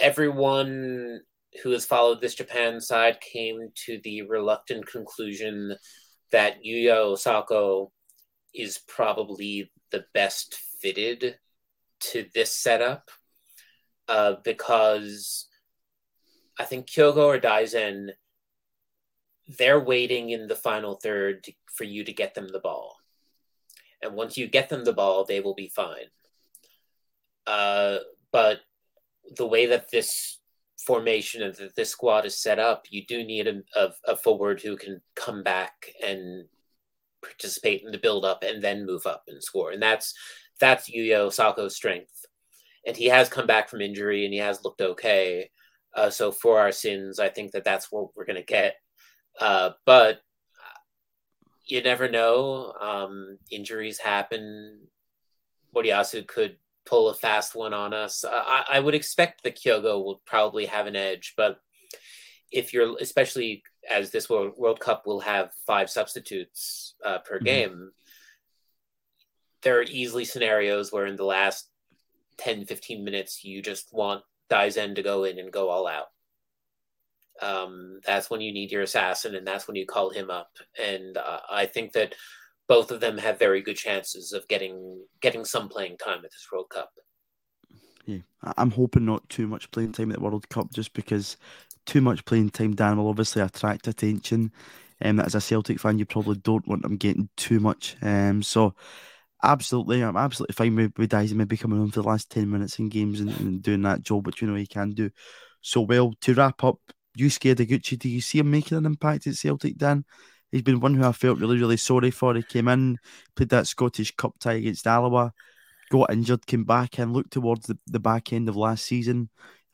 everyone 0.00 1.20
who 1.62 1.70
has 1.70 1.84
followed 1.84 2.20
this 2.20 2.34
Japan 2.34 2.80
side 2.80 3.20
came 3.20 3.70
to 3.86 4.00
the 4.02 4.22
reluctant 4.22 4.86
conclusion 4.86 5.76
that 6.32 6.62
Yuya 6.64 7.14
Osako 7.14 7.90
is 8.54 8.78
probably 8.86 9.70
the 9.90 10.04
best 10.14 10.54
fitted 10.80 11.38
to 12.00 12.26
this 12.34 12.52
setup 12.52 13.10
uh, 14.08 14.34
because 14.44 15.48
I 16.58 16.64
think 16.64 16.86
Kyogo 16.86 17.24
or 17.24 17.38
Daizen, 17.38 18.10
they're 19.58 19.80
waiting 19.80 20.30
in 20.30 20.46
the 20.46 20.56
final 20.56 20.94
third 20.94 21.44
to, 21.44 21.52
for 21.74 21.84
you 21.84 22.04
to 22.04 22.12
get 22.12 22.34
them 22.34 22.48
the 22.48 22.60
ball. 22.60 22.96
And 24.02 24.14
once 24.14 24.38
you 24.38 24.46
get 24.46 24.68
them 24.68 24.84
the 24.84 24.92
ball, 24.92 25.24
they 25.24 25.40
will 25.40 25.54
be 25.54 25.68
fine. 25.68 26.06
Uh, 27.46 27.98
but 28.32 28.60
the 29.36 29.46
way 29.46 29.66
that 29.66 29.90
this 29.90 30.38
formation 30.86 31.42
of 31.42 31.60
this 31.76 31.90
squad 31.90 32.24
is 32.24 32.40
set 32.40 32.58
up, 32.58 32.86
you 32.90 33.04
do 33.06 33.24
need 33.24 33.46
a, 33.46 33.62
a, 33.76 33.90
a 34.08 34.16
forward 34.16 34.60
who 34.60 34.76
can 34.76 35.00
come 35.14 35.42
back 35.42 35.86
and 36.04 36.46
participate 37.22 37.82
in 37.84 37.92
the 37.92 37.98
build 37.98 38.24
up 38.24 38.42
and 38.42 38.62
then 38.62 38.86
move 38.86 39.06
up 39.06 39.24
and 39.28 39.42
score. 39.42 39.70
And 39.72 39.82
that's 39.82 40.14
that's 40.58 40.90
Yuya 40.90 41.28
Osako's 41.28 41.76
strength. 41.76 42.26
And 42.86 42.96
he 42.96 43.06
has 43.06 43.28
come 43.28 43.46
back 43.46 43.68
from 43.68 43.80
injury 43.80 44.24
and 44.24 44.32
he 44.32 44.40
has 44.40 44.64
looked 44.64 44.80
okay. 44.80 45.50
Uh, 45.94 46.08
so 46.08 46.32
for 46.32 46.58
our 46.58 46.72
sins, 46.72 47.18
I 47.18 47.28
think 47.28 47.52
that 47.52 47.64
that's 47.64 47.90
what 47.90 48.08
we're 48.16 48.24
going 48.24 48.36
to 48.36 48.42
get. 48.42 48.76
Uh, 49.38 49.70
but 49.84 50.20
you 51.66 51.82
never 51.82 52.08
know. 52.08 52.72
Um, 52.80 53.38
injuries 53.50 53.98
happen. 53.98 54.80
Moriyasu 55.74 56.26
could 56.26 56.56
pull 56.90 57.08
a 57.08 57.14
fast 57.14 57.54
one 57.54 57.72
on 57.72 57.94
us. 57.94 58.24
I, 58.28 58.64
I 58.72 58.80
would 58.80 58.94
expect 58.94 59.42
the 59.42 59.52
Kyogo 59.52 60.04
will 60.04 60.20
probably 60.26 60.66
have 60.66 60.86
an 60.86 60.96
edge, 60.96 61.34
but 61.36 61.60
if 62.50 62.74
you're 62.74 62.96
especially 63.00 63.62
as 63.88 64.10
this 64.10 64.28
World, 64.28 64.54
World 64.58 64.80
Cup 64.80 65.06
will 65.06 65.20
have 65.20 65.52
five 65.66 65.88
substitutes 65.88 66.94
uh, 67.04 67.18
per 67.18 67.36
mm-hmm. 67.36 67.44
game, 67.44 67.90
there 69.62 69.78
are 69.78 69.84
easily 69.84 70.24
scenarios 70.24 70.92
where 70.92 71.06
in 71.06 71.16
the 71.16 71.24
last 71.24 71.68
10, 72.38 72.64
15 72.64 73.04
minutes, 73.04 73.44
you 73.44 73.62
just 73.62 73.92
want 73.92 74.22
Daizen 74.50 74.96
to 74.96 75.02
go 75.02 75.24
in 75.24 75.38
and 75.38 75.52
go 75.52 75.68
all 75.68 75.86
out. 75.86 76.06
Um, 77.40 78.00
that's 78.04 78.28
when 78.30 78.40
you 78.40 78.52
need 78.52 78.72
your 78.72 78.82
assassin, 78.82 79.34
and 79.34 79.46
that's 79.46 79.66
when 79.66 79.76
you 79.76 79.86
call 79.86 80.10
him 80.10 80.30
up. 80.30 80.50
And 80.78 81.16
uh, 81.16 81.40
I 81.48 81.66
think 81.66 81.92
that 81.92 82.14
both 82.70 82.92
of 82.92 83.00
them 83.00 83.18
have 83.18 83.36
very 83.36 83.60
good 83.60 83.76
chances 83.76 84.32
of 84.32 84.46
getting 84.46 85.04
getting 85.20 85.44
some 85.44 85.68
playing 85.68 85.96
time 85.96 86.18
at 86.18 86.30
this 86.30 86.46
World 86.52 86.68
Cup. 86.70 86.92
Yeah, 88.06 88.20
I'm 88.56 88.70
hoping 88.70 89.04
not 89.04 89.28
too 89.28 89.48
much 89.48 89.68
playing 89.72 89.90
time 89.90 90.12
at 90.12 90.18
the 90.18 90.22
World 90.22 90.48
Cup, 90.50 90.72
just 90.72 90.94
because 90.94 91.36
too 91.84 92.00
much 92.00 92.24
playing 92.24 92.50
time, 92.50 92.76
Dan, 92.76 92.96
will 92.96 93.08
obviously 93.08 93.42
attract 93.42 93.88
attention. 93.88 94.52
Um, 95.02 95.18
as 95.18 95.34
a 95.34 95.40
Celtic 95.40 95.80
fan, 95.80 95.98
you 95.98 96.06
probably 96.06 96.36
don't 96.36 96.66
want 96.68 96.82
them 96.82 96.96
getting 96.96 97.28
too 97.36 97.58
much. 97.58 97.96
Um, 98.02 98.40
so 98.40 98.76
absolutely, 99.42 100.02
I'm 100.02 100.16
absolutely 100.16 100.54
fine 100.54 100.76
with, 100.76 100.92
with 100.96 101.10
Daisy 101.10 101.34
maybe 101.34 101.56
coming 101.56 101.80
on 101.80 101.90
for 101.90 102.02
the 102.02 102.08
last 102.08 102.30
10 102.30 102.48
minutes 102.48 102.78
in 102.78 102.88
games 102.88 103.18
and, 103.18 103.30
and, 103.40 103.62
doing 103.62 103.82
that 103.82 104.02
job, 104.02 104.26
which 104.26 104.42
you 104.42 104.48
know 104.48 104.54
he 104.54 104.66
can 104.66 104.90
do. 104.90 105.10
So, 105.60 105.80
well, 105.80 106.12
to 106.20 106.34
wrap 106.34 106.62
up, 106.62 106.78
Yosuke 107.18 107.52
Ideguchi? 107.56 107.98
do 107.98 108.08
you 108.08 108.20
see 108.20 108.38
him 108.38 108.50
making 108.52 108.78
an 108.78 108.86
impact 108.86 109.26
at 109.26 109.34
Celtic, 109.34 109.76
Dan? 109.76 110.04
He's 110.52 110.62
been 110.62 110.80
one 110.80 110.94
who 110.94 111.04
I 111.04 111.12
felt 111.12 111.38
really, 111.38 111.58
really 111.58 111.76
sorry 111.76 112.10
for. 112.10 112.34
He 112.34 112.42
came 112.42 112.68
in, 112.68 112.98
played 113.36 113.50
that 113.50 113.66
Scottish 113.66 114.14
Cup 114.16 114.34
tie 114.40 114.54
against 114.54 114.86
Alloa, 114.86 115.32
got 115.90 116.12
injured, 116.12 116.46
came 116.46 116.64
back 116.64 116.98
and 116.98 117.12
looked 117.12 117.32
towards 117.32 117.66
the, 117.66 117.78
the 117.86 118.00
back 118.00 118.32
end 118.32 118.48
of 118.48 118.56
last 118.56 118.84
season. 118.84 119.28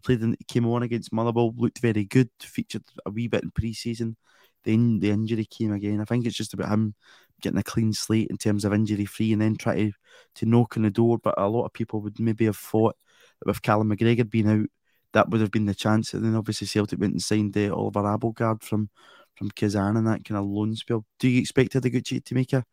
Played 0.04 0.22
in, 0.22 0.36
came 0.48 0.66
on 0.66 0.82
against 0.82 1.12
Motherwell, 1.12 1.54
looked 1.56 1.80
very 1.80 2.04
good, 2.04 2.30
featured 2.40 2.84
a 3.06 3.10
wee 3.10 3.28
bit 3.28 3.42
in 3.42 3.50
pre 3.50 3.72
season. 3.72 4.16
Then 4.64 4.98
the 4.98 5.10
injury 5.10 5.46
came 5.46 5.72
again. 5.72 6.00
I 6.00 6.04
think 6.04 6.26
it's 6.26 6.36
just 6.36 6.52
about 6.52 6.68
him 6.68 6.94
getting 7.40 7.58
a 7.58 7.62
clean 7.62 7.92
slate 7.92 8.28
in 8.30 8.36
terms 8.36 8.64
of 8.64 8.72
injury 8.72 9.04
free 9.04 9.32
and 9.32 9.40
then 9.40 9.56
try 9.56 9.76
to, 9.76 9.92
to 10.36 10.46
knock 10.46 10.76
on 10.76 10.82
the 10.82 10.90
door. 10.90 11.18
But 11.18 11.34
a 11.38 11.48
lot 11.48 11.64
of 11.64 11.72
people 11.72 12.00
would 12.02 12.18
maybe 12.18 12.46
have 12.46 12.56
thought 12.56 12.96
that 13.40 13.46
with 13.46 13.62
Callum 13.62 13.90
McGregor 13.90 14.28
being 14.28 14.48
out, 14.48 14.68
that 15.12 15.30
would 15.30 15.40
have 15.40 15.50
been 15.50 15.66
the 15.66 15.74
chance. 15.74 16.14
And 16.14 16.24
then 16.24 16.34
obviously 16.34 16.66
Celtic 16.66 17.00
went 17.00 17.12
and 17.12 17.22
signed 17.22 17.56
uh, 17.56 17.74
Oliver 17.74 18.02
Abildgaard 18.02 18.62
from 18.62 18.90
from 19.36 19.50
Kazan 19.50 19.96
and 19.96 20.06
that 20.06 20.24
kind 20.24 20.38
of 20.38 20.46
loan 20.46 20.74
spell. 20.74 21.04
Do 21.18 21.28
you 21.28 21.40
expect 21.40 21.74
Ideguchi 21.74 22.24
to 22.24 22.34
make 22.34 22.52
a 22.52 22.64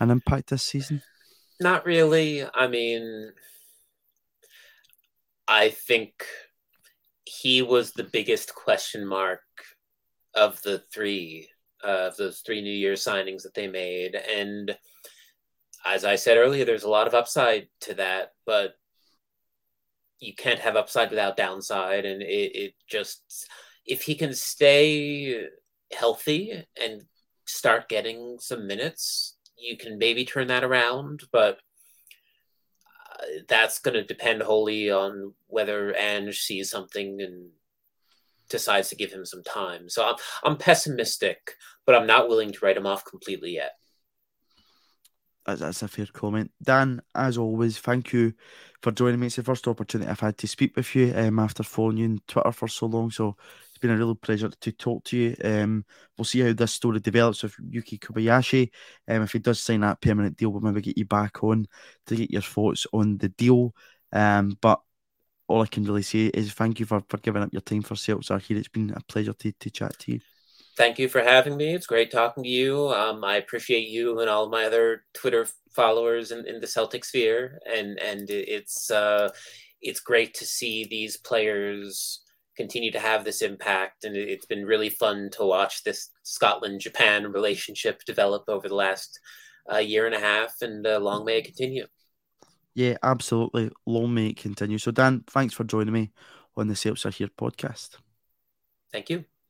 an 0.00 0.10
impact 0.10 0.50
this 0.50 0.62
season? 0.62 1.02
Not 1.60 1.86
really. 1.86 2.44
I 2.52 2.66
mean, 2.66 3.32
I 5.46 5.70
think 5.70 6.26
he 7.24 7.62
was 7.62 7.92
the 7.92 8.04
biggest 8.04 8.54
question 8.54 9.06
mark 9.06 9.40
of 10.34 10.60
the 10.62 10.82
three 10.92 11.48
uh, 11.84 12.08
of 12.08 12.16
those 12.16 12.40
three 12.40 12.60
New 12.60 12.72
Year 12.72 12.94
signings 12.94 13.42
that 13.42 13.54
they 13.54 13.68
made, 13.68 14.16
and 14.16 14.76
as 15.86 16.04
I 16.04 16.16
said 16.16 16.38
earlier, 16.38 16.64
there's 16.64 16.84
a 16.84 16.88
lot 16.88 17.06
of 17.06 17.14
upside 17.14 17.68
to 17.82 17.94
that, 17.94 18.32
but 18.46 18.74
you 20.18 20.34
can't 20.34 20.60
have 20.60 20.76
upside 20.76 21.10
without 21.10 21.36
downside, 21.36 22.06
and 22.06 22.22
it, 22.22 22.56
it 22.56 22.74
just 22.88 23.46
if 23.86 24.02
he 24.02 24.14
can 24.14 24.32
stay 24.32 25.46
healthy 25.92 26.64
and 26.80 27.02
start 27.46 27.88
getting 27.88 28.38
some 28.40 28.66
minutes, 28.66 29.36
you 29.56 29.76
can 29.76 29.98
maybe 29.98 30.24
turn 30.24 30.48
that 30.48 30.64
around, 30.64 31.22
but 31.32 31.58
uh, 33.20 33.24
that's 33.48 33.78
going 33.78 33.94
to 33.94 34.04
depend 34.04 34.42
wholly 34.42 34.90
on 34.90 35.34
whether 35.46 35.94
Ange 35.96 36.38
sees 36.40 36.70
something 36.70 37.20
and 37.20 37.50
decides 38.48 38.88
to 38.90 38.96
give 38.96 39.12
him 39.12 39.24
some 39.24 39.42
time. 39.42 39.88
So 39.88 40.06
I'm, 40.06 40.16
I'm 40.42 40.56
pessimistic, 40.56 41.56
but 41.86 41.94
I'm 41.94 42.06
not 42.06 42.28
willing 42.28 42.52
to 42.52 42.58
write 42.62 42.76
him 42.76 42.86
off 42.86 43.04
completely 43.04 43.54
yet. 43.54 43.72
That's, 45.46 45.82
a 45.82 45.88
fair 45.88 46.06
comment. 46.06 46.50
Dan, 46.62 47.02
as 47.14 47.36
always, 47.36 47.78
thank 47.78 48.14
you 48.14 48.32
for 48.80 48.92
joining 48.92 49.20
me. 49.20 49.26
It's 49.26 49.36
the 49.36 49.42
first 49.42 49.68
opportunity 49.68 50.10
I've 50.10 50.20
had 50.20 50.38
to 50.38 50.48
speak 50.48 50.74
with 50.74 50.94
you 50.94 51.12
um, 51.14 51.38
after 51.38 51.62
following 51.62 51.98
you 51.98 52.06
on 52.06 52.20
Twitter 52.26 52.52
for 52.52 52.66
so 52.66 52.86
long. 52.86 53.10
So 53.10 53.36
it's 53.74 53.80
been 53.80 53.90
a 53.90 53.96
real 53.96 54.14
pleasure 54.14 54.48
to 54.48 54.72
talk 54.72 55.02
to 55.04 55.16
you. 55.16 55.36
Um, 55.42 55.84
we'll 56.16 56.24
see 56.24 56.40
how 56.40 56.52
this 56.52 56.70
story 56.70 57.00
develops 57.00 57.42
with 57.42 57.56
Yuki 57.68 57.98
Kobayashi. 57.98 58.70
Um, 59.08 59.22
if 59.22 59.32
he 59.32 59.40
does 59.40 59.60
sign 59.60 59.80
that 59.80 60.00
permanent 60.00 60.36
deal, 60.36 60.50
we'll 60.50 60.60
maybe 60.60 60.80
get 60.80 60.96
you 60.96 61.06
back 61.06 61.42
on 61.42 61.66
to 62.06 62.14
get 62.14 62.30
your 62.30 62.42
thoughts 62.42 62.86
on 62.92 63.18
the 63.18 63.30
deal. 63.30 63.74
Um, 64.12 64.56
but 64.60 64.80
all 65.48 65.60
I 65.60 65.66
can 65.66 65.82
really 65.82 66.02
say 66.02 66.26
is 66.26 66.52
thank 66.52 66.78
you 66.78 66.86
for, 66.86 67.02
for 67.08 67.16
giving 67.16 67.42
up 67.42 67.52
your 67.52 67.62
time 67.62 67.82
for 67.82 67.96
Celts 67.96 68.30
Are 68.30 68.38
Here. 68.38 68.58
It's 68.58 68.68
been 68.68 68.94
a 68.94 69.00
pleasure 69.08 69.32
to, 69.32 69.50
to 69.50 69.70
chat 69.70 69.98
to 69.98 70.12
you 70.12 70.20
thank 70.76 70.98
you 70.98 71.08
for 71.08 71.22
having 71.22 71.56
me. 71.56 71.72
It's 71.72 71.86
great 71.86 72.10
talking 72.10 72.42
to 72.42 72.48
you. 72.48 72.88
Um, 72.88 73.24
I 73.24 73.36
appreciate 73.36 73.88
you 73.88 74.18
and 74.20 74.28
all 74.28 74.48
my 74.48 74.64
other 74.64 75.04
Twitter 75.14 75.46
followers 75.70 76.32
in, 76.32 76.46
in 76.48 76.60
the 76.60 76.66
Celtic 76.66 77.04
sphere, 77.04 77.60
and 77.64 77.96
and 78.00 78.28
it's 78.28 78.90
uh, 78.90 79.30
it's 79.80 80.00
great 80.00 80.34
to 80.34 80.46
see 80.46 80.84
these 80.84 81.16
players 81.16 82.23
continue 82.56 82.90
to 82.92 83.00
have 83.00 83.24
this 83.24 83.42
impact, 83.42 84.04
and 84.04 84.16
it's 84.16 84.46
been 84.46 84.64
really 84.64 84.90
fun 84.90 85.30
to 85.32 85.44
watch 85.44 85.82
this 85.82 86.10
Scotland 86.22 86.80
Japan 86.80 87.30
relationship 87.32 88.02
develop 88.04 88.44
over 88.48 88.68
the 88.68 88.74
last 88.74 89.18
uh, 89.72 89.78
year 89.78 90.06
and 90.06 90.14
a 90.14 90.20
half, 90.20 90.54
and 90.62 90.86
uh, 90.86 90.98
long 90.98 91.24
may 91.24 91.38
it 91.38 91.44
continue. 91.44 91.86
Yeah, 92.74 92.96
absolutely. 93.02 93.70
Long 93.86 94.12
may 94.14 94.28
it 94.28 94.36
continue. 94.36 94.78
So, 94.78 94.90
Dan, 94.90 95.24
thanks 95.28 95.54
for 95.54 95.64
joining 95.64 95.94
me 95.94 96.10
on 96.56 96.68
the 96.68 96.76
Celts 96.76 97.06
Are 97.06 97.10
Here 97.10 97.28
podcast. 97.28 97.96
Thank 98.92 99.10
you. 99.10 99.24